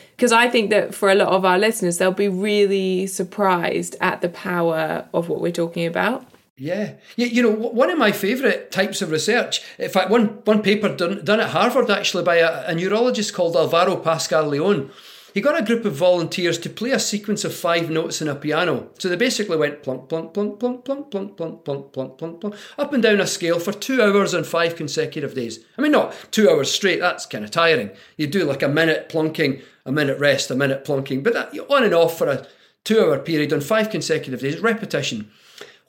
Because 0.21 0.33
I 0.33 0.49
think 0.49 0.69
that 0.69 0.93
for 0.93 1.09
a 1.09 1.15
lot 1.15 1.29
of 1.29 1.45
our 1.45 1.57
listeners, 1.57 1.97
they'll 1.97 2.11
be 2.11 2.27
really 2.27 3.07
surprised 3.07 3.95
at 3.99 4.21
the 4.21 4.29
power 4.29 5.07
of 5.15 5.29
what 5.29 5.41
we're 5.41 5.51
talking 5.51 5.87
about. 5.87 6.27
Yeah. 6.55 6.93
yeah, 7.15 7.25
you 7.25 7.41
know, 7.41 7.49
one 7.49 7.89
of 7.89 7.97
my 7.97 8.11
favourite 8.11 8.69
types 8.69 9.01
of 9.01 9.09
research, 9.09 9.63
in 9.79 9.89
fact, 9.89 10.11
one, 10.11 10.27
one 10.43 10.61
paper 10.61 10.95
done, 10.95 11.25
done 11.25 11.39
at 11.39 11.49
Harvard 11.49 11.89
actually 11.89 12.23
by 12.23 12.35
a, 12.35 12.67
a 12.67 12.75
neurologist 12.75 13.33
called 13.33 13.55
Alvaro 13.55 13.95
Pascual-Leone. 13.95 14.91
He 15.33 15.41
got 15.41 15.59
a 15.59 15.63
group 15.63 15.85
of 15.85 15.93
volunteers 15.93 16.57
to 16.59 16.69
play 16.69 16.91
a 16.91 16.99
sequence 16.99 17.45
of 17.45 17.53
five 17.53 17.89
notes 17.89 18.21
in 18.21 18.27
a 18.27 18.35
piano. 18.35 18.89
So 18.99 19.07
they 19.07 19.15
basically 19.15 19.57
went 19.57 19.81
plunk, 19.81 20.09
plunk, 20.09 20.33
plunk, 20.33 20.59
plunk, 20.59 20.85
plunk, 20.85 21.11
plunk, 21.11 21.37
plunk, 21.37 21.63
plunk, 21.63 21.93
plunk, 21.93 22.17
plunk, 22.17 22.41
plunk, 22.41 22.55
up 22.77 22.93
and 22.93 23.01
down 23.01 23.21
a 23.21 23.27
scale 23.27 23.59
for 23.59 23.71
two 23.71 24.01
hours 24.01 24.33
on 24.33 24.43
five 24.43 24.75
consecutive 24.75 25.33
days. 25.33 25.63
I 25.77 25.81
mean, 25.81 25.93
not 25.93 26.13
two 26.31 26.49
hours 26.49 26.71
straight, 26.71 26.99
that's 26.99 27.25
kind 27.25 27.45
of 27.45 27.51
tiring. 27.51 27.91
You 28.17 28.27
do 28.27 28.43
like 28.43 28.61
a 28.61 28.67
minute 28.67 29.09
plunking, 29.09 29.61
a 29.85 29.91
minute 29.91 30.19
rest, 30.19 30.51
a 30.51 30.55
minute 30.55 30.83
plunking, 30.83 31.23
but 31.23 31.33
that, 31.33 31.57
on 31.69 31.83
and 31.83 31.93
off 31.93 32.17
for 32.17 32.27
a 32.27 32.45
two 32.83 32.99
hour 32.99 33.17
period 33.19 33.53
on 33.53 33.61
five 33.61 33.89
consecutive 33.89 34.41
days, 34.41 34.59
repetition. 34.59 35.31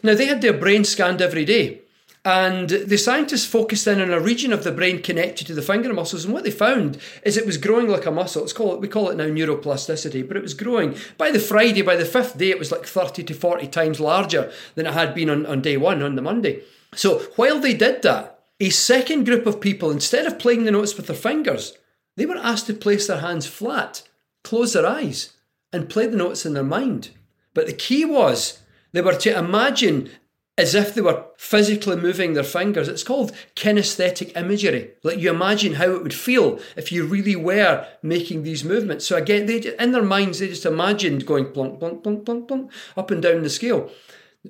Now, 0.02 0.14
they 0.14 0.26
had 0.26 0.40
their 0.40 0.52
brain 0.52 0.84
scanned 0.84 1.22
every 1.22 1.44
day. 1.44 1.82
And 2.24 2.68
the 2.68 2.98
scientists 2.98 3.46
focused 3.46 3.86
in 3.88 4.00
on 4.00 4.12
a 4.12 4.20
region 4.20 4.52
of 4.52 4.62
the 4.62 4.70
brain 4.70 5.02
connected 5.02 5.46
to 5.48 5.54
the 5.54 5.62
finger 5.62 5.92
muscles, 5.92 6.24
and 6.24 6.32
what 6.32 6.44
they 6.44 6.52
found 6.52 6.98
is 7.24 7.36
it 7.36 7.46
was 7.46 7.56
growing 7.56 7.88
like 7.88 8.06
a 8.06 8.12
muscle. 8.12 8.44
It's 8.44 8.52
called 8.52 8.80
we 8.80 8.86
call 8.86 9.10
it 9.10 9.16
now 9.16 9.24
neuroplasticity, 9.24 10.26
but 10.26 10.36
it 10.36 10.42
was 10.42 10.54
growing. 10.54 10.96
By 11.18 11.32
the 11.32 11.40
Friday, 11.40 11.82
by 11.82 11.96
the 11.96 12.04
fifth 12.04 12.38
day, 12.38 12.50
it 12.50 12.60
was 12.60 12.70
like 12.70 12.86
30 12.86 13.24
to 13.24 13.34
40 13.34 13.66
times 13.66 13.98
larger 13.98 14.52
than 14.76 14.86
it 14.86 14.94
had 14.94 15.16
been 15.16 15.30
on, 15.30 15.46
on 15.46 15.62
day 15.62 15.76
one, 15.76 16.00
on 16.00 16.14
the 16.14 16.22
Monday. 16.22 16.62
So 16.94 17.18
while 17.34 17.58
they 17.58 17.74
did 17.74 18.02
that, 18.02 18.44
a 18.60 18.70
second 18.70 19.24
group 19.24 19.44
of 19.44 19.60
people, 19.60 19.90
instead 19.90 20.24
of 20.24 20.38
playing 20.38 20.62
the 20.62 20.70
notes 20.70 20.96
with 20.96 21.08
their 21.08 21.16
fingers, 21.16 21.76
they 22.16 22.26
were 22.26 22.36
asked 22.36 22.66
to 22.68 22.74
place 22.74 23.08
their 23.08 23.18
hands 23.18 23.46
flat, 23.46 24.02
close 24.44 24.74
their 24.74 24.86
eyes, 24.86 25.32
and 25.72 25.88
play 25.88 26.06
the 26.06 26.16
notes 26.16 26.46
in 26.46 26.54
their 26.54 26.62
mind. 26.62 27.10
But 27.52 27.66
the 27.66 27.72
key 27.72 28.04
was 28.04 28.60
they 28.92 29.00
were 29.00 29.16
to 29.16 29.36
imagine 29.36 30.10
as 30.58 30.74
if 30.74 30.94
they 30.94 31.00
were 31.00 31.24
physically 31.36 31.96
moving 31.96 32.34
their 32.34 32.44
fingers. 32.44 32.88
It's 32.88 33.02
called 33.02 33.32
kinesthetic 33.56 34.36
imagery. 34.36 34.90
Like 35.02 35.18
you 35.18 35.30
imagine 35.30 35.74
how 35.74 35.92
it 35.92 36.02
would 36.02 36.14
feel 36.14 36.60
if 36.76 36.92
you 36.92 37.04
really 37.06 37.36
were 37.36 37.86
making 38.02 38.42
these 38.42 38.64
movements. 38.64 39.06
So 39.06 39.16
again, 39.16 39.46
they 39.46 39.74
in 39.78 39.92
their 39.92 40.02
minds 40.02 40.38
they 40.38 40.48
just 40.48 40.66
imagined 40.66 41.26
going 41.26 41.52
plunk, 41.52 41.80
plunk, 41.80 42.02
plunk, 42.02 42.26
plunk, 42.26 42.48
plunk, 42.48 42.70
up 42.96 43.10
and 43.10 43.22
down 43.22 43.42
the 43.42 43.50
scale 43.50 43.90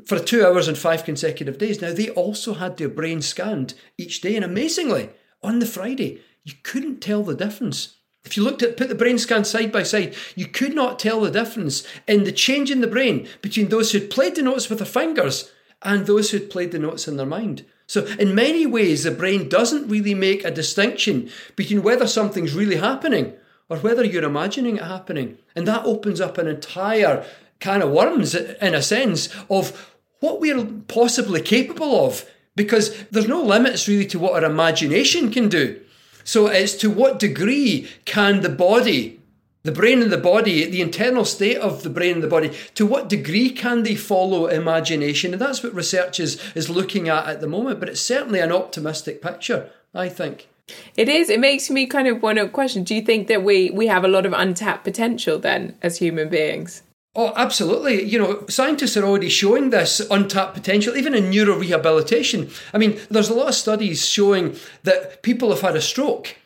for 0.07 0.19
two 0.19 0.45
hours 0.45 0.69
and 0.69 0.77
five 0.77 1.05
consecutive 1.05 1.59
days. 1.59 1.81
Now 1.81 1.93
they 1.93 2.11
also 2.11 2.55
had 2.55 2.77
their 2.77 2.89
brain 2.89 3.23
scanned 3.23 3.75
each 3.97 4.21
day, 4.21 4.35
and 4.35 4.45
amazingly, 4.45 5.11
on 5.43 5.59
the 5.59 5.67
Friday, 5.67 6.21
you 6.45 6.55
couldn't 6.63 7.01
tell 7.01 7.23
the 7.23 7.37
difference. 7.37 7.97
If 8.25 8.37
you 8.37 8.45
looked 8.45 8.63
at 8.63 8.77
put 8.77 8.89
the 8.89 8.95
brain 8.95 9.19
scan 9.19 9.45
side 9.45 9.71
by 9.71 9.83
side, 9.83 10.15
you 10.35 10.47
could 10.47 10.75
not 10.75 10.99
tell 10.99 11.21
the 11.21 11.31
difference 11.31 11.87
in 12.07 12.25
the 12.25 12.33
change 12.33 12.71
in 12.71 12.81
the 12.81 12.87
brain 12.87 13.29
between 13.41 13.69
those 13.69 13.93
who'd 13.93 14.11
played 14.11 14.37
the 14.37 14.43
notes 14.43 14.69
with 14.69 14.79
their 14.79 14.87
fingers 14.87 15.51
and 15.85 16.07
those 16.07 16.31
who'd 16.31 16.51
played 16.51 16.73
the 16.73 16.79
notes 16.79 17.09
in 17.09 17.17
their 17.17 17.27
mind. 17.27 17.65
So, 17.87 18.07
in 18.19 18.35
many 18.35 18.65
ways, 18.65 19.05
the 19.05 19.11
brain 19.11 19.49
doesn't 19.49 19.89
really 19.89 20.15
make 20.15 20.45
a 20.45 20.51
distinction 20.51 21.31
between 21.57 21.83
whether 21.83 22.07
something's 22.07 22.55
really 22.55 22.77
happening 22.77 23.35
or 23.69 23.79
whether 23.79 24.05
you're 24.05 24.25
imagining 24.25 24.77
it 24.77 24.85
happening. 24.85 25.39
And 25.55 25.67
that 25.69 25.85
opens 25.85 26.21
up 26.21 26.39
an 26.39 26.47
entire 26.47 27.25
can 27.61 27.83
of 27.83 27.91
worms, 27.91 28.35
in 28.35 28.75
a 28.75 28.83
sense, 28.83 29.29
of 29.51 29.95
what 30.21 30.41
we're 30.41 30.65
possibly 30.89 31.41
capable 31.41 32.07
of, 32.07 32.25
because 32.57 33.05
there's 33.11 33.29
no 33.29 33.43
limits 33.43 33.89
really 33.89 34.07
to 34.07 34.19
what 34.19 34.43
our 34.43 34.51
imagination 34.51 35.31
can 35.31 35.49
do. 35.49 35.81
So, 36.25 36.47
it's 36.47 36.75
to 36.77 36.91
what 36.91 37.19
degree 37.19 37.89
can 38.05 38.41
the 38.41 38.49
body 38.49 39.22
the 39.63 39.73
brain 39.73 40.03
and 40.03 40.11
the 40.11 40.19
body, 40.19 40.69
the 40.69 40.81
internal 40.81 41.25
state 41.25 41.59
of 41.59 41.83
the 41.83 41.91
brain 41.91 42.15
and 42.15 42.23
the 42.23 42.29
body, 42.29 42.53
to 42.75 42.85
what 42.85 43.09
degree 43.09 43.51
can 43.51 43.83
they 43.83 43.95
follow 43.95 44.47
imagination? 44.47 45.33
And 45.33 45.41
that's 45.41 45.63
what 45.63 45.75
research 45.75 46.19
is, 46.19 46.41
is 46.55 46.69
looking 46.69 47.09
at 47.09 47.27
at 47.27 47.41
the 47.41 47.47
moment, 47.47 47.81
but 47.81 47.89
it's 47.89 48.01
certainly 48.01 48.41
an 48.41 48.53
optimistic 48.53 49.23
picture, 49.23 49.71
I 49.95 50.09
think. 50.09 50.49
It 50.97 51.09
is. 51.09 51.29
It 51.29 51.41
makes 51.41 51.71
me 51.71 51.87
kind 51.87 52.09
of 52.09 52.23
want 52.23 52.39
to 52.39 52.49
question 52.49 52.85
do 52.85 52.95
you 52.95 53.03
think 53.03 53.29
that 53.29 53.43
we, 53.43 53.71
we 53.71 53.87
have 53.87 54.05
a 54.05 54.09
lot 54.09 54.27
of 54.27 54.33
untapped 54.33 54.85
potential 54.85 55.39
then 55.39 55.77
as 55.83 55.99
human 55.99 56.29
beings? 56.29 56.83
Oh, 57.15 57.33
absolutely. 57.37 58.03
You 58.05 58.19
know, 58.19 58.47
scientists 58.49 58.97
are 58.97 59.05
already 59.05 59.29
showing 59.29 59.69
this 59.69 60.01
untapped 60.11 60.55
potential, 60.55 60.97
even 60.97 61.15
in 61.15 61.31
neurorehabilitation. 61.31 62.51
I 62.73 62.79
mean, 62.79 62.99
there's 63.11 63.29
a 63.29 63.35
lot 63.35 63.49
of 63.49 63.55
studies 63.55 64.09
showing 64.09 64.57
that 64.85 65.23
people 65.23 65.51
have 65.51 65.61
had 65.61 65.77
a 65.77 65.83
stroke. 65.83 66.37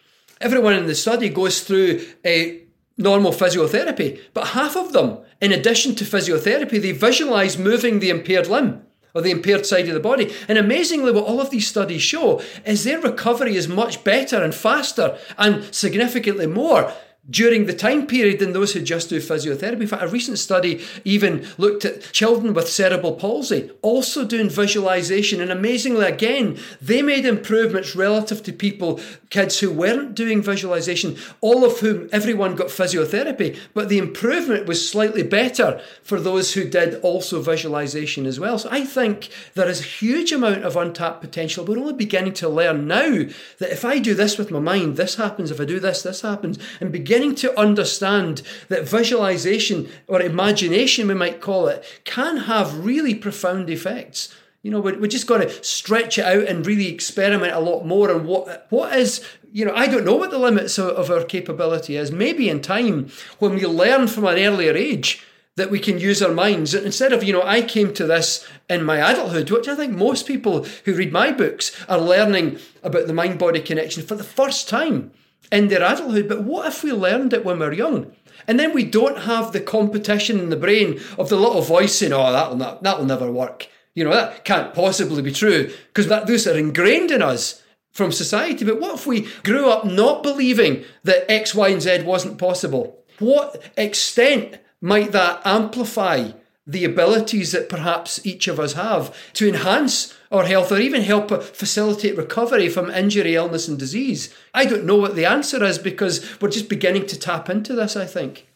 Everyone 0.41 0.75
in 0.75 0.87
the 0.87 0.97
study 0.97 1.29
goes 1.29 1.61
through 1.61 2.05
a 2.25 2.66
normal 2.97 3.33
physiotherapy, 3.33 4.21
but 4.33 4.49
half 4.49 4.77
of 4.77 4.93
them, 4.93 5.19
in 5.41 5.53
addition 5.53 5.95
to 5.97 6.05
physiotherapy, 6.05 6.81
they 6.81 6.93
visualize 6.93 7.59
moving 7.59 7.99
the 7.99 8.11
impaired 8.11 8.47
limb 8.47 8.83
or 9.15 9.23
the 9.23 9.31
impaired 9.31 9.65
side 9.65 9.89
of 9.89 9.95
the 9.95 10.01
body. 10.01 10.33
And 10.47 10.59
amazingly, 10.59 11.13
what 11.13 11.25
all 11.25 11.41
of 11.41 11.51
these 11.51 11.67
studies 11.67 12.03
show 12.03 12.43
is 12.65 12.85
their 12.85 13.01
recovery 13.01 13.57
is 13.57 13.67
much 13.67 14.05
better 14.05 14.43
and 14.43 14.55
faster 14.55 15.19
and 15.39 15.75
significantly 15.75 16.47
more 16.47 16.93
during 17.29 17.67
the 17.67 17.73
time 17.73 18.07
period 18.07 18.39
than 18.39 18.53
those 18.53 18.73
who 18.73 18.81
just 18.81 19.09
do 19.09 19.19
physiotherapy. 19.21 19.83
In 19.83 19.87
fact, 19.87 20.03
a 20.03 20.09
recent 20.09 20.39
study 20.39 20.85
even 21.05 21.47
looked 21.59 21.85
at 21.85 22.13
children 22.13 22.55
with 22.55 22.69
cerebral 22.69 23.15
palsy, 23.15 23.71
also 23.83 24.25
doing 24.25 24.49
visualization. 24.49 25.41
And 25.41 25.51
amazingly, 25.51 26.07
again, 26.07 26.59
they 26.81 27.03
made 27.03 27.25
improvements 27.25 27.97
relative 27.97 28.43
to 28.45 28.53
people, 28.53 29.01
kids 29.31 29.59
who 29.59 29.73
weren't 29.73 30.15
doing 30.15 30.41
visualization, 30.41 31.17
all 31.41 31.65
of 31.65 31.81
whom 31.81 32.09
everyone 32.13 32.55
got 32.55 32.69
physiotherapy. 32.69 33.59
But 33.75 33.89
the 33.89 33.99
improvement 33.99 34.67
was 34.67 34.89
slightly 34.89 35.23
better 35.23 35.81
for 36.03 36.21
those 36.21 36.55
who 36.55 36.69
did 36.69 37.01
also 37.01 37.43
visualization 37.43 38.27
as 38.27 38.39
well. 38.39 38.59
So 38.59 38.69
I 38.71 38.85
think 38.85 39.31
there 39.55 39.69
is 39.69 39.81
a 39.81 39.85
huge 39.85 40.33
amount 40.33 40.65
of 40.65 40.77
untapped 40.77 41.21
potential. 41.21 41.65
We're 41.65 41.79
only 41.79 41.93
beginning 41.93 42.35
to 42.35 42.49
learn 42.49 42.87
now 42.87 43.25
that 43.59 43.73
if 43.73 43.85
I 43.85 43.99
do 43.99 44.15
this 44.15 44.39
with 44.39 44.51
my 44.51 44.61
mind, 44.61 44.97
this 44.97 45.17
happens. 45.17 45.51
If 45.51 45.61
I 45.61 45.65
do 45.65 45.81
this, 45.81 46.03
this 46.03 46.21
happens. 46.21 46.59
And 46.81 46.93
begin 46.93 47.16
beginning 47.17 47.35
to 47.35 47.59
understand 47.59 48.43
that 48.69 48.87
visualization 48.87 49.89
or 50.07 50.21
imagination, 50.21 51.09
we 51.09 51.15
might 51.15 51.41
call 51.41 51.67
it, 51.67 51.83
can 52.05 52.37
have 52.37 52.85
really 52.85 53.15
profound 53.15 53.71
effects. 53.71 54.35
You 54.63 54.71
know, 54.71 54.81
we, 54.81 54.93
we 54.93 55.09
just 55.09 55.27
got 55.27 55.39
to 55.39 55.65
stretch 55.65 56.19
it 56.19 56.27
out 56.27 56.45
and 56.45 56.67
really 56.67 56.89
experiment 56.89 57.55
a 57.55 57.61
lot 57.61 57.87
more 57.87 58.11
on 58.11 58.27
what 58.27 58.67
what 58.69 58.95
is. 58.99 59.25
You 59.51 59.65
know, 59.65 59.75
I 59.75 59.87
don't 59.87 60.05
know 60.05 60.17
what 60.17 60.31
the 60.31 60.39
limits 60.39 60.77
of, 60.77 60.89
of 60.89 61.11
our 61.11 61.25
capability 61.25 61.97
is. 61.97 62.13
Maybe 62.13 62.51
in 62.51 62.61
time, 62.61 63.09
when 63.39 63.55
we 63.55 63.65
learn 63.65 64.09
from 64.09 64.27
an 64.27 64.39
earlier 64.39 64.77
age 64.77 65.25
that 65.55 65.71
we 65.71 65.79
can 65.79 65.99
use 65.99 66.21
our 66.21 66.35
minds 66.35 66.75
instead 66.75 67.15
of 67.15 67.25
you 67.25 67.33
know 67.33 67.43
i 67.43 67.63
came 67.63 67.95
to 67.95 68.07
this 68.07 68.47
in 68.69 68.85
my 68.85 68.99
adulthood 68.99 69.51
which 69.51 69.67
i 69.67 69.75
think 69.75 69.97
most 69.97 70.27
people 70.27 70.67
who 70.85 70.93
read 70.93 71.11
my 71.11 71.33
books 71.33 71.75
are 71.89 71.99
learning 71.99 72.59
about 72.83 73.07
the 73.07 73.15
mind 73.15 73.39
body 73.39 73.63
connection 73.63 74.03
for 74.03 74.17
the 74.17 74.23
first 74.23 74.69
time 74.69 75.11
in 75.53 75.69
their 75.69 75.83
adulthood. 75.83 76.29
But 76.29 76.45
what 76.45 76.67
if 76.67 76.83
we 76.83 76.93
learned 76.93 77.33
it 77.33 77.45
when 77.45 77.59
we're 77.59 77.73
young? 77.73 78.13
And 78.47 78.61
then 78.61 78.73
we 78.73 78.85
don't 78.85 79.21
have 79.21 79.53
the 79.53 79.61
competition 79.61 80.39
in 80.39 80.51
the 80.51 80.57
brain 80.57 81.01
of 81.19 81.29
the 81.29 81.37
little 81.37 81.63
voice 81.63 81.97
saying, 81.97 82.13
oh, 82.13 82.33
that'll, 82.33 82.57
not, 82.57 82.83
that'll 82.83 83.05
never 83.05 83.31
work. 83.31 83.69
You 83.95 84.05
know, 84.05 84.13
that 84.13 84.45
can't 84.45 84.75
possibly 84.75 85.23
be 85.23 85.33
true 85.33 85.73
because 85.89 86.09
that 86.09 86.27
those 86.27 86.47
are 86.47 86.57
ingrained 86.57 87.11
in 87.11 87.23
us 87.23 87.63
from 87.93 88.13
society. 88.13 88.65
But 88.65 88.79
what 88.79 88.95
if 88.95 89.07
we 89.07 89.29
grew 89.43 89.71
up 89.71 89.87
not 89.87 90.23
believing 90.23 90.85
that 91.05 91.31
X, 91.31 91.55
Y, 91.55 91.69
and 91.69 91.81
Z 91.81 92.03
wasn't 92.03 92.39
possible? 92.39 93.03
What 93.19 93.63
extent 93.77 94.59
might 94.83 95.13
that 95.13 95.41
amplify 95.47 96.33
the 96.67 96.85
abilities 96.85 97.53
that 97.53 97.69
perhaps 97.69 98.25
each 98.27 98.49
of 98.49 98.59
us 98.59 98.73
have 98.73 99.15
to 99.35 99.49
enhance 99.49 100.17
our 100.33 100.45
health 100.45 100.73
or 100.73 100.79
even 100.79 101.03
help 101.03 101.31
facilitate 101.43 102.17
recovery 102.17 102.69
from 102.69 102.91
injury, 102.91 103.35
illness, 103.37 103.69
and 103.69 103.79
disease? 103.79 104.35
I 104.53 104.65
don't 104.65 104.85
know 104.85 104.97
what 104.97 105.15
the 105.15 105.27
answer 105.27 105.63
is 105.63 105.79
because 105.79 106.41
we're 106.41 106.51
just 106.51 106.69
beginning 106.69 107.07
to 107.07 107.19
tap 107.19 107.49
into 107.49 107.75
this, 107.75 107.97
I 107.97 108.07
think. 108.07 108.47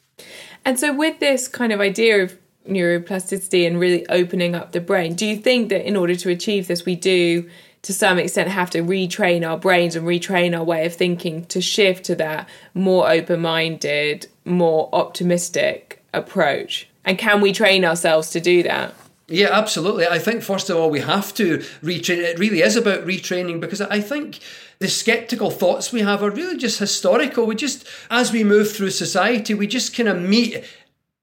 And 0.65 0.79
so, 0.79 0.93
with 0.93 1.21
this 1.21 1.49
kind 1.49 1.73
of 1.73 1.81
idea 1.81 2.23
of 2.23 2.37
neuroplasticity 2.69 3.67
and 3.67 3.79
really 3.79 4.07
opening 4.09 4.55
up 4.55 4.73
the 4.73 4.81
brain. 4.81 5.15
Do 5.15 5.27
you 5.27 5.37
think 5.37 5.69
that 5.71 5.87
in 5.87 5.97
order 5.97 6.15
to 6.17 6.31
achieve 6.31 6.67
this, 6.67 6.85
we 6.85 6.95
do 6.95 7.49
to 7.83 7.95
some 7.95 8.19
extent 8.19 8.51
have 8.51 8.71
to 8.71 8.83
retrain 8.83 9.49
our 9.49 9.57
brains 9.57 9.97
and 9.97 10.07
retrain 10.07 10.57
our 10.57 10.65
way 10.65 10.85
of 10.85 10.95
thinking 10.95 11.47
to 11.47 11.61
shift 11.61 12.05
to 12.05 12.15
that 12.17 12.49
more 12.75 13.11
open 13.11 13.41
minded, 13.41 14.27
more 14.45 14.89
optimistic 14.93 16.05
approach? 16.13 16.90
And 17.05 17.19
can 17.19 17.41
we 17.41 17.53
train 17.53 17.85
ourselves 17.85 18.31
to 18.31 18.41
do 18.41 18.63
that? 18.65 18.95
Yeah, 19.29 19.51
absolutely. 19.53 20.09
I 20.09 20.19
think, 20.19 20.43
first 20.43 20.71
of 20.71 20.77
all, 20.77 20.91
we 20.91 21.01
have 21.01 21.33
to 21.35 21.59
retrain. 21.83 22.19
It 22.19 22.39
really 22.39 22.63
is 22.63 22.75
about 22.75 23.07
retraining 23.07 23.61
because 23.61 23.81
I 23.81 24.01
think 24.01 24.41
the 24.81 24.89
skeptical 24.89 25.51
thoughts 25.51 25.93
we 25.93 26.01
have 26.01 26.23
are 26.23 26.31
really 26.31 26.57
just 26.57 26.81
historical. 26.81 27.47
We 27.47 27.55
just, 27.55 27.87
as 28.11 28.33
we 28.33 28.43
move 28.43 28.73
through 28.73 28.91
society, 28.91 29.55
we 29.55 29.69
just 29.69 29.97
kind 29.97 30.09
of 30.09 30.21
meet 30.21 30.65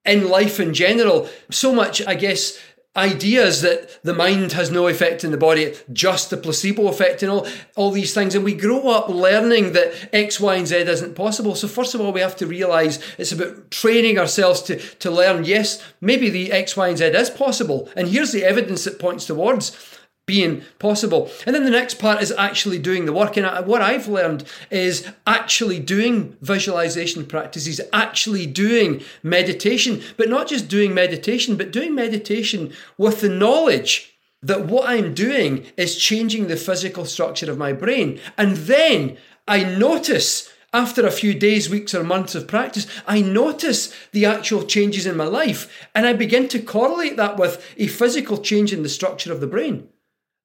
in 0.06 0.30
life 0.30 0.60
in 0.60 0.74
general 0.74 1.28
so 1.52 1.74
much, 1.74 2.02
I 2.08 2.16
guess, 2.16 2.58
ideas 2.98 3.62
that 3.62 4.04
the 4.04 4.14
mind 4.14 4.54
has 4.54 4.72
no 4.72 4.88
effect 4.88 5.24
in 5.24 5.32
the 5.32 5.38
body, 5.38 5.76
just 5.94 6.30
the 6.30 6.38
placebo 6.38 6.88
effect 6.88 7.22
and 7.22 7.32
all, 7.32 7.48
all 7.76 7.92
these 7.92 8.14
things. 8.14 8.34
And 8.34 8.44
we 8.44 8.54
grow 8.54 8.90
up 8.90 9.08
learning 9.08 9.74
that 9.74 10.10
X, 10.14 10.40
Y, 10.40 10.56
and 10.56 10.68
Z 10.68 10.76
isn't 10.76 11.16
possible. 11.16 11.56
So 11.56 11.68
first 11.68 11.94
of 11.94 12.02
all, 12.02 12.12
we 12.12 12.22
have 12.22 12.36
to 12.38 12.48
realize 12.48 13.00
it's 13.18 13.32
about 13.32 13.70
training 13.72 14.18
ourselves 14.18 14.62
to, 14.64 14.78
to 14.78 15.12
learn, 15.12 15.46
yes, 15.46 15.84
maybe 16.02 16.30
the 16.30 16.52
X, 16.52 16.76
Y, 16.76 16.88
and 16.88 16.98
Z 16.98 17.06
is 17.06 17.30
possible. 17.30 17.90
And 17.96 18.08
here's 18.08 18.32
the 18.32 18.44
evidence 18.44 18.84
that 18.86 19.00
points 19.00 19.26
towards 19.26 19.97
being 20.28 20.62
possible. 20.78 21.32
And 21.46 21.56
then 21.56 21.64
the 21.64 21.72
next 21.72 21.96
part 21.96 22.22
is 22.22 22.34
actually 22.34 22.80
doing 22.80 23.06
the 23.06 23.14
work. 23.14 23.38
And 23.38 23.66
what 23.66 23.82
I've 23.82 24.10
learned 24.10 24.44
is 24.70 25.08
actually 25.26 25.80
doing 25.80 26.36
visualization 26.42 27.26
practices, 27.26 27.80
actually 27.94 28.46
doing 28.46 29.02
meditation, 29.24 30.04
but 30.18 30.30
not 30.30 30.50
just 30.50 30.68
doing 30.68 30.94
meditation, 30.94 31.56
but 31.56 31.72
doing 31.72 31.96
meditation 31.96 32.74
with 32.98 33.22
the 33.22 33.30
knowledge 33.30 34.18
that 34.44 34.66
what 34.66 34.90
I'm 34.90 35.14
doing 35.14 35.66
is 35.78 35.98
changing 35.98 36.48
the 36.48 36.58
physical 36.58 37.06
structure 37.06 37.50
of 37.50 37.58
my 37.58 37.72
brain. 37.72 38.20
And 38.38 38.58
then 38.58 39.18
I 39.48 39.64
notice 39.64 40.52
after 40.74 41.08
a 41.08 41.12
few 41.12 41.34
days, 41.34 41.70
weeks, 41.70 41.96
or 41.96 42.04
months 42.04 42.36
of 42.36 42.50
practice, 42.50 42.86
I 43.08 43.22
notice 43.22 43.96
the 44.12 44.26
actual 44.26 44.64
changes 44.64 45.06
in 45.06 45.16
my 45.16 45.24
life 45.24 45.88
and 45.96 46.06
I 46.06 46.12
begin 46.12 46.50
to 46.50 46.60
correlate 46.60 47.16
that 47.16 47.38
with 47.38 47.66
a 47.78 47.88
physical 47.88 48.38
change 48.38 48.74
in 48.74 48.84
the 48.84 48.90
structure 48.90 49.32
of 49.32 49.40
the 49.40 49.48
brain 49.48 49.88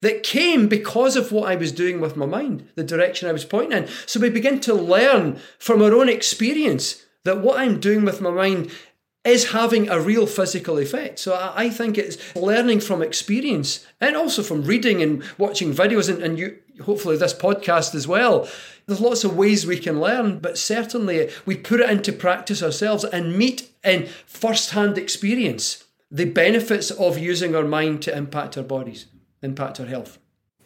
that 0.03 0.21
came 0.21 0.67
because 0.67 1.15
of 1.15 1.31
what 1.31 1.49
I 1.49 1.55
was 1.55 1.71
doing 1.71 2.01
with 2.01 2.17
my 2.17 2.25
mind, 2.25 2.67
the 2.75 2.83
direction 2.83 3.29
I 3.29 3.31
was 3.31 3.45
pointing 3.45 3.77
in. 3.77 3.87
So 4.05 4.19
we 4.19 4.29
begin 4.29 4.59
to 4.61 4.73
learn 4.73 5.39
from 5.57 5.81
our 5.81 5.93
own 5.93 6.09
experience 6.09 7.05
that 7.23 7.39
what 7.39 7.57
I'm 7.57 7.79
doing 7.79 8.03
with 8.03 8.19
my 8.19 8.29
mind 8.29 8.69
is 9.23 9.51
having 9.51 9.87
a 9.87 10.01
real 10.01 10.27
physical 10.27 10.77
effect. 10.77 11.19
So 11.19 11.53
I, 11.55 11.69
think 11.69 11.97
it's 11.97 12.35
learning 12.35 12.81
from 12.81 13.01
experience 13.01 13.87
and 14.01 14.17
also 14.17 14.43
from 14.43 14.63
reading 14.63 15.01
and 15.01 15.23
watching 15.37 15.73
videos 15.73 16.09
and, 16.13 16.21
and 16.21 16.37
you, 16.37 16.59
hopefully 16.83 17.15
this 17.15 17.33
podcast 17.33 17.95
as 17.95 18.05
well. 18.05 18.49
There's 18.85 18.99
lots 18.99 19.23
of 19.23 19.37
ways 19.37 19.65
we 19.65 19.79
can 19.79 20.01
learn, 20.01 20.39
but 20.39 20.57
certainly 20.57 21.29
we 21.45 21.55
put 21.55 21.79
it 21.79 21.89
into 21.89 22.11
practice 22.11 22.61
ourselves 22.61 23.05
and 23.05 23.37
meet 23.37 23.69
in 23.85 24.07
first 24.25 24.71
hand 24.71 24.97
experience 24.97 25.85
the 26.11 26.25
benefits 26.25 26.91
of 26.91 27.17
using 27.17 27.55
our 27.55 27.63
mind 27.63 28.01
to 28.01 28.15
impact 28.15 28.57
our 28.57 28.63
bodies 28.65 29.05
impact 29.43 29.79
our 29.79 29.85
health. 29.85 30.17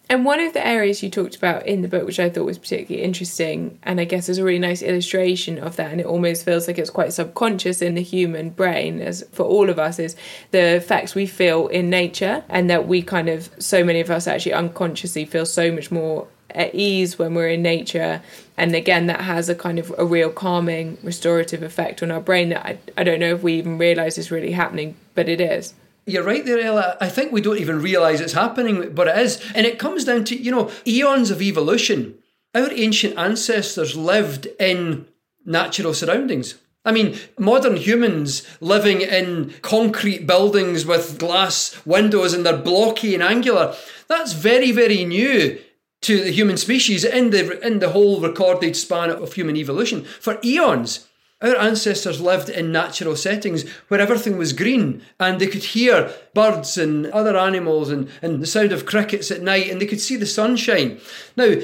And 0.09 0.23
one 0.23 0.39
of 0.39 0.53
the 0.53 0.65
areas 0.65 1.03
you 1.03 1.09
talked 1.09 1.35
about 1.35 1.65
in 1.65 1.81
the 1.81 1.89
book, 1.89 2.05
which 2.05 2.19
I 2.19 2.29
thought 2.29 2.45
was 2.45 2.57
particularly 2.57 3.03
interesting, 3.03 3.77
and 3.83 3.99
I 3.99 4.05
guess 4.05 4.29
is 4.29 4.37
a 4.37 4.43
really 4.43 4.57
nice 4.57 4.81
illustration 4.81 5.59
of 5.59 5.75
that, 5.75 5.91
and 5.91 5.99
it 5.99 6.05
almost 6.05 6.45
feels 6.45 6.65
like 6.65 6.77
it's 6.77 6.89
quite 6.89 7.11
subconscious 7.11 7.81
in 7.81 7.95
the 7.95 8.01
human 8.01 8.51
brain, 8.51 9.01
as 9.01 9.25
for 9.33 9.43
all 9.43 9.69
of 9.69 9.77
us, 9.77 9.99
is 9.99 10.15
the 10.51 10.75
effects 10.75 11.13
we 11.13 11.25
feel 11.25 11.67
in 11.67 11.89
nature, 11.89 12.45
and 12.47 12.69
that 12.69 12.87
we 12.87 13.01
kind 13.01 13.27
of, 13.27 13.49
so 13.59 13.83
many 13.83 13.99
of 13.99 14.09
us 14.09 14.27
actually 14.27 14.53
unconsciously 14.53 15.25
feel 15.25 15.45
so 15.45 15.73
much 15.73 15.91
more 15.91 16.27
at 16.51 16.73
ease 16.73 17.19
when 17.19 17.33
we're 17.33 17.49
in 17.49 17.61
nature. 17.61 18.21
And 18.55 18.73
again, 18.73 19.07
that 19.07 19.21
has 19.21 19.49
a 19.49 19.55
kind 19.55 19.77
of 19.77 19.93
a 19.97 20.05
real 20.05 20.29
calming, 20.29 20.97
restorative 21.03 21.61
effect 21.61 22.01
on 22.01 22.11
our 22.11 22.21
brain 22.21 22.47
that 22.49 22.65
I, 22.65 22.77
I 22.95 23.03
don't 23.03 23.19
know 23.19 23.35
if 23.35 23.43
we 23.43 23.55
even 23.55 23.77
realize 23.77 24.17
is 24.17 24.31
really 24.31 24.53
happening, 24.53 24.95
but 25.15 25.27
it 25.27 25.41
is. 25.41 25.73
You're 26.07 26.23
right 26.23 26.45
there, 26.45 26.59
Ella. 26.59 26.95
I 27.01 27.09
think 27.09 27.33
we 27.33 27.41
don't 27.41 27.59
even 27.59 27.81
realise 27.81 28.21
it's 28.21 28.31
happening, 28.31 28.93
but 28.95 29.09
it 29.09 29.17
is. 29.17 29.43
And 29.53 29.67
it 29.67 29.77
comes 29.77 30.05
down 30.05 30.23
to, 30.25 30.37
you 30.37 30.51
know, 30.51 30.71
eons 30.87 31.31
of 31.31 31.41
evolution. 31.41 32.17
Our 32.55 32.71
ancient 32.71 33.17
ancestors 33.17 33.97
lived 33.97 34.47
in 34.57 35.05
natural 35.45 35.93
surroundings. 35.93 36.55
I 36.85 36.93
mean, 36.93 37.17
modern 37.37 37.75
humans 37.75 38.47
living 38.61 39.01
in 39.01 39.53
concrete 39.61 40.25
buildings 40.25 40.85
with 40.85 41.19
glass 41.19 41.85
windows 41.85 42.33
and 42.33 42.45
they're 42.45 42.55
blocky 42.55 43.13
and 43.13 43.21
angular, 43.21 43.75
that's 44.07 44.31
very, 44.31 44.71
very 44.71 45.03
new 45.03 45.59
to 46.03 46.23
the 46.23 46.31
human 46.31 46.55
species 46.55 47.03
in 47.03 47.31
the, 47.31 47.59
in 47.67 47.79
the 47.79 47.89
whole 47.89 48.21
recorded 48.21 48.77
span 48.77 49.09
of 49.09 49.33
human 49.33 49.57
evolution. 49.57 50.05
For 50.05 50.39
eons, 50.41 51.06
our 51.41 51.55
ancestors 51.57 52.19
lived 52.19 52.49
in 52.49 52.71
natural 52.71 53.15
settings 53.15 53.67
where 53.89 53.99
everything 53.99 54.37
was 54.37 54.53
green 54.53 55.03
and 55.19 55.39
they 55.39 55.47
could 55.47 55.63
hear 55.63 56.11
birds 56.33 56.77
and 56.77 57.05
other 57.07 57.37
animals 57.37 57.89
and, 57.89 58.09
and 58.21 58.41
the 58.41 58.47
sound 58.47 58.71
of 58.71 58.85
crickets 58.87 59.29
at 59.29 59.41
night 59.41 59.69
and 59.69 59.79
they 59.79 59.85
could 59.85 60.01
see 60.01 60.15
the 60.15 60.25
sunshine. 60.25 60.99
Now, 61.35 61.55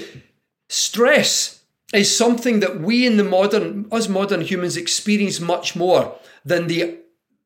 stress 0.69 1.63
is 1.91 2.15
something 2.15 2.59
that 2.59 2.81
we 2.81 3.05
in 3.07 3.17
the 3.17 3.23
modern, 3.23 3.87
us 3.91 4.07
modern 4.07 4.41
humans 4.41 4.77
experience 4.77 5.39
much 5.39 5.75
more 5.75 6.15
than 6.45 6.67
the 6.67 6.99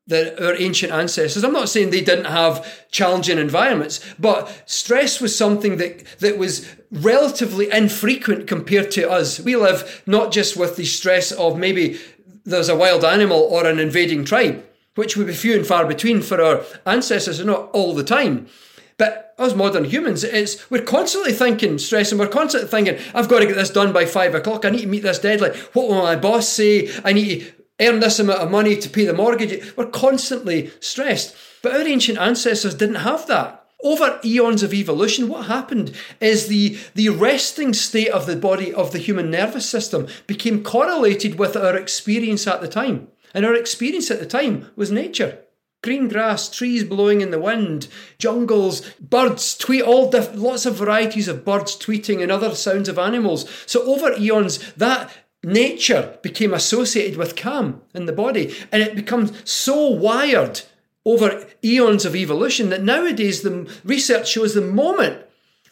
the, 0.08 0.42
our 0.44 0.56
ancient 0.56 0.90
ancestors. 0.90 1.44
I'm 1.44 1.52
not 1.52 1.68
saying 1.68 1.90
they 1.90 2.00
didn't 2.00 2.24
have 2.24 2.88
challenging 2.90 3.38
environments, 3.38 4.00
but 4.18 4.62
stress 4.64 5.20
was 5.20 5.36
something 5.36 5.76
that, 5.76 6.02
that 6.20 6.38
was 6.38 6.66
relatively 6.90 7.70
infrequent 7.70 8.46
compared 8.46 8.90
to 8.92 9.08
us. 9.08 9.38
We 9.38 9.54
live 9.54 10.02
not 10.06 10.32
just 10.32 10.56
with 10.56 10.76
the 10.76 10.86
stress 10.86 11.30
of 11.30 11.58
maybe 11.58 12.00
there's 12.48 12.68
a 12.68 12.76
wild 12.76 13.04
animal 13.04 13.38
or 13.38 13.66
an 13.66 13.78
invading 13.78 14.24
tribe, 14.24 14.64
which 14.94 15.16
would 15.16 15.26
be 15.26 15.34
few 15.34 15.54
and 15.54 15.66
far 15.66 15.86
between 15.86 16.22
for 16.22 16.42
our 16.42 16.64
ancestors, 16.86 17.38
and 17.38 17.48
not 17.48 17.70
all 17.72 17.94
the 17.94 18.04
time. 18.04 18.48
But 18.96 19.34
us 19.38 19.54
modern 19.54 19.84
humans, 19.84 20.24
it's 20.24 20.68
we're 20.70 20.82
constantly 20.82 21.32
thinking, 21.32 21.78
stressing. 21.78 22.18
We're 22.18 22.26
constantly 22.26 22.68
thinking, 22.68 22.98
I've 23.14 23.28
got 23.28 23.40
to 23.40 23.46
get 23.46 23.54
this 23.54 23.70
done 23.70 23.92
by 23.92 24.06
five 24.06 24.34
o'clock. 24.34 24.64
I 24.64 24.70
need 24.70 24.80
to 24.80 24.86
meet 24.88 25.04
this 25.04 25.20
deadline. 25.20 25.54
What 25.72 25.88
will 25.88 26.02
my 26.02 26.16
boss 26.16 26.48
say? 26.48 26.90
I 27.04 27.12
need 27.12 27.40
to 27.40 27.52
earn 27.80 28.00
this 28.00 28.18
amount 28.18 28.40
of 28.40 28.50
money 28.50 28.76
to 28.76 28.90
pay 28.90 29.04
the 29.04 29.12
mortgage. 29.12 29.76
We're 29.76 29.86
constantly 29.86 30.72
stressed. 30.80 31.36
But 31.62 31.74
our 31.74 31.86
ancient 31.86 32.18
ancestors 32.18 32.74
didn't 32.74 32.96
have 32.96 33.26
that. 33.28 33.67
Over 33.82 34.18
eons 34.24 34.64
of 34.64 34.74
evolution, 34.74 35.28
what 35.28 35.46
happened 35.46 35.92
is 36.20 36.48
the, 36.48 36.78
the 36.94 37.10
resting 37.10 37.72
state 37.72 38.08
of 38.08 38.26
the 38.26 38.36
body 38.36 38.74
of 38.74 38.90
the 38.90 38.98
human 38.98 39.30
nervous 39.30 39.68
system 39.68 40.08
became 40.26 40.64
correlated 40.64 41.38
with 41.38 41.56
our 41.56 41.76
experience 41.76 42.46
at 42.46 42.60
the 42.60 42.68
time. 42.68 43.08
And 43.32 43.46
our 43.46 43.54
experience 43.54 44.10
at 44.10 44.18
the 44.18 44.26
time 44.26 44.70
was 44.74 44.90
nature. 44.90 45.44
Green 45.84 46.08
grass, 46.08 46.50
trees 46.50 46.82
blowing 46.82 47.20
in 47.20 47.30
the 47.30 47.38
wind, 47.38 47.86
jungles, 48.18 48.80
birds 48.98 49.56
tweet, 49.56 49.82
all 49.82 50.10
diff- 50.10 50.34
lots 50.34 50.66
of 50.66 50.74
varieties 50.74 51.28
of 51.28 51.44
birds 51.44 51.76
tweeting 51.76 52.20
and 52.20 52.32
other 52.32 52.52
sounds 52.56 52.88
of 52.88 52.98
animals. 52.98 53.48
So 53.64 53.84
over 53.84 54.12
eons, 54.18 54.72
that 54.72 55.08
nature 55.44 56.18
became 56.20 56.52
associated 56.52 57.16
with 57.16 57.36
calm 57.36 57.82
in 57.94 58.06
the 58.06 58.12
body, 58.12 58.52
and 58.72 58.82
it 58.82 58.96
becomes 58.96 59.32
so 59.48 59.88
wired 59.88 60.62
over 61.08 61.46
eons 61.64 62.04
of 62.04 62.14
evolution 62.14 62.68
that 62.68 62.82
nowadays 62.82 63.40
the 63.40 63.66
research 63.82 64.28
shows 64.28 64.52
the 64.52 64.60
moment 64.60 65.24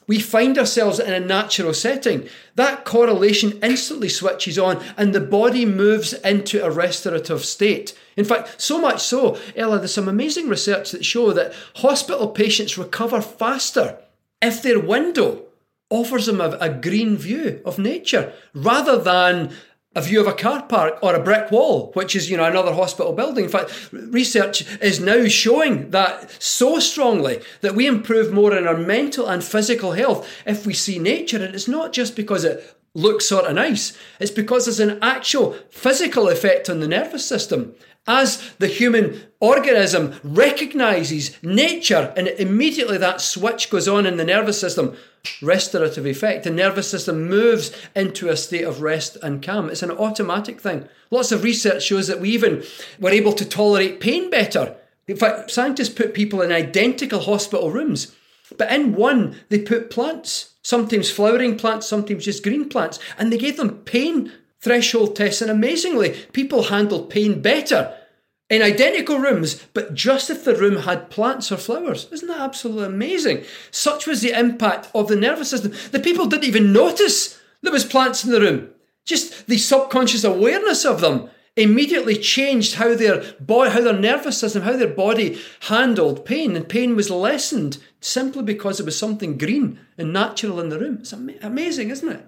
we 0.07 0.19
find 0.19 0.57
ourselves 0.57 0.99
in 0.99 1.13
a 1.13 1.21
natural 1.21 1.75
setting, 1.75 2.29
that 2.55 2.85
correlation 2.85 3.59
instantly 3.63 4.09
switches 4.09 4.59
on 4.59 4.83
and 4.97 5.13
the 5.13 5.21
body 5.21 5.67
moves 5.67 6.15
into 6.15 6.65
a 6.65 6.71
restorative 6.71 7.45
state. 7.45 7.97
In 8.17 8.25
fact, 8.25 8.61
so 8.61 8.81
much 8.81 9.03
so, 9.03 9.39
Ella, 9.55 9.79
there's 9.79 9.93
some 9.93 10.09
amazing 10.09 10.49
research 10.49 10.93
that 10.93 11.05
show 11.05 11.33
that 11.33 11.53
hospital 11.77 12.29
patients 12.29 12.79
recover 12.79 13.21
faster 13.21 13.99
if 14.41 14.63
their 14.63 14.81
window 14.81 15.43
offers 15.91 16.27
them 16.27 16.41
a, 16.41 16.57
a 16.61 16.71
green 16.71 17.17
view 17.17 17.61
of 17.65 17.79
nature 17.79 18.33
rather 18.55 18.97
than 18.97 19.53
a 19.97 20.03
view 20.03 20.21
of 20.21 20.27
a 20.27 20.33
car 20.35 20.63
park 20.63 20.99
or 21.03 21.15
a 21.15 21.23
brick 21.23 21.51
wall, 21.51 21.91
which 21.95 22.15
is, 22.15 22.31
you 22.31 22.37
know, 22.37 22.45
another 22.45 22.75
hospital 22.75 23.15
building. 23.15 23.45
In 23.45 23.51
fact, 23.51 23.89
research 23.91 24.65
is 24.83 25.01
now 25.01 25.27
showing 25.27 25.91
that 25.91 26.31
so 26.41 26.79
strongly 26.79 27.41
that 27.63 27.75
we 27.75 27.87
improve 27.87 28.33
more 28.33 28.55
in 28.57 28.67
our 28.67 28.77
mental 28.77 29.27
and 29.27 29.43
physical 29.43 29.93
health 29.93 30.29
if 30.45 30.67
we 30.67 30.75
see 30.75 30.99
nature. 30.99 31.43
And 31.43 31.55
it's 31.55 31.67
not 31.67 31.95
just 31.95 32.15
because 32.15 32.45
it 32.45 32.77
looks 32.95 33.27
sort 33.27 33.47
of 33.47 33.55
nice, 33.55 33.97
it's 34.21 34.31
because 34.31 34.67
there's 34.67 34.81
an 34.81 34.99
actual 35.03 35.53
physical 35.71 36.29
effect 36.29 36.69
on 36.69 36.81
the 36.81 36.89
nervous 36.89 37.27
system. 37.27 37.75
As 38.09 38.53
the 38.59 38.69
human 38.69 39.23
organism 39.41 40.15
recognizes 40.23 41.37
nature, 41.43 42.13
and 42.17 42.29
immediately 42.29 42.99
that 42.99 43.21
switch 43.21 43.69
goes 43.69 43.89
on 43.89 44.07
in 44.07 44.17
the 44.17 44.25
nervous 44.25 44.61
system, 44.61 44.97
restorative 45.43 46.07
effect. 46.07 46.45
The 46.45 46.51
nervous 46.51 46.89
system 46.89 47.29
moves 47.29 47.73
into 47.97 48.29
a 48.29 48.37
state 48.37 48.63
of 48.65 48.81
rest 48.81 49.17
and 49.23 49.43
calm. 49.43 49.71
It's 49.71 49.83
an 49.83 49.91
automatic 49.91 50.61
thing. 50.61 50.89
Lots 51.11 51.33
of 51.33 51.43
research 51.43 51.83
shows 51.83 52.07
that 52.07 52.21
we 52.21 52.31
even 52.31 52.63
were 53.01 53.11
able 53.11 53.33
to 53.33 53.45
tolerate 53.45 54.01
pain 54.01 54.31
better 54.31 54.77
In 55.09 55.17
fact, 55.17 55.51
scientists 55.51 55.89
put 55.89 56.15
people 56.15 56.43
in 56.43 56.51
identical 56.51 57.21
hospital 57.21 57.71
rooms, 57.71 58.15
but 58.59 58.73
in 58.73 58.95
one, 58.95 59.37
they 59.51 59.61
put 59.61 59.91
plants, 59.91 60.55
sometimes 60.63 61.11
flowering 61.11 61.57
plants, 61.57 61.87
sometimes 61.87 62.25
just 62.25 62.43
green 62.43 62.69
plants, 62.69 62.99
and 63.17 63.33
they 63.33 63.39
gave 63.39 63.57
them 63.57 63.79
pain 63.85 64.33
threshold 64.67 65.15
tests. 65.15 65.41
And 65.41 65.51
amazingly, 65.51 66.11
people 66.33 66.65
handled 66.65 67.09
pain 67.09 67.41
better 67.41 67.97
in 68.51 68.63
identical 68.63 69.19
rooms, 69.19 69.65
but 69.75 69.95
just 69.95 70.29
if 70.29 70.45
the 70.45 70.57
room 70.57 70.79
had 70.83 71.09
plants 71.09 71.53
or 71.53 71.57
flowers. 71.57 72.09
Isn't 72.11 72.27
that 72.27 72.41
absolutely 72.41 72.87
amazing? 72.87 73.45
Such 73.71 74.09
was 74.09 74.23
the 74.23 74.37
impact 74.37 74.91
of 74.93 75.07
the 75.07 75.15
nervous 75.15 75.51
system. 75.51 75.73
The 75.93 76.01
people 76.01 76.27
didn't 76.27 76.45
even 76.49 76.73
notice 76.73 77.41
there 77.63 77.73
was 77.73 77.85
plants 77.85 78.25
in 78.25 78.33
the 78.33 78.41
room. 78.41 78.71
Just 79.05 79.47
the 79.47 79.57
subconscious 79.57 80.25
awareness 80.25 80.85
of 80.85 81.01
them 81.01 81.31
immediately 81.57 82.17
changed 82.17 82.75
how 82.75 82.95
their 82.97 83.23
body, 83.39 83.71
how 83.71 83.83
their 83.83 83.99
nervous 83.99 84.39
system, 84.39 84.63
how 84.63 84.77
their 84.77 84.89
body 84.89 85.39
handled 85.61 86.25
pain, 86.25 86.57
and 86.57 86.69
pain 86.69 86.97
was 86.97 87.09
lessened 87.09 87.79
simply 88.01 88.43
because 88.43 88.79
there 88.79 88.85
was 88.85 88.99
something 88.99 89.39
green 89.39 89.79
and 89.97 90.13
natural 90.13 90.59
in 90.59 90.71
the 90.71 90.79
room. 90.79 90.99
It's 91.01 91.13
amazing, 91.13 91.91
isn't 91.91 92.13
it? 92.13 92.27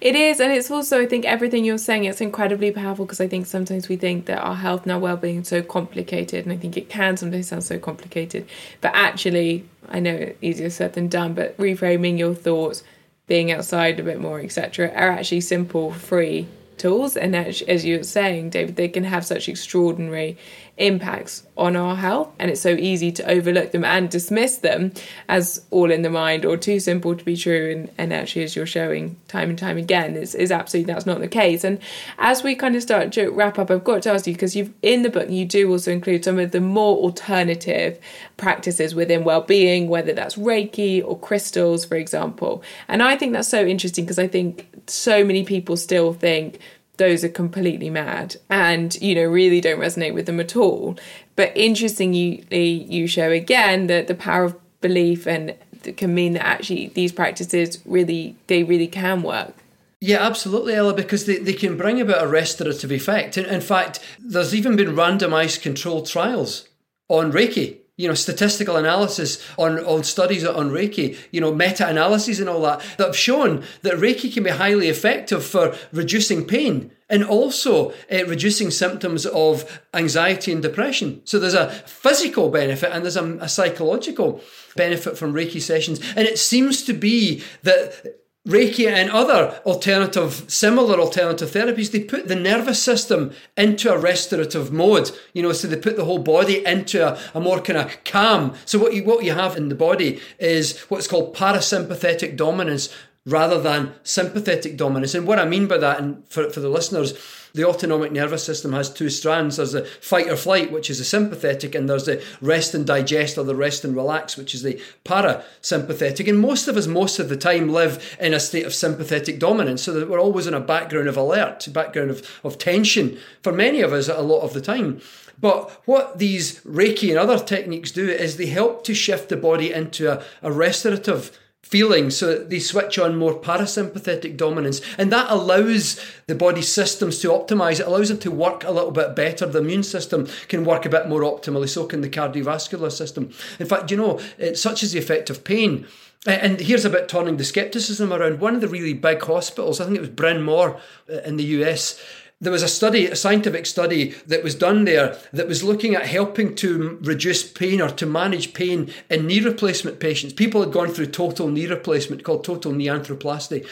It 0.00 0.14
is, 0.14 0.40
and 0.40 0.52
it's 0.52 0.70
also 0.70 1.00
I 1.00 1.06
think 1.06 1.24
everything 1.24 1.64
you're 1.64 1.78
saying 1.78 2.04
it's 2.04 2.20
incredibly 2.20 2.70
powerful 2.70 3.04
because 3.04 3.20
I 3.20 3.28
think 3.28 3.46
sometimes 3.46 3.88
we 3.88 3.96
think 3.96 4.26
that 4.26 4.38
our 4.38 4.54
health 4.54 4.84
and 4.84 4.92
our 4.92 4.98
well-being 4.98 5.40
is 5.40 5.48
so 5.48 5.62
complicated, 5.62 6.44
and 6.44 6.52
I 6.52 6.56
think 6.56 6.76
it 6.76 6.88
can 6.88 7.16
sometimes 7.16 7.48
sound 7.48 7.64
so 7.64 7.78
complicated, 7.78 8.46
but 8.80 8.92
actually, 8.94 9.64
I 9.88 10.00
know 10.00 10.14
it's 10.14 10.38
easier 10.42 10.70
said 10.70 10.94
than 10.94 11.08
done. 11.08 11.34
But 11.34 11.56
reframing 11.58 12.18
your 12.18 12.34
thoughts, 12.34 12.82
being 13.26 13.52
outside 13.52 14.00
a 14.00 14.02
bit 14.02 14.20
more, 14.20 14.40
etc., 14.40 14.88
are 14.88 15.10
actually 15.10 15.42
simple, 15.42 15.92
free 15.92 16.46
tools, 16.78 17.16
and 17.16 17.34
as, 17.34 17.60
as 17.62 17.84
you 17.84 17.98
were 17.98 18.04
saying, 18.04 18.50
David, 18.50 18.76
they 18.76 18.88
can 18.88 19.04
have 19.04 19.26
such 19.26 19.48
extraordinary 19.48 20.38
impacts 20.78 21.44
on 21.56 21.74
our 21.74 21.96
health 21.96 22.30
and 22.38 22.50
it's 22.50 22.60
so 22.60 22.70
easy 22.70 23.10
to 23.10 23.28
overlook 23.28 23.72
them 23.72 23.84
and 23.84 24.08
dismiss 24.08 24.58
them 24.58 24.92
as 25.28 25.64
all 25.70 25.90
in 25.90 26.02
the 26.02 26.10
mind 26.10 26.44
or 26.44 26.56
too 26.56 26.78
simple 26.78 27.16
to 27.16 27.24
be 27.24 27.36
true. 27.36 27.72
And, 27.72 27.90
and 27.98 28.12
actually 28.12 28.44
as 28.44 28.54
you're 28.54 28.66
showing 28.66 29.16
time 29.26 29.50
and 29.50 29.58
time 29.58 29.76
again 29.76 30.16
is, 30.16 30.34
is 30.34 30.52
absolutely 30.52 30.92
that's 30.92 31.04
not 31.04 31.18
the 31.18 31.28
case. 31.28 31.64
And 31.64 31.80
as 32.18 32.42
we 32.42 32.54
kind 32.54 32.76
of 32.76 32.82
start 32.82 33.12
to 33.12 33.28
wrap 33.30 33.58
up 33.58 33.70
I've 33.70 33.84
got 33.84 34.02
to 34.02 34.10
ask 34.12 34.26
you 34.26 34.32
because 34.32 34.54
you've 34.54 34.72
in 34.82 35.02
the 35.02 35.10
book 35.10 35.28
you 35.28 35.44
do 35.44 35.70
also 35.70 35.90
include 35.90 36.24
some 36.24 36.38
of 36.38 36.52
the 36.52 36.60
more 36.60 36.96
alternative 36.96 37.98
practices 38.36 38.94
within 38.94 39.24
well-being 39.24 39.88
whether 39.88 40.12
that's 40.12 40.36
Reiki 40.36 41.04
or 41.04 41.18
crystals 41.18 41.84
for 41.84 41.96
example. 41.96 42.62
And 42.86 43.02
I 43.02 43.16
think 43.16 43.32
that's 43.32 43.48
so 43.48 43.66
interesting 43.66 44.04
because 44.04 44.18
I 44.18 44.28
think 44.28 44.68
so 44.86 45.24
many 45.24 45.44
people 45.44 45.76
still 45.76 46.12
think 46.12 46.60
those 46.98 47.24
are 47.24 47.28
completely 47.28 47.90
mad 47.90 48.36
and 48.50 49.00
you 49.00 49.14
know 49.14 49.24
really 49.24 49.60
don't 49.60 49.80
resonate 49.80 50.14
with 50.14 50.26
them 50.26 50.38
at 50.38 50.54
all. 50.54 50.96
But 51.36 51.56
interestingly 51.56 52.44
you 52.52 53.06
show 53.06 53.30
again 53.30 53.86
that 53.86 54.06
the 54.06 54.14
power 54.14 54.44
of 54.44 54.80
belief 54.80 55.26
and 55.26 55.54
can 55.96 56.14
mean 56.14 56.34
that 56.34 56.44
actually 56.44 56.88
these 56.88 57.12
practices 57.12 57.78
really 57.84 58.36
they 58.48 58.62
really 58.62 58.88
can 58.88 59.22
work. 59.22 59.54
Yeah, 60.00 60.24
absolutely, 60.24 60.74
Ella, 60.74 60.94
because 60.94 61.26
they, 61.26 61.38
they 61.38 61.52
can 61.52 61.76
bring 61.76 62.00
about 62.00 62.22
a 62.22 62.28
restorative 62.28 62.92
effect. 62.92 63.36
In, 63.36 63.46
in 63.46 63.60
fact, 63.60 63.98
there's 64.20 64.54
even 64.54 64.76
been 64.76 64.94
randomized 64.94 65.60
controlled 65.60 66.06
trials 66.06 66.68
on 67.08 67.32
Reiki 67.32 67.78
you 67.98 68.06
know, 68.06 68.14
statistical 68.14 68.76
analysis 68.76 69.44
on, 69.58 69.84
on 69.84 70.04
studies 70.04 70.46
on 70.46 70.70
Reiki, 70.70 71.18
you 71.32 71.40
know, 71.40 71.52
meta-analyses 71.52 72.38
and 72.40 72.48
all 72.48 72.62
that, 72.62 72.80
that 72.96 73.08
have 73.08 73.16
shown 73.16 73.64
that 73.82 73.94
Reiki 73.94 74.32
can 74.32 74.44
be 74.44 74.50
highly 74.50 74.88
effective 74.88 75.44
for 75.44 75.74
reducing 75.92 76.46
pain 76.46 76.92
and 77.10 77.24
also 77.24 77.90
uh, 78.12 78.24
reducing 78.26 78.70
symptoms 78.70 79.26
of 79.26 79.80
anxiety 79.92 80.52
and 80.52 80.62
depression. 80.62 81.20
So 81.24 81.40
there's 81.40 81.54
a 81.54 81.70
physical 81.70 82.50
benefit 82.50 82.92
and 82.92 83.04
there's 83.04 83.16
a, 83.16 83.36
a 83.38 83.48
psychological 83.48 84.40
benefit 84.76 85.18
from 85.18 85.34
Reiki 85.34 85.60
sessions. 85.60 86.00
And 86.14 86.28
it 86.28 86.38
seems 86.38 86.84
to 86.84 86.92
be 86.92 87.42
that 87.64 88.20
Reiki 88.48 88.90
and 88.90 89.10
other 89.10 89.60
alternative, 89.66 90.44
similar 90.48 90.98
alternative 90.98 91.50
therapies, 91.50 91.92
they 91.92 92.00
put 92.00 92.28
the 92.28 92.34
nervous 92.34 92.82
system 92.82 93.32
into 93.58 93.92
a 93.92 93.98
restorative 93.98 94.72
mode. 94.72 95.10
You 95.34 95.42
know, 95.42 95.52
so 95.52 95.68
they 95.68 95.76
put 95.76 95.96
the 95.96 96.06
whole 96.06 96.18
body 96.18 96.64
into 96.64 97.06
a, 97.06 97.20
a 97.34 97.40
more 97.40 97.60
kind 97.60 97.78
of 97.78 98.04
calm. 98.04 98.54
So 98.64 98.78
what 98.78 98.94
you 98.94 99.04
what 99.04 99.22
you 99.22 99.32
have 99.32 99.56
in 99.56 99.68
the 99.68 99.74
body 99.74 100.20
is 100.38 100.80
what's 100.88 101.06
called 101.06 101.36
parasympathetic 101.36 102.36
dominance 102.36 102.88
rather 103.26 103.60
than 103.60 103.94
sympathetic 104.02 104.76
dominance. 104.76 105.14
And 105.14 105.26
what 105.26 105.38
I 105.38 105.44
mean 105.44 105.66
by 105.66 105.78
that, 105.78 106.00
and 106.00 106.26
for, 106.28 106.48
for 106.50 106.60
the 106.60 106.68
listeners, 106.68 107.18
the 107.54 107.64
autonomic 107.64 108.12
nervous 108.12 108.44
system 108.44 108.72
has 108.72 108.92
two 108.92 109.10
strands. 109.10 109.56
There's 109.56 109.72
the 109.72 109.84
fight 109.84 110.28
or 110.28 110.36
flight, 110.36 110.70
which 110.70 110.90
is 110.90 110.98
the 110.98 111.04
sympathetic, 111.04 111.74
and 111.74 111.88
there's 111.88 112.04
the 112.04 112.22
rest 112.40 112.74
and 112.74 112.86
digest 112.86 113.38
or 113.38 113.44
the 113.44 113.54
rest 113.54 113.84
and 113.84 113.96
relax, 113.96 114.36
which 114.36 114.54
is 114.54 114.62
the 114.62 114.80
parasympathetic. 115.04 116.28
And 116.28 116.38
most 116.38 116.68
of 116.68 116.76
us, 116.76 116.86
most 116.86 117.18
of 117.18 117.28
the 117.28 117.36
time, 117.36 117.70
live 117.70 118.16
in 118.20 118.34
a 118.34 118.40
state 118.40 118.66
of 118.66 118.74
sympathetic 118.74 119.38
dominance, 119.38 119.82
so 119.82 119.92
that 119.92 120.08
we're 120.08 120.20
always 120.20 120.46
in 120.46 120.54
a 120.54 120.60
background 120.60 121.08
of 121.08 121.16
alert, 121.16 121.66
background 121.72 122.10
of, 122.10 122.40
of 122.44 122.58
tension 122.58 123.18
for 123.42 123.52
many 123.52 123.80
of 123.80 123.92
us 123.92 124.08
a 124.08 124.20
lot 124.20 124.42
of 124.42 124.52
the 124.52 124.60
time. 124.60 125.00
But 125.40 125.70
what 125.86 126.18
these 126.18 126.60
Reiki 126.60 127.10
and 127.10 127.18
other 127.18 127.38
techniques 127.38 127.92
do 127.92 128.08
is 128.08 128.36
they 128.36 128.46
help 128.46 128.84
to 128.84 128.94
shift 128.94 129.28
the 129.28 129.36
body 129.36 129.72
into 129.72 130.12
a, 130.12 130.24
a 130.42 130.50
restorative 130.50 131.38
feeling 131.62 132.08
so 132.10 132.38
they 132.38 132.58
switch 132.58 132.98
on 132.98 133.18
more 133.18 133.38
parasympathetic 133.38 134.36
dominance. 134.36 134.80
And 134.96 135.12
that 135.12 135.30
allows 135.30 136.00
the 136.26 136.34
body 136.34 136.62
systems 136.62 137.20
to 137.20 137.28
optimize. 137.28 137.80
It 137.80 137.86
allows 137.86 138.08
them 138.08 138.18
to 138.20 138.30
work 138.30 138.64
a 138.64 138.70
little 138.70 138.90
bit 138.90 139.14
better. 139.14 139.46
The 139.46 139.58
immune 139.58 139.82
system 139.82 140.26
can 140.48 140.64
work 140.64 140.86
a 140.86 140.90
bit 140.90 141.08
more 141.08 141.22
optimally. 141.22 141.68
So 141.68 141.84
can 141.84 142.00
the 142.00 142.08
cardiovascular 142.08 142.90
system. 142.90 143.30
In 143.58 143.66
fact 143.66 143.90
you 143.90 143.96
know 143.96 144.20
such 144.54 144.82
is 144.82 144.92
the 144.92 144.98
effect 144.98 145.30
of 145.30 145.44
pain. 145.44 145.86
And 146.26 146.60
here's 146.60 146.84
a 146.84 146.90
bit 146.90 147.08
turning 147.08 147.36
the 147.36 147.44
skepticism 147.44 148.12
around. 148.12 148.40
One 148.40 148.54
of 148.54 148.60
the 148.60 148.68
really 148.68 148.94
big 148.94 149.22
hospitals 149.22 149.80
i 149.80 149.84
think 149.84 149.96
it 149.96 150.00
was 150.00 150.10
bryn 150.10 150.42
mawr 150.42 150.80
uh, 151.10 151.20
in 151.24 151.36
the 151.36 151.44
us 151.44 152.00
there 152.40 152.52
was 152.52 152.62
a 152.62 152.68
study, 152.68 153.06
a 153.06 153.16
scientific 153.16 153.66
study 153.66 154.10
that 154.26 154.44
was 154.44 154.54
done 154.54 154.84
there 154.84 155.18
that 155.32 155.48
was 155.48 155.64
looking 155.64 155.94
at 155.94 156.06
helping 156.06 156.54
to 156.56 156.98
reduce 157.02 157.50
pain 157.50 157.80
or 157.80 157.88
to 157.90 158.06
manage 158.06 158.54
pain 158.54 158.92
in 159.10 159.26
knee 159.26 159.40
replacement 159.40 159.98
patients. 159.98 160.32
People 160.32 160.60
had 160.60 160.72
gone 160.72 160.88
through 160.88 161.06
total 161.06 161.48
knee 161.48 161.66
replacement 161.66 162.22
called 162.22 162.44
total 162.44 162.72
knee 162.72 162.86
arthroplasty. 162.86 163.66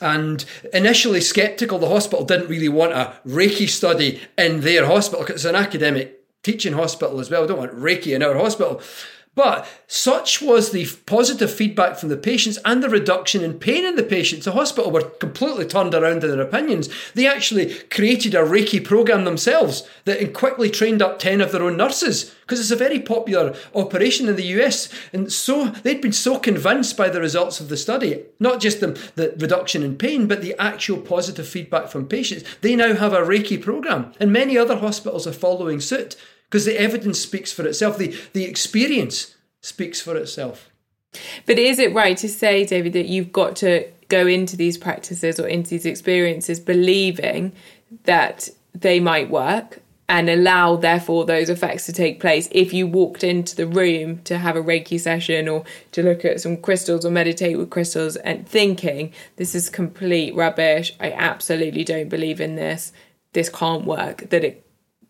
And 0.00 0.44
initially 0.72 1.20
skeptical, 1.20 1.78
the 1.78 1.88
hospital 1.88 2.24
didn't 2.24 2.48
really 2.48 2.68
want 2.68 2.92
a 2.92 3.14
Reiki 3.26 3.68
study 3.68 4.20
in 4.36 4.60
their 4.60 4.86
hospital 4.86 5.24
because 5.24 5.36
it's 5.36 5.44
an 5.44 5.54
academic 5.54 6.22
teaching 6.42 6.74
hospital 6.74 7.20
as 7.20 7.30
well. 7.30 7.42
We 7.42 7.48
don't 7.48 7.58
want 7.58 7.74
Reiki 7.74 8.14
in 8.14 8.22
our 8.22 8.34
hospital. 8.34 8.80
But 9.36 9.68
such 9.86 10.40
was 10.40 10.70
the 10.70 10.86
positive 11.04 11.52
feedback 11.52 11.98
from 11.98 12.08
the 12.08 12.16
patients 12.16 12.58
and 12.64 12.82
the 12.82 12.88
reduction 12.88 13.44
in 13.44 13.58
pain 13.58 13.84
in 13.84 13.94
the 13.94 14.02
patients. 14.02 14.46
The 14.46 14.52
hospital 14.52 14.90
were 14.90 15.02
completely 15.02 15.66
turned 15.66 15.94
around 15.94 16.24
in 16.24 16.30
their 16.30 16.40
opinions. 16.40 16.88
They 17.14 17.26
actually 17.26 17.74
created 17.90 18.34
a 18.34 18.38
Reiki 18.38 18.82
program 18.82 19.24
themselves 19.24 19.86
that 20.06 20.32
quickly 20.32 20.70
trained 20.70 21.02
up 21.02 21.18
10 21.18 21.42
of 21.42 21.52
their 21.52 21.62
own 21.62 21.76
nurses 21.76 22.34
because 22.40 22.60
it's 22.60 22.70
a 22.70 22.76
very 22.76 22.98
popular 22.98 23.54
operation 23.74 24.26
in 24.26 24.36
the 24.36 24.46
US. 24.58 24.88
And 25.12 25.30
so 25.30 25.66
they'd 25.66 26.00
been 26.00 26.12
so 26.12 26.38
convinced 26.38 26.96
by 26.96 27.10
the 27.10 27.20
results 27.20 27.60
of 27.60 27.68
the 27.68 27.76
study, 27.76 28.22
not 28.40 28.58
just 28.58 28.80
the, 28.80 28.98
the 29.16 29.34
reduction 29.38 29.82
in 29.82 29.98
pain, 29.98 30.26
but 30.26 30.40
the 30.40 30.54
actual 30.58 30.98
positive 30.98 31.46
feedback 31.46 31.88
from 31.88 32.08
patients. 32.08 32.44
They 32.62 32.74
now 32.74 32.94
have 32.94 33.12
a 33.12 33.20
Reiki 33.20 33.60
program, 33.60 34.12
and 34.18 34.32
many 34.32 34.56
other 34.56 34.76
hospitals 34.76 35.26
are 35.26 35.32
following 35.32 35.80
suit 35.80 36.16
because 36.48 36.64
the 36.64 36.78
evidence 36.78 37.20
speaks 37.20 37.52
for 37.52 37.66
itself, 37.66 37.98
the, 37.98 38.16
the 38.32 38.44
experience 38.44 39.34
speaks 39.60 40.00
for 40.00 40.16
itself. 40.16 40.70
But 41.46 41.58
is 41.58 41.78
it 41.78 41.94
right 41.94 42.16
to 42.18 42.28
say, 42.28 42.64
David, 42.64 42.92
that 42.92 43.06
you've 43.06 43.32
got 43.32 43.56
to 43.56 43.88
go 44.08 44.26
into 44.26 44.56
these 44.56 44.78
practices 44.78 45.40
or 45.40 45.46
into 45.46 45.70
these 45.70 45.86
experiences 45.86 46.60
believing 46.60 47.52
that 48.04 48.48
they 48.74 49.00
might 49.00 49.30
work 49.30 49.80
and 50.08 50.30
allow, 50.30 50.76
therefore, 50.76 51.24
those 51.24 51.48
effects 51.48 51.84
to 51.86 51.92
take 51.92 52.20
place 52.20 52.48
if 52.52 52.72
you 52.72 52.86
walked 52.86 53.24
into 53.24 53.56
the 53.56 53.66
room 53.66 54.22
to 54.22 54.38
have 54.38 54.54
a 54.54 54.62
Reiki 54.62 55.00
session 55.00 55.48
or 55.48 55.64
to 55.90 56.02
look 56.02 56.24
at 56.24 56.40
some 56.40 56.56
crystals 56.58 57.04
or 57.04 57.10
meditate 57.10 57.58
with 57.58 57.70
crystals 57.70 58.14
and 58.16 58.48
thinking, 58.48 59.12
this 59.34 59.54
is 59.54 59.68
complete 59.68 60.32
rubbish, 60.36 60.94
I 61.00 61.10
absolutely 61.10 61.82
don't 61.82 62.08
believe 62.08 62.40
in 62.40 62.54
this, 62.54 62.92
this 63.32 63.48
can't 63.48 63.84
work, 63.84 64.30
that 64.30 64.44
it 64.44 64.64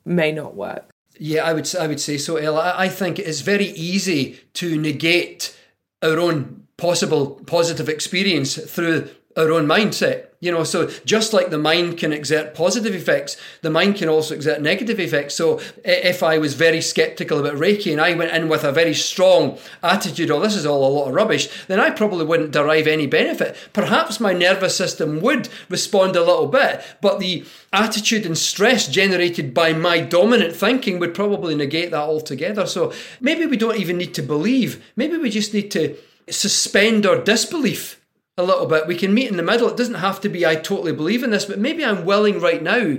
may 0.07 0.33
not 0.33 0.55
work? 0.55 0.89
Yeah, 1.19 1.45
I 1.45 1.53
would 1.53 1.75
I 1.77 1.87
would 1.87 2.01
say 2.01 2.19
so, 2.19 2.37
Ella. 2.37 2.75
I 2.77 2.89
think 2.89 3.19
it's 3.19 3.41
very 3.41 3.67
easy 3.67 4.41
to 4.55 4.79
negate 4.79 5.57
our 6.03 6.19
own 6.19 6.67
possible 6.77 7.41
positive 7.47 7.89
experience 7.89 8.57
through 8.57 9.09
our 9.37 9.51
own 9.53 9.67
mindset. 9.67 10.27
You 10.39 10.53
know, 10.53 10.65
so 10.65 10.89
just 11.07 11.33
like 11.33 11.49
the 11.49 11.59
mind 11.59 11.97
can 11.97 12.13
exert 12.13 12.55
positive 12.55 12.95
effects, 12.95 13.39
the 13.63 13.71
mind 13.71 13.97
can 13.97 14.09
also 14.11 14.35
exert 14.35 14.61
negative 14.61 15.01
effects. 15.01 15.35
So 15.35 15.61
if 15.83 16.23
I 16.23 16.37
was 16.37 16.53
very 16.53 16.83
skeptical 16.83 17.41
about 17.41 17.55
Reiki 17.55 17.91
and 17.91 18.01
I 18.01 18.13
went 18.15 18.33
in 18.33 18.49
with 18.51 18.63
a 18.63 18.71
very 18.71 18.93
strong 18.93 19.59
attitude, 19.83 20.31
oh, 20.31 20.41
this 20.41 20.55
is 20.55 20.67
all 20.67 20.87
a 20.87 20.93
lot 20.93 21.09
of 21.09 21.15
rubbish, 21.15 21.49
then 21.69 21.81
I 21.81 21.91
probably 21.91 22.27
wouldn't 22.27 22.51
derive 22.51 22.87
any 22.87 23.07
benefit. 23.07 23.57
Perhaps 23.73 24.21
my 24.21 24.35
nervous 24.35 24.77
system 24.77 25.23
would 25.23 25.49
respond 25.71 26.17
a 26.17 26.25
little 26.25 26.49
bit, 26.49 26.85
but 27.01 27.19
the 27.19 27.45
attitude 27.73 28.27
and 28.27 28.37
stress 28.37 28.87
generated 28.87 29.55
by 29.55 29.73
my 29.73 30.01
dominant 30.01 30.55
thinking 30.55 30.99
would 30.99 31.15
probably 31.15 31.55
negate 31.55 31.93
that 31.93 32.01
altogether. 32.01 32.67
So 32.67 32.93
maybe 33.23 33.47
we 33.47 33.57
don't 33.57 33.81
even 33.81 33.97
need 33.97 34.15
to 34.15 34.23
believe. 34.23 34.85
Maybe 34.97 35.17
we 35.17 35.31
just 35.31 35.55
need 35.55 35.71
to 35.71 35.97
suspend 36.29 37.07
our 37.07 37.19
disbelief 37.19 38.01
a 38.37 38.43
little 38.43 38.67
bit. 38.67 38.87
We 38.87 38.97
can 38.97 39.15
meet 39.15 39.31
in 39.31 39.37
the 39.37 39.43
middle. 39.43 39.69
It 39.69 39.77
doesn't 39.77 39.95
have 39.95 40.21
to 40.21 40.29
be 40.29 40.45
I 40.45 40.57
totally 40.57 40.93
believe 40.93 41.23
in 41.23 41.31
this, 41.31 41.47
but 41.47 41.59
maybe 41.59 41.85
I'm 41.85 42.05
willing 42.05 42.41
right 42.41 42.63
now 42.63 42.99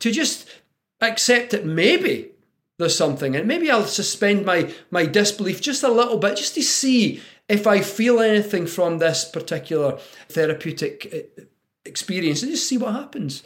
to 0.00 0.10
just 0.10 0.48
accept 1.00 1.50
that 1.50 1.64
maybe 1.64 2.30
there's 2.78 2.96
something 2.96 3.36
and 3.36 3.46
maybe 3.46 3.70
I'll 3.70 3.84
suspend 3.84 4.46
my 4.46 4.72
my 4.90 5.04
disbelief 5.06 5.60
just 5.60 5.82
a 5.82 5.90
little 5.90 6.16
bit 6.16 6.36
just 6.36 6.54
to 6.54 6.62
see 6.62 7.22
if 7.48 7.66
I 7.66 7.80
feel 7.80 8.20
anything 8.20 8.66
from 8.66 8.98
this 8.98 9.24
particular 9.24 9.98
therapeutic 10.28 11.28
uh, 11.38 11.42
experience 11.84 12.42
and 12.42 12.50
just 12.50 12.66
see 12.66 12.78
what 12.78 12.94
happens. 12.94 13.42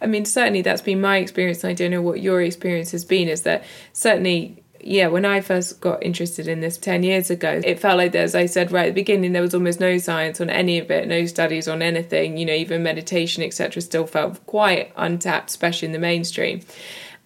I 0.00 0.06
mean, 0.06 0.24
certainly 0.24 0.62
that's 0.62 0.82
been 0.82 1.00
my 1.00 1.18
experience. 1.18 1.64
I 1.64 1.72
don't 1.72 1.90
know 1.90 2.02
what 2.02 2.20
your 2.20 2.42
experience 2.42 2.92
has 2.92 3.04
been. 3.04 3.28
Is 3.28 3.42
that 3.42 3.64
certainly 3.92 4.62
yeah, 4.80 5.08
when 5.08 5.24
I 5.24 5.40
first 5.40 5.80
got 5.80 6.02
interested 6.02 6.48
in 6.48 6.60
this 6.60 6.78
10 6.78 7.02
years 7.02 7.30
ago, 7.30 7.60
it 7.64 7.78
felt 7.78 7.98
like, 7.98 8.14
as 8.14 8.34
I 8.34 8.46
said 8.46 8.72
right 8.72 8.88
at 8.88 8.94
the 8.94 9.00
beginning, 9.00 9.32
there 9.32 9.42
was 9.42 9.54
almost 9.54 9.80
no 9.80 9.98
science 9.98 10.40
on 10.40 10.50
any 10.50 10.78
of 10.78 10.90
it, 10.90 11.08
no 11.08 11.26
studies 11.26 11.68
on 11.68 11.82
anything, 11.82 12.36
you 12.36 12.46
know, 12.46 12.52
even 12.52 12.82
meditation, 12.82 13.42
etc., 13.42 13.82
still 13.82 14.06
felt 14.06 14.44
quite 14.46 14.92
untapped, 14.96 15.50
especially 15.50 15.86
in 15.86 15.92
the 15.92 15.98
mainstream. 15.98 16.60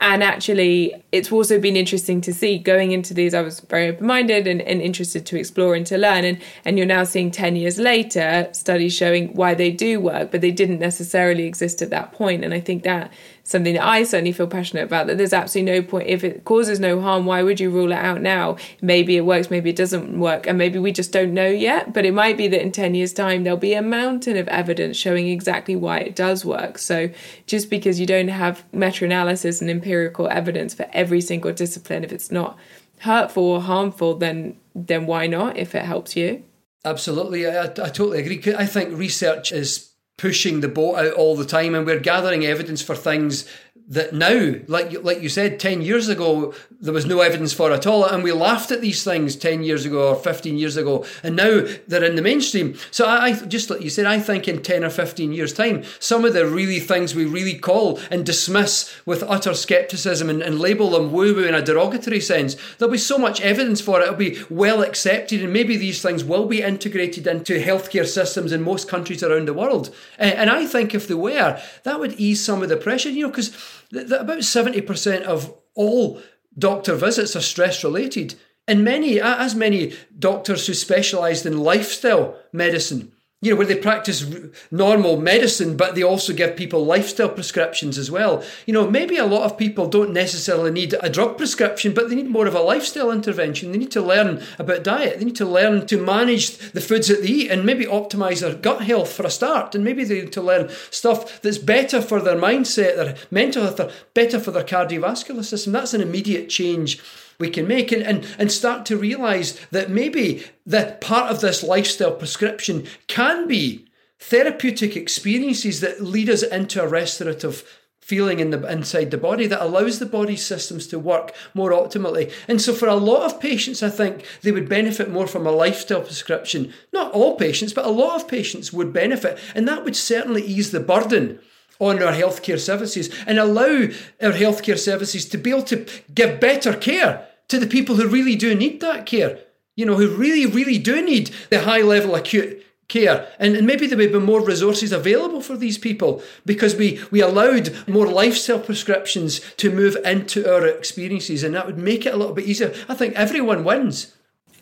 And 0.03 0.22
actually, 0.22 0.94
it's 1.12 1.30
also 1.30 1.61
been 1.61 1.76
interesting 1.76 2.22
to 2.22 2.32
see 2.32 2.59
going 2.59 2.92
into 2.92 3.12
these. 3.12 3.34
I 3.34 3.42
was 3.42 3.61
very 3.61 3.88
open 3.88 4.07
minded 4.07 4.46
and, 4.46 4.62
and, 4.62 4.80
interested 4.80 5.26
to 5.26 5.38
explore 5.38 5.74
and 5.74 5.86
to 5.88 5.98
learn. 5.98 6.24
And, 6.24 6.40
and 6.64 6.78
you're 6.78 6.86
now 6.86 7.05
seeing 7.05 7.30
10 7.30 7.55
years 7.57 7.78
later 7.78 8.48
studies 8.53 8.94
showing 8.94 9.34
why 9.34 9.53
they 9.53 9.70
do 9.70 10.01
work, 10.01 10.30
but 10.30 10.40
they 10.40 10.53
didn't 10.53 10.78
necessarily 10.78 11.44
exist 11.44 11.82
at 11.82 11.90
that 11.90 12.12
point. 12.12 12.44
And 12.44 12.55
I 12.55 12.61
think 12.61 12.82
that 12.84 13.12
something 13.51 13.74
that 13.74 13.84
I 13.84 14.05
certainly 14.05 14.32
feel 14.32 14.46
passionate 14.46 14.84
about 14.84 15.09
that 15.09 15.18
there's 15.18 15.32
absolutely 15.32 15.72
no 15.72 15.82
point 15.82 16.09
if 16.09 16.22
it 16.22 16.44
causes 16.44 16.78
no 16.78 17.01
harm 17.01 17.26
why 17.26 17.42
would 17.42 17.59
you 17.59 17.68
rule 17.70 17.90
it 17.90 17.96
out 17.96 18.22
now? 18.22 18.57
Maybe 18.80 19.16
it 19.16 19.26
works 19.26 19.51
maybe 19.51 19.70
it 19.70 19.76
doesn't 19.76 20.18
work 20.18 20.46
and 20.46 20.57
maybe 20.57 20.78
we 20.78 20.92
just 20.92 21.12
don't 21.12 21.34
know 21.34 21.48
yet 21.48 21.92
but 21.92 22.07
it 22.07 22.14
might 22.14 22.36
be 22.36 22.46
that 22.48 22.62
in 22.62 22.70
10 22.70 22.94
years 22.94 23.12
time 23.12 23.42
there'll 23.42 23.59
be 23.59 23.74
a 23.74 23.82
mountain 23.82 24.36
of 24.36 24.46
evidence 24.48 24.96
showing 24.96 25.28
exactly 25.28 25.74
why 25.74 25.98
it 25.98 26.14
does 26.14 26.44
work. 26.44 26.78
So 26.78 27.11
just 27.46 27.70
because 27.70 27.98
you 27.98 28.07
don't 28.07 28.28
have 28.28 28.64
meta-analysis 28.72 29.61
and 29.61 29.68
empirical 29.68 30.28
evidence 30.28 30.72
for 30.72 30.86
every 30.92 31.20
single 31.20 31.53
discipline 31.53 32.05
if 32.05 32.12
it's 32.12 32.30
not 32.30 32.57
hurtful 33.01 33.42
or 33.42 33.61
harmful 33.62 34.14
then 34.14 34.57
then 34.74 35.07
why 35.07 35.26
not 35.26 35.57
if 35.57 35.74
it 35.74 35.84
helps 35.84 36.14
you? 36.14 36.44
Absolutely. 36.84 37.46
I, 37.46 37.64
I 37.64 37.66
totally 37.66 38.20
agree. 38.20 38.55
I 38.55 38.64
think 38.64 38.96
research 38.96 39.53
is 39.53 39.89
pushing 40.21 40.61
the 40.61 40.68
boat 40.68 40.97
out 40.97 41.12
all 41.14 41.35
the 41.35 41.47
time 41.47 41.75
and 41.75 41.87
we're 41.87 41.99
gathering 41.99 42.45
evidence 42.45 42.83
for 42.83 42.95
things 42.95 43.49
that 43.91 44.14
now, 44.14 44.55
like 44.68 45.03
like 45.03 45.20
you 45.20 45.28
said, 45.28 45.59
ten 45.59 45.82
years 45.82 46.09
ago 46.09 46.55
there 46.80 46.95
was 46.95 47.05
no 47.05 47.20
evidence 47.20 47.53
for 47.53 47.72
at 47.72 47.86
all, 47.86 48.05
and 48.05 48.22
we 48.22 48.32
laughed 48.32 48.70
at 48.70 48.80
these 48.80 49.05
things 49.05 49.36
ten 49.36 49.62
years 49.62 49.84
ago 49.84 50.11
or 50.11 50.16
fifteen 50.16 50.57
years 50.57 50.76
ago, 50.76 51.05
and 51.22 51.36
now 51.36 51.66
they're 51.88 52.05
in 52.05 52.14
the 52.14 52.22
mainstream. 52.22 52.76
So 52.91 53.05
I, 53.05 53.26
I 53.26 53.32
just 53.32 53.68
like 53.68 53.82
you 53.82 53.91
said, 53.91 54.07
I 54.07 54.20
think 54.20 54.47
in 54.47 54.62
ten 54.62 54.84
or 54.84 54.91
fifteen 54.91 55.32
years' 55.32 55.53
time, 55.53 55.82
some 55.99 56.24
of 56.24 56.34
the 56.34 56.47
really 56.47 56.78
things 56.78 57.14
we 57.14 57.24
really 57.24 57.59
call 57.59 57.99
and 58.11 58.24
dismiss 58.24 58.97
with 59.05 59.24
utter 59.24 59.55
skepticism 59.55 60.30
and, 60.30 60.41
and 60.41 60.61
label 60.61 60.91
them 60.91 61.12
woo 61.12 61.34
woo 61.34 61.45
in 61.45 61.55
a 61.55 61.62
derogatory 61.62 62.20
sense, 62.20 62.57
there'll 62.78 62.93
be 62.93 62.99
so 62.99 63.18
much 63.18 63.41
evidence 63.41 63.80
for 63.80 64.01
it. 64.01 64.05
It'll 64.05 64.14
be 64.14 64.38
well 64.49 64.82
accepted, 64.82 65.43
and 65.43 65.53
maybe 65.53 65.76
these 65.76 66.01
things 66.01 66.24
will 66.24 66.47
be 66.47 66.62
integrated 66.62 67.26
into 67.26 67.59
healthcare 67.59 68.07
systems 68.07 68.53
in 68.53 68.62
most 68.62 68.88
countries 68.88 69.24
around 69.24 69.49
the 69.49 69.55
world. 69.55 69.93
And, 70.16 70.34
and 70.34 70.51
I 70.51 70.64
think 70.66 70.95
if 70.95 71.09
they 71.09 71.14
were, 71.14 71.61
that 71.82 71.99
would 71.99 72.12
ease 72.20 72.45
some 72.45 72.62
of 72.62 72.68
the 72.68 72.76
pressure. 72.76 73.11
You 73.11 73.24
know, 73.24 73.30
because 73.30 73.51
that 73.91 74.20
about 74.20 74.38
70% 74.38 75.22
of 75.22 75.55
all 75.74 76.20
doctor 76.59 76.95
visits 76.95 77.36
are 77.36 77.41
stress 77.41 77.84
related. 77.84 78.34
And 78.66 78.84
many, 78.84 79.20
as 79.20 79.55
many 79.55 79.95
doctors 80.18 80.66
who 80.66 80.74
specialised 80.74 81.47
in 81.47 81.59
lifestyle 81.59 82.36
medicine 82.53 83.12
you 83.43 83.51
know, 83.51 83.57
where 83.57 83.66
they 83.66 83.76
practice 83.76 84.22
normal 84.70 85.18
medicine, 85.18 85.74
but 85.74 85.95
they 85.95 86.03
also 86.03 86.34
give 86.34 86.57
people 86.57 86.84
lifestyle 86.84 87.30
prescriptions 87.30 87.97
as 87.97 88.11
well. 88.11 88.45
You 88.66 88.74
know, 88.74 88.91
maybe 88.91 89.16
a 89.16 89.24
lot 89.24 89.45
of 89.45 89.57
people 89.57 89.88
don't 89.88 90.12
necessarily 90.12 90.70
need 90.70 90.95
a 91.01 91.09
drug 91.09 91.38
prescription, 91.38 91.95
but 91.95 92.11
they 92.11 92.16
need 92.16 92.28
more 92.28 92.47
of 92.47 92.55
a 92.55 92.61
lifestyle 92.61 93.11
intervention. 93.11 93.72
They 93.72 93.78
need 93.78 93.93
to 93.93 94.03
learn 94.03 94.43
about 94.59 94.84
diet. 94.84 95.18
They 95.18 95.24
need 95.24 95.36
to 95.36 95.47
learn 95.47 95.86
to 95.86 95.97
manage 95.97 96.59
the 96.72 96.82
foods 96.82 97.09
that 97.09 97.22
they 97.22 97.28
eat 97.28 97.51
and 97.51 97.64
maybe 97.64 97.86
optimize 97.86 98.41
their 98.41 98.55
gut 98.55 98.82
health 98.82 99.11
for 99.11 99.24
a 99.24 99.30
start. 99.30 99.74
And 99.74 99.84
maybe 99.84 100.05
they 100.05 100.20
need 100.20 100.32
to 100.34 100.43
learn 100.43 100.68
stuff 100.91 101.41
that's 101.41 101.57
better 101.57 102.03
for 102.03 102.20
their 102.20 102.36
mindset, 102.36 102.97
their 102.97 103.16
mental 103.30 103.62
health, 103.62 104.07
better 104.12 104.38
for 104.38 104.51
their 104.51 104.64
cardiovascular 104.64 105.45
system. 105.45 105.72
That's 105.72 105.95
an 105.95 106.03
immediate 106.03 106.51
change 106.51 107.01
we 107.41 107.51
can 107.51 107.66
make 107.66 107.91
and, 107.91 108.03
and, 108.03 108.26
and 108.38 108.53
start 108.53 108.86
to 108.86 108.97
realize 108.97 109.59
that 109.70 109.91
maybe 109.91 110.45
that 110.66 111.01
part 111.01 111.30
of 111.30 111.41
this 111.41 111.62
lifestyle 111.62 112.12
prescription 112.12 112.86
can 113.09 113.49
be 113.49 113.86
therapeutic 114.20 114.97
experiences 114.97 115.80
that 115.80 116.03
lead 116.03 116.28
us 116.28 116.43
into 116.43 116.82
a 116.82 116.86
restorative 116.86 117.64
feeling 118.11 118.41
in 118.41 118.51
the 118.51 118.61
inside 118.70 119.11
the 119.12 119.16
body 119.16 119.47
that 119.47 119.62
allows 119.62 119.99
the 119.99 120.07
body 120.07 120.34
systems 120.34 120.86
to 120.88 120.99
work 120.99 121.32
more 121.55 121.70
optimally. 121.70 122.32
And 122.49 122.61
so 122.61 122.72
for 122.72 122.88
a 122.88 122.95
lot 122.95 123.22
of 123.22 123.41
patients, 123.41 123.82
I 123.82 123.88
think 123.88 124.24
they 124.43 124.51
would 124.51 124.68
benefit 124.68 125.11
more 125.11 125.28
from 125.28 125.47
a 125.47 125.53
lifestyle 125.53 126.01
prescription. 126.01 126.72
Not 126.93 127.12
all 127.12 127.36
patients, 127.36 127.72
but 127.72 127.86
a 127.86 127.91
lot 127.91 128.20
of 128.20 128.28
patients 128.28 128.72
would 128.72 128.93
benefit. 128.93 129.38
And 129.55 129.66
that 129.68 129.84
would 129.84 129.97
certainly 129.97 130.43
ease 130.43 130.72
the 130.72 130.80
burden 130.80 131.38
on 131.78 132.03
our 132.03 132.12
healthcare 132.12 132.59
services 132.59 133.11
and 133.26 133.38
allow 133.38 133.86
our 134.20 134.32
healthcare 134.32 134.78
services 134.78 135.24
to 135.26 135.38
be 135.38 135.51
able 135.51 135.62
to 135.62 135.86
give 136.12 136.41
better 136.41 136.74
care 136.74 137.28
to 137.51 137.59
the 137.59 137.66
people 137.66 137.96
who 137.96 138.09
really 138.09 138.36
do 138.36 138.55
need 138.55 138.80
that 138.80 139.07
care, 139.07 139.40
you 139.76 139.84
know, 139.84 139.96
who 139.96 140.16
really, 140.16 140.46
really 140.46 140.78
do 140.78 141.03
need 141.05 141.30
the 141.51 141.61
high 141.62 141.82
level 141.82 142.14
acute 142.14 142.64
care. 142.88 143.28
And, 143.38 143.57
and 143.57 143.66
maybe 143.66 143.86
there 143.86 143.96
would 143.96 144.12
be 144.12 144.18
more 144.18 144.44
resources 144.44 144.92
available 144.92 145.40
for 145.40 145.57
these 145.57 145.78
people 145.78 146.22
because 146.44 146.74
we, 146.74 147.01
we 147.11 147.20
allowed 147.20 147.88
more 147.88 148.07
lifestyle 148.07 148.59
prescriptions 148.59 149.40
to 149.57 149.70
move 149.70 149.96
into 150.05 150.53
our 150.53 150.66
experiences 150.66 151.42
and 151.42 151.55
that 151.55 151.66
would 151.66 151.78
make 151.78 152.05
it 152.05 152.14
a 152.14 152.16
little 152.16 152.34
bit 152.34 152.46
easier. 152.46 152.74
I 152.88 152.94
think 152.94 153.14
everyone 153.14 153.64
wins. 153.64 154.14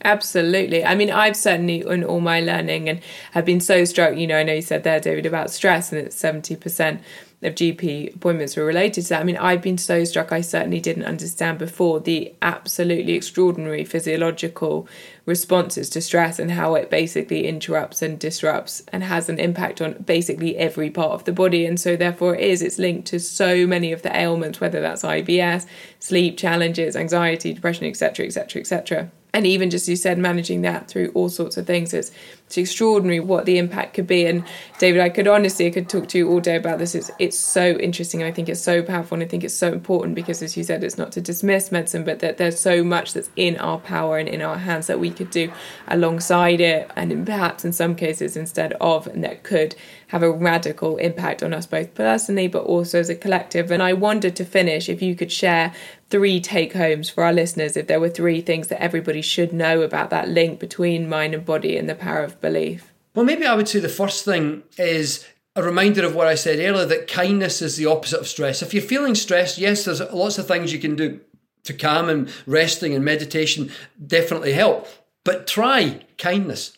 Absolutely. 0.04 0.84
I 0.84 0.94
mean, 0.94 1.10
I've 1.10 1.36
certainly, 1.36 1.80
in 1.80 2.04
all 2.04 2.20
my 2.20 2.40
learning, 2.40 2.88
and 2.88 3.00
have 3.32 3.44
been 3.44 3.60
so 3.60 3.84
struck. 3.84 4.16
You 4.16 4.28
know, 4.28 4.36
I 4.38 4.44
know 4.44 4.52
you 4.52 4.62
said 4.62 4.84
there, 4.84 5.00
David, 5.00 5.26
about 5.26 5.50
stress, 5.50 5.92
and 5.92 6.00
it's 6.00 6.20
70% 6.22 7.00
of 7.40 7.54
GP 7.54 8.16
appointments 8.16 8.56
were 8.56 8.64
related 8.64 9.02
to 9.02 9.08
that. 9.10 9.20
I 9.20 9.24
mean, 9.24 9.36
I've 9.36 9.62
been 9.62 9.78
so 9.78 10.02
struck, 10.04 10.32
I 10.32 10.40
certainly 10.40 10.80
didn't 10.80 11.04
understand 11.04 11.58
before 11.58 12.00
the 12.00 12.34
absolutely 12.42 13.12
extraordinary 13.12 13.84
physiological 13.84 14.88
responses 15.24 15.88
to 15.90 16.00
stress 16.00 16.40
and 16.40 16.50
how 16.50 16.74
it 16.74 16.90
basically 16.90 17.46
interrupts 17.46 18.02
and 18.02 18.18
disrupts 18.18 18.82
and 18.88 19.04
has 19.04 19.28
an 19.28 19.38
impact 19.38 19.80
on 19.80 19.92
basically 20.04 20.56
every 20.56 20.90
part 20.90 21.12
of 21.12 21.24
the 21.24 21.32
body. 21.32 21.64
And 21.64 21.78
so, 21.78 21.94
therefore, 21.94 22.34
it 22.34 22.40
is, 22.40 22.60
it's 22.60 22.78
linked 22.78 23.06
to 23.08 23.20
so 23.20 23.66
many 23.66 23.92
of 23.92 24.02
the 24.02 24.16
ailments, 24.16 24.60
whether 24.60 24.80
that's 24.80 25.02
IBS, 25.02 25.66
sleep 26.00 26.38
challenges, 26.38 26.96
anxiety, 26.96 27.52
depression, 27.52 27.86
etc., 27.86 28.26
etc., 28.26 28.60
etc 28.60 29.10
and 29.34 29.46
even 29.46 29.70
just 29.70 29.86
you 29.88 29.96
said 29.96 30.18
managing 30.18 30.62
that 30.62 30.88
through 30.88 31.10
all 31.14 31.28
sorts 31.28 31.56
of 31.56 31.66
things 31.66 31.92
it's 31.92 32.10
it's 32.46 32.56
extraordinary 32.56 33.20
what 33.20 33.44
the 33.44 33.58
impact 33.58 33.92
could 33.92 34.06
be. 34.06 34.24
And 34.24 34.44
david 34.78 35.00
i 35.00 35.08
could 35.08 35.28
honestly 35.28 35.66
i 35.66 35.70
could 35.70 35.88
talk 35.88 36.08
to 36.08 36.18
you 36.18 36.28
all 36.28 36.40
day 36.40 36.56
about 36.56 36.78
this. 36.78 36.94
It's 36.94 37.10
it's 37.18 37.38
so 37.38 37.72
interesting 37.72 38.22
i 38.22 38.32
think 38.32 38.48
it's 38.48 38.60
so 38.60 38.82
powerful 38.82 39.14
and 39.16 39.22
i 39.22 39.26
think 39.26 39.44
it's 39.44 39.54
so 39.54 39.72
important 39.72 40.14
because 40.14 40.42
as 40.42 40.56
you 40.56 40.64
said 40.64 40.82
it's 40.82 40.98
not 40.98 41.12
to 41.12 41.20
dismiss 41.20 41.70
medicine 41.70 42.04
but 42.04 42.20
that 42.20 42.38
there's 42.38 42.58
so 42.58 42.82
much 42.82 43.12
that's 43.12 43.30
in 43.36 43.56
our 43.58 43.78
power 43.78 44.18
and 44.18 44.28
in 44.28 44.40
our 44.40 44.56
hands 44.56 44.86
that 44.86 44.98
we 44.98 45.10
could 45.10 45.30
do 45.30 45.52
alongside 45.88 46.60
it 46.60 46.90
and 46.96 47.26
perhaps 47.26 47.64
in 47.64 47.72
some 47.72 47.94
cases 47.94 48.36
instead 48.36 48.72
of 48.80 49.06
and 49.08 49.22
that 49.24 49.42
could 49.42 49.74
have 50.08 50.22
a 50.22 50.30
radical 50.30 50.96
impact 50.96 51.42
on 51.42 51.54
us 51.54 51.66
both 51.66 51.94
personally 51.94 52.48
but 52.48 52.64
also 52.64 53.00
as 53.00 53.08
a 53.08 53.14
collective 53.14 53.70
and 53.70 53.82
i 53.82 53.92
wanted 53.92 54.34
to 54.36 54.44
finish 54.44 54.88
if 54.88 55.00
you 55.00 55.14
could 55.14 55.32
share 55.32 55.72
three 56.10 56.40
take 56.40 56.72
homes 56.72 57.10
for 57.10 57.24
our 57.24 57.32
listeners 57.32 57.76
if 57.76 57.86
there 57.86 58.00
were 58.00 58.08
three 58.08 58.40
things 58.40 58.68
that 58.68 58.82
everybody 58.82 59.22
should 59.22 59.52
know 59.52 59.82
about 59.82 60.10
that 60.10 60.28
link 60.28 60.58
between 60.58 61.08
mind 61.08 61.34
and 61.34 61.44
body 61.44 61.76
and 61.76 61.88
the 61.88 61.94
power 61.94 62.22
of 62.22 62.40
belief? 62.40 62.92
Well, 63.14 63.24
maybe 63.24 63.46
I 63.46 63.54
would 63.54 63.68
say 63.68 63.80
the 63.80 63.88
first 63.88 64.24
thing 64.24 64.62
is 64.76 65.26
a 65.56 65.62
reminder 65.62 66.04
of 66.06 66.14
what 66.14 66.26
I 66.26 66.34
said 66.34 66.58
earlier 66.58 66.86
that 66.86 67.08
kindness 67.08 67.60
is 67.60 67.76
the 67.76 67.86
opposite 67.86 68.20
of 68.20 68.28
stress. 68.28 68.62
If 68.62 68.72
you're 68.72 68.82
feeling 68.82 69.14
stressed, 69.14 69.58
yes, 69.58 69.84
there's 69.84 70.00
lots 70.00 70.38
of 70.38 70.46
things 70.46 70.72
you 70.72 70.78
can 70.78 70.96
do 70.96 71.20
to 71.64 71.74
calm 71.74 72.08
and 72.08 72.32
resting 72.46 72.94
and 72.94 73.04
meditation 73.04 73.70
definitely 74.04 74.52
help, 74.52 74.88
but 75.24 75.46
try 75.46 76.00
kindness. 76.16 76.77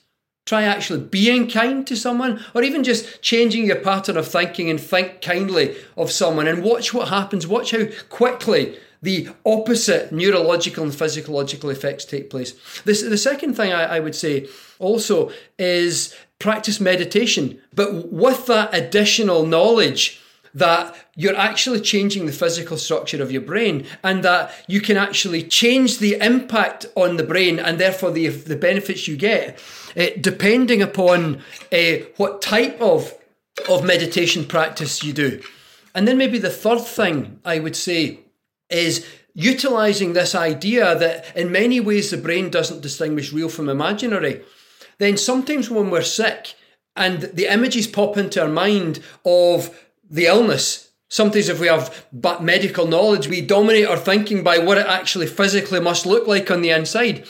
Try 0.50 0.64
actually 0.64 0.98
being 0.98 1.48
kind 1.48 1.86
to 1.86 1.94
someone, 1.94 2.44
or 2.56 2.64
even 2.64 2.82
just 2.82 3.22
changing 3.22 3.66
your 3.66 3.76
pattern 3.76 4.16
of 4.16 4.26
thinking 4.26 4.68
and 4.68 4.80
think 4.80 5.22
kindly 5.22 5.76
of 5.96 6.10
someone 6.10 6.48
and 6.48 6.64
watch 6.64 6.92
what 6.92 7.06
happens. 7.06 7.46
Watch 7.46 7.70
how 7.70 7.84
quickly 8.08 8.76
the 9.00 9.28
opposite 9.46 10.10
neurological 10.10 10.82
and 10.82 10.92
physiological 10.92 11.70
effects 11.70 12.04
take 12.04 12.30
place. 12.30 12.54
This, 12.84 13.00
the 13.00 13.16
second 13.16 13.54
thing 13.54 13.72
I, 13.72 13.98
I 13.98 14.00
would 14.00 14.16
say 14.16 14.48
also 14.80 15.30
is 15.56 16.16
practice 16.40 16.80
meditation, 16.80 17.60
but 17.72 18.10
with 18.10 18.46
that 18.46 18.74
additional 18.74 19.46
knowledge 19.46 20.20
that 20.54 20.96
you're 21.14 21.36
actually 21.36 21.80
changing 21.80 22.26
the 22.26 22.32
physical 22.32 22.76
structure 22.76 23.22
of 23.22 23.30
your 23.30 23.42
brain 23.42 23.86
and 24.02 24.24
that 24.24 24.52
you 24.66 24.80
can 24.80 24.96
actually 24.96 25.42
change 25.42 25.98
the 25.98 26.14
impact 26.20 26.86
on 26.96 27.16
the 27.16 27.22
brain 27.22 27.58
and 27.58 27.78
therefore 27.78 28.10
the, 28.10 28.28
the 28.28 28.56
benefits 28.56 29.06
you 29.06 29.16
get 29.16 29.58
uh, 29.96 30.06
depending 30.20 30.82
upon 30.82 31.42
uh, 31.72 31.96
what 32.16 32.42
type 32.42 32.80
of, 32.80 33.14
of 33.68 33.84
meditation 33.84 34.44
practice 34.44 35.04
you 35.04 35.12
do. 35.12 35.40
And 35.94 36.06
then 36.06 36.18
maybe 36.18 36.38
the 36.38 36.50
third 36.50 36.80
thing 36.80 37.40
I 37.44 37.58
would 37.58 37.76
say 37.76 38.20
is 38.68 39.06
utilizing 39.34 40.12
this 40.12 40.34
idea 40.34 40.96
that 40.96 41.36
in 41.36 41.52
many 41.52 41.80
ways 41.80 42.10
the 42.10 42.16
brain 42.16 42.50
doesn't 42.50 42.82
distinguish 42.82 43.32
real 43.32 43.48
from 43.48 43.68
imaginary. 43.68 44.42
Then 44.98 45.16
sometimes 45.16 45.70
when 45.70 45.90
we're 45.90 46.02
sick 46.02 46.54
and 46.96 47.22
the 47.22 47.46
images 47.46 47.86
pop 47.86 48.16
into 48.16 48.42
our 48.42 48.48
mind 48.48 49.00
of 49.24 49.76
the 50.10 50.26
illness. 50.26 50.90
Sometimes, 51.08 51.48
if 51.48 51.58
we 51.58 51.66
have 51.68 52.06
medical 52.40 52.86
knowledge, 52.86 53.28
we 53.28 53.40
dominate 53.40 53.86
our 53.86 53.96
thinking 53.96 54.44
by 54.44 54.58
what 54.58 54.78
it 54.78 54.86
actually 54.86 55.26
physically 55.26 55.80
must 55.80 56.06
look 56.06 56.26
like 56.26 56.50
on 56.50 56.62
the 56.62 56.70
inside. 56.70 57.26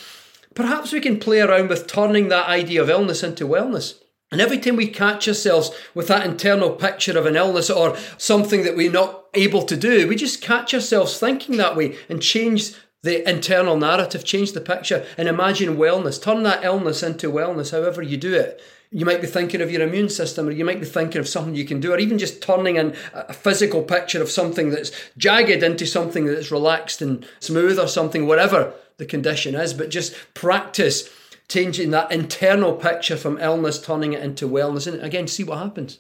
Perhaps 0.55 0.93
we 0.93 1.01
can 1.01 1.21
play 1.21 1.41
around 1.41 1.69
with 1.69 1.87
turning 1.87 2.29
that 2.29 2.49
idea 2.49 2.83
of 2.83 2.91
illness 2.91 3.23
into 3.23 3.47
wellness. 3.47 3.95
And 4.33 4.41
every 4.41 4.59
time 4.59 4.77
we 4.77 4.87
catch 4.87 5.27
ourselves 5.27 5.71
with 5.95 6.09
that 6.09 6.27
internal 6.27 6.71
picture 6.71 7.19
of 7.19 7.27
an 7.27 7.37
illness 7.37 7.71
or 7.71 7.97
something 8.17 8.63
that 8.65 8.77
we're 8.77 8.91
not 8.91 9.25
able 9.35 9.63
to 9.63 9.77
do, 9.77 10.07
we 10.07 10.15
just 10.15 10.43
catch 10.43 10.75
ourselves 10.75 11.19
thinking 11.19 11.57
that 11.57 11.77
way 11.77 11.97
and 12.09 12.23
change 12.23 12.75
the 13.03 13.29
internal 13.29 13.77
narrative, 13.77 14.25
change 14.25 14.53
the 14.53 14.61
picture, 14.61 15.07
and 15.17 15.27
imagine 15.27 15.77
wellness. 15.77 16.23
Turn 16.23 16.43
that 16.43 16.65
illness 16.65 17.03
into 17.03 17.31
wellness, 17.31 17.73
however 17.73 18.03
you 18.03 18.17
do 18.17 18.35
it. 18.35 18.61
You 18.93 19.07
might 19.07 19.21
be 19.21 19.29
thinking 19.29 19.61
of 19.61 19.71
your 19.71 19.83
immune 19.83 20.09
system, 20.09 20.49
or 20.49 20.51
you 20.51 20.65
might 20.65 20.81
be 20.81 20.87
thinking 20.87 21.21
of 21.21 21.29
something 21.29 21.55
you 21.55 21.65
can 21.65 21.79
do, 21.79 21.93
or 21.93 21.99
even 21.99 22.19
just 22.19 22.43
turning 22.43 22.75
in 22.75 22.97
a 23.13 23.33
physical 23.33 23.83
picture 23.83 24.21
of 24.21 24.31
something 24.31 24.71
that's 24.71 24.91
jagged 25.17 25.63
into 25.63 25.87
something 25.87 26.27
that's 26.27 26.51
relaxed 26.51 27.01
and 27.01 27.25
smooth, 27.39 27.79
or 27.79 27.87
something, 27.87 28.27
whatever 28.27 28.73
the 28.97 29.07
condition 29.07 29.55
is. 29.55 29.75
But 29.75 29.91
just 29.91 30.15
practice 30.35 31.09
changing 31.49 31.91
that 31.91 32.11
internal 32.11 32.75
picture 32.75 33.17
from 33.17 33.39
illness, 33.39 33.81
turning 33.81 34.13
it 34.13 34.25
into 34.25 34.49
wellness, 34.49 34.93
and 34.93 35.01
again, 35.03 35.29
see 35.29 35.45
what 35.45 35.59
happens. 35.59 35.99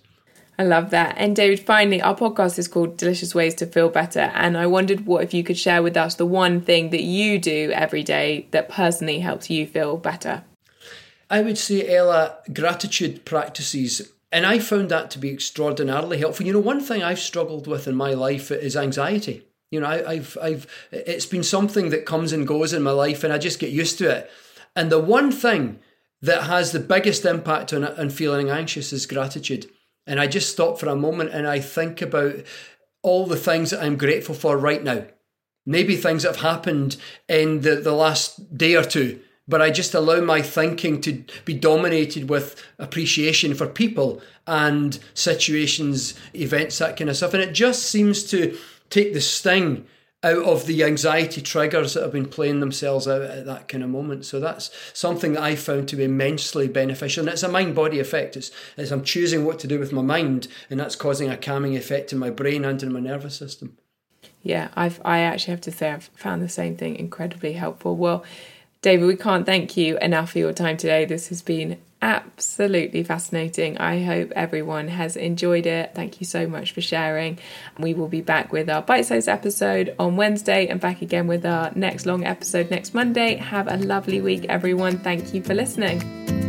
I 0.59 0.64
love 0.64 0.91
that. 0.91 1.14
And 1.16 1.34
David, 1.34 1.61
finally, 1.61 2.03
our 2.03 2.14
podcast 2.14 2.59
is 2.59 2.68
called 2.68 2.97
Delicious 2.97 3.34
Ways 3.34 3.55
to 3.55 3.66
Feel 3.66 3.88
Better. 3.88 4.30
And 4.34 4.59
I 4.59 4.66
wondered 4.66 5.07
what 5.07 5.22
if 5.22 5.32
you 5.32 5.43
could 5.43 5.57
share 5.57 5.82
with 5.82 5.97
us 5.97 6.16
the 6.16 6.26
one 6.26 6.61
thing 6.61 6.91
that 6.91 7.03
you 7.03 7.38
do 7.38 7.70
every 7.72 8.03
day 8.03 8.47
that 8.51 8.68
personally 8.68 9.20
helps 9.20 9.49
you 9.49 9.66
feel 9.66 9.97
better. 9.97 10.43
I 11.30 11.42
would 11.42 11.56
say, 11.56 11.88
Ella, 11.88 12.38
gratitude 12.52 13.24
practices. 13.24 14.12
And 14.32 14.44
I 14.44 14.58
found 14.58 14.90
that 14.90 15.10
to 15.12 15.18
be 15.18 15.30
extraordinarily 15.30 16.18
helpful. 16.18 16.44
You 16.44 16.52
know, 16.52 16.58
one 16.58 16.80
thing 16.80 17.02
I've 17.02 17.20
struggled 17.20 17.66
with 17.66 17.86
in 17.86 17.94
my 17.94 18.14
life 18.14 18.50
is 18.50 18.76
anxiety. 18.76 19.46
You 19.70 19.80
know, 19.80 19.86
I, 19.86 20.16
have 20.16 20.36
I've, 20.42 20.66
it's 20.90 21.26
been 21.26 21.44
something 21.44 21.90
that 21.90 22.04
comes 22.04 22.32
and 22.32 22.46
goes 22.46 22.72
in 22.72 22.82
my 22.82 22.90
life, 22.90 23.22
and 23.22 23.32
I 23.32 23.38
just 23.38 23.60
get 23.60 23.70
used 23.70 23.98
to 23.98 24.10
it. 24.10 24.30
And 24.74 24.90
the 24.90 24.98
one 24.98 25.30
thing 25.30 25.78
that 26.22 26.44
has 26.44 26.72
the 26.72 26.80
biggest 26.80 27.24
impact 27.24 27.72
on, 27.72 27.84
on 27.84 28.10
feeling 28.10 28.50
anxious 28.50 28.92
is 28.92 29.06
gratitude. 29.06 29.70
And 30.06 30.20
I 30.20 30.26
just 30.26 30.50
stop 30.50 30.78
for 30.78 30.88
a 30.88 30.96
moment 30.96 31.30
and 31.30 31.46
I 31.46 31.60
think 31.60 32.02
about 32.02 32.34
all 33.02 33.26
the 33.26 33.36
things 33.36 33.70
that 33.70 33.82
I'm 33.82 33.96
grateful 33.96 34.34
for 34.34 34.56
right 34.56 34.82
now. 34.82 35.04
Maybe 35.64 35.96
things 35.96 36.22
that 36.22 36.36
have 36.36 36.42
happened 36.42 36.96
in 37.28 37.60
the, 37.60 37.76
the 37.76 37.92
last 37.92 38.56
day 38.56 38.74
or 38.74 38.84
two 38.84 39.20
but 39.51 39.61
I 39.61 39.70
just 39.70 39.94
allow 39.94 40.20
my 40.20 40.40
thinking 40.40 41.01
to 41.03 41.24
be 41.44 41.55
dominated 41.55 42.30
with 42.30 42.62
appreciation 42.78 43.55
for 43.55 43.66
people 43.66 44.22
and 44.46 44.98
situations, 45.12 46.14
events, 46.34 46.78
that 46.78 46.96
kind 46.96 47.11
of 47.11 47.16
stuff. 47.16 47.34
And 47.34 47.42
it 47.42 47.53
just 47.53 47.82
seems 47.82 48.24
to 48.30 48.57
take 48.88 49.12
the 49.12 49.20
sting 49.20 49.86
out 50.22 50.44
of 50.44 50.66
the 50.66 50.84
anxiety 50.84 51.40
triggers 51.40 51.94
that 51.94 52.03
have 52.03 52.12
been 52.12 52.26
playing 52.26 52.61
themselves 52.61 53.09
out 53.09 53.22
at 53.22 53.46
that 53.46 53.68
kind 53.68 53.82
of 53.82 53.88
moment. 53.90 54.24
So 54.24 54.38
that's 54.38 54.70
something 54.92 55.32
that 55.32 55.42
I 55.42 55.57
found 55.57 55.88
to 55.88 55.96
be 55.96 56.05
immensely 56.05 56.68
beneficial. 56.68 57.22
And 57.22 57.32
it's 57.32 57.42
a 57.42 57.48
mind 57.48 57.74
body 57.74 57.98
effect. 57.98 58.36
It's, 58.36 58.51
it's 58.76 58.90
I'm 58.90 59.03
choosing 59.03 59.44
what 59.44 59.59
to 59.61 59.66
do 59.66 59.78
with 59.78 59.92
my 59.92 60.03
mind, 60.03 60.46
and 60.68 60.78
that's 60.78 60.96
causing 60.96 61.30
a 61.30 61.38
calming 61.38 61.74
effect 61.74 62.12
in 62.12 62.18
my 62.18 62.30
brain 62.30 62.64
and 62.64 62.82
in 62.82 62.92
my 62.92 63.01
nervous 63.01 63.34
system. 63.34 63.78
Yeah, 64.42 64.68
I've 64.74 65.01
I 65.05 65.20
actually 65.20 65.53
have 65.53 65.61
to 65.62 65.72
say 65.72 65.90
I've 65.90 66.11
found 66.14 66.42
the 66.42 66.48
same 66.48 66.76
thing 66.76 66.96
incredibly 66.96 67.53
helpful. 67.55 67.96
Well, 67.96 68.24
David, 68.82 69.06
we 69.06 69.16
can't 69.16 69.44
thank 69.44 69.76
you 69.76 69.98
enough 69.98 70.32
for 70.32 70.38
your 70.38 70.54
time 70.54 70.76
today. 70.78 71.04
This 71.04 71.28
has 71.28 71.42
been 71.42 71.78
absolutely 72.00 73.02
fascinating. 73.02 73.76
I 73.76 74.02
hope 74.02 74.32
everyone 74.34 74.88
has 74.88 75.16
enjoyed 75.16 75.66
it. 75.66 75.92
Thank 75.94 76.18
you 76.20 76.24
so 76.24 76.46
much 76.46 76.72
for 76.72 76.80
sharing. 76.80 77.38
We 77.78 77.92
will 77.92 78.08
be 78.08 78.22
back 78.22 78.52
with 78.52 78.70
our 78.70 78.80
bite 78.80 79.04
size 79.06 79.28
episode 79.28 79.94
on 79.98 80.16
Wednesday 80.16 80.66
and 80.68 80.80
back 80.80 81.02
again 81.02 81.26
with 81.26 81.44
our 81.44 81.72
next 81.74 82.06
long 82.06 82.24
episode 82.24 82.70
next 82.70 82.94
Monday. 82.94 83.36
Have 83.36 83.68
a 83.68 83.76
lovely 83.76 84.22
week, 84.22 84.46
everyone. 84.48 84.98
Thank 84.98 85.34
you 85.34 85.42
for 85.42 85.52
listening. 85.52 86.39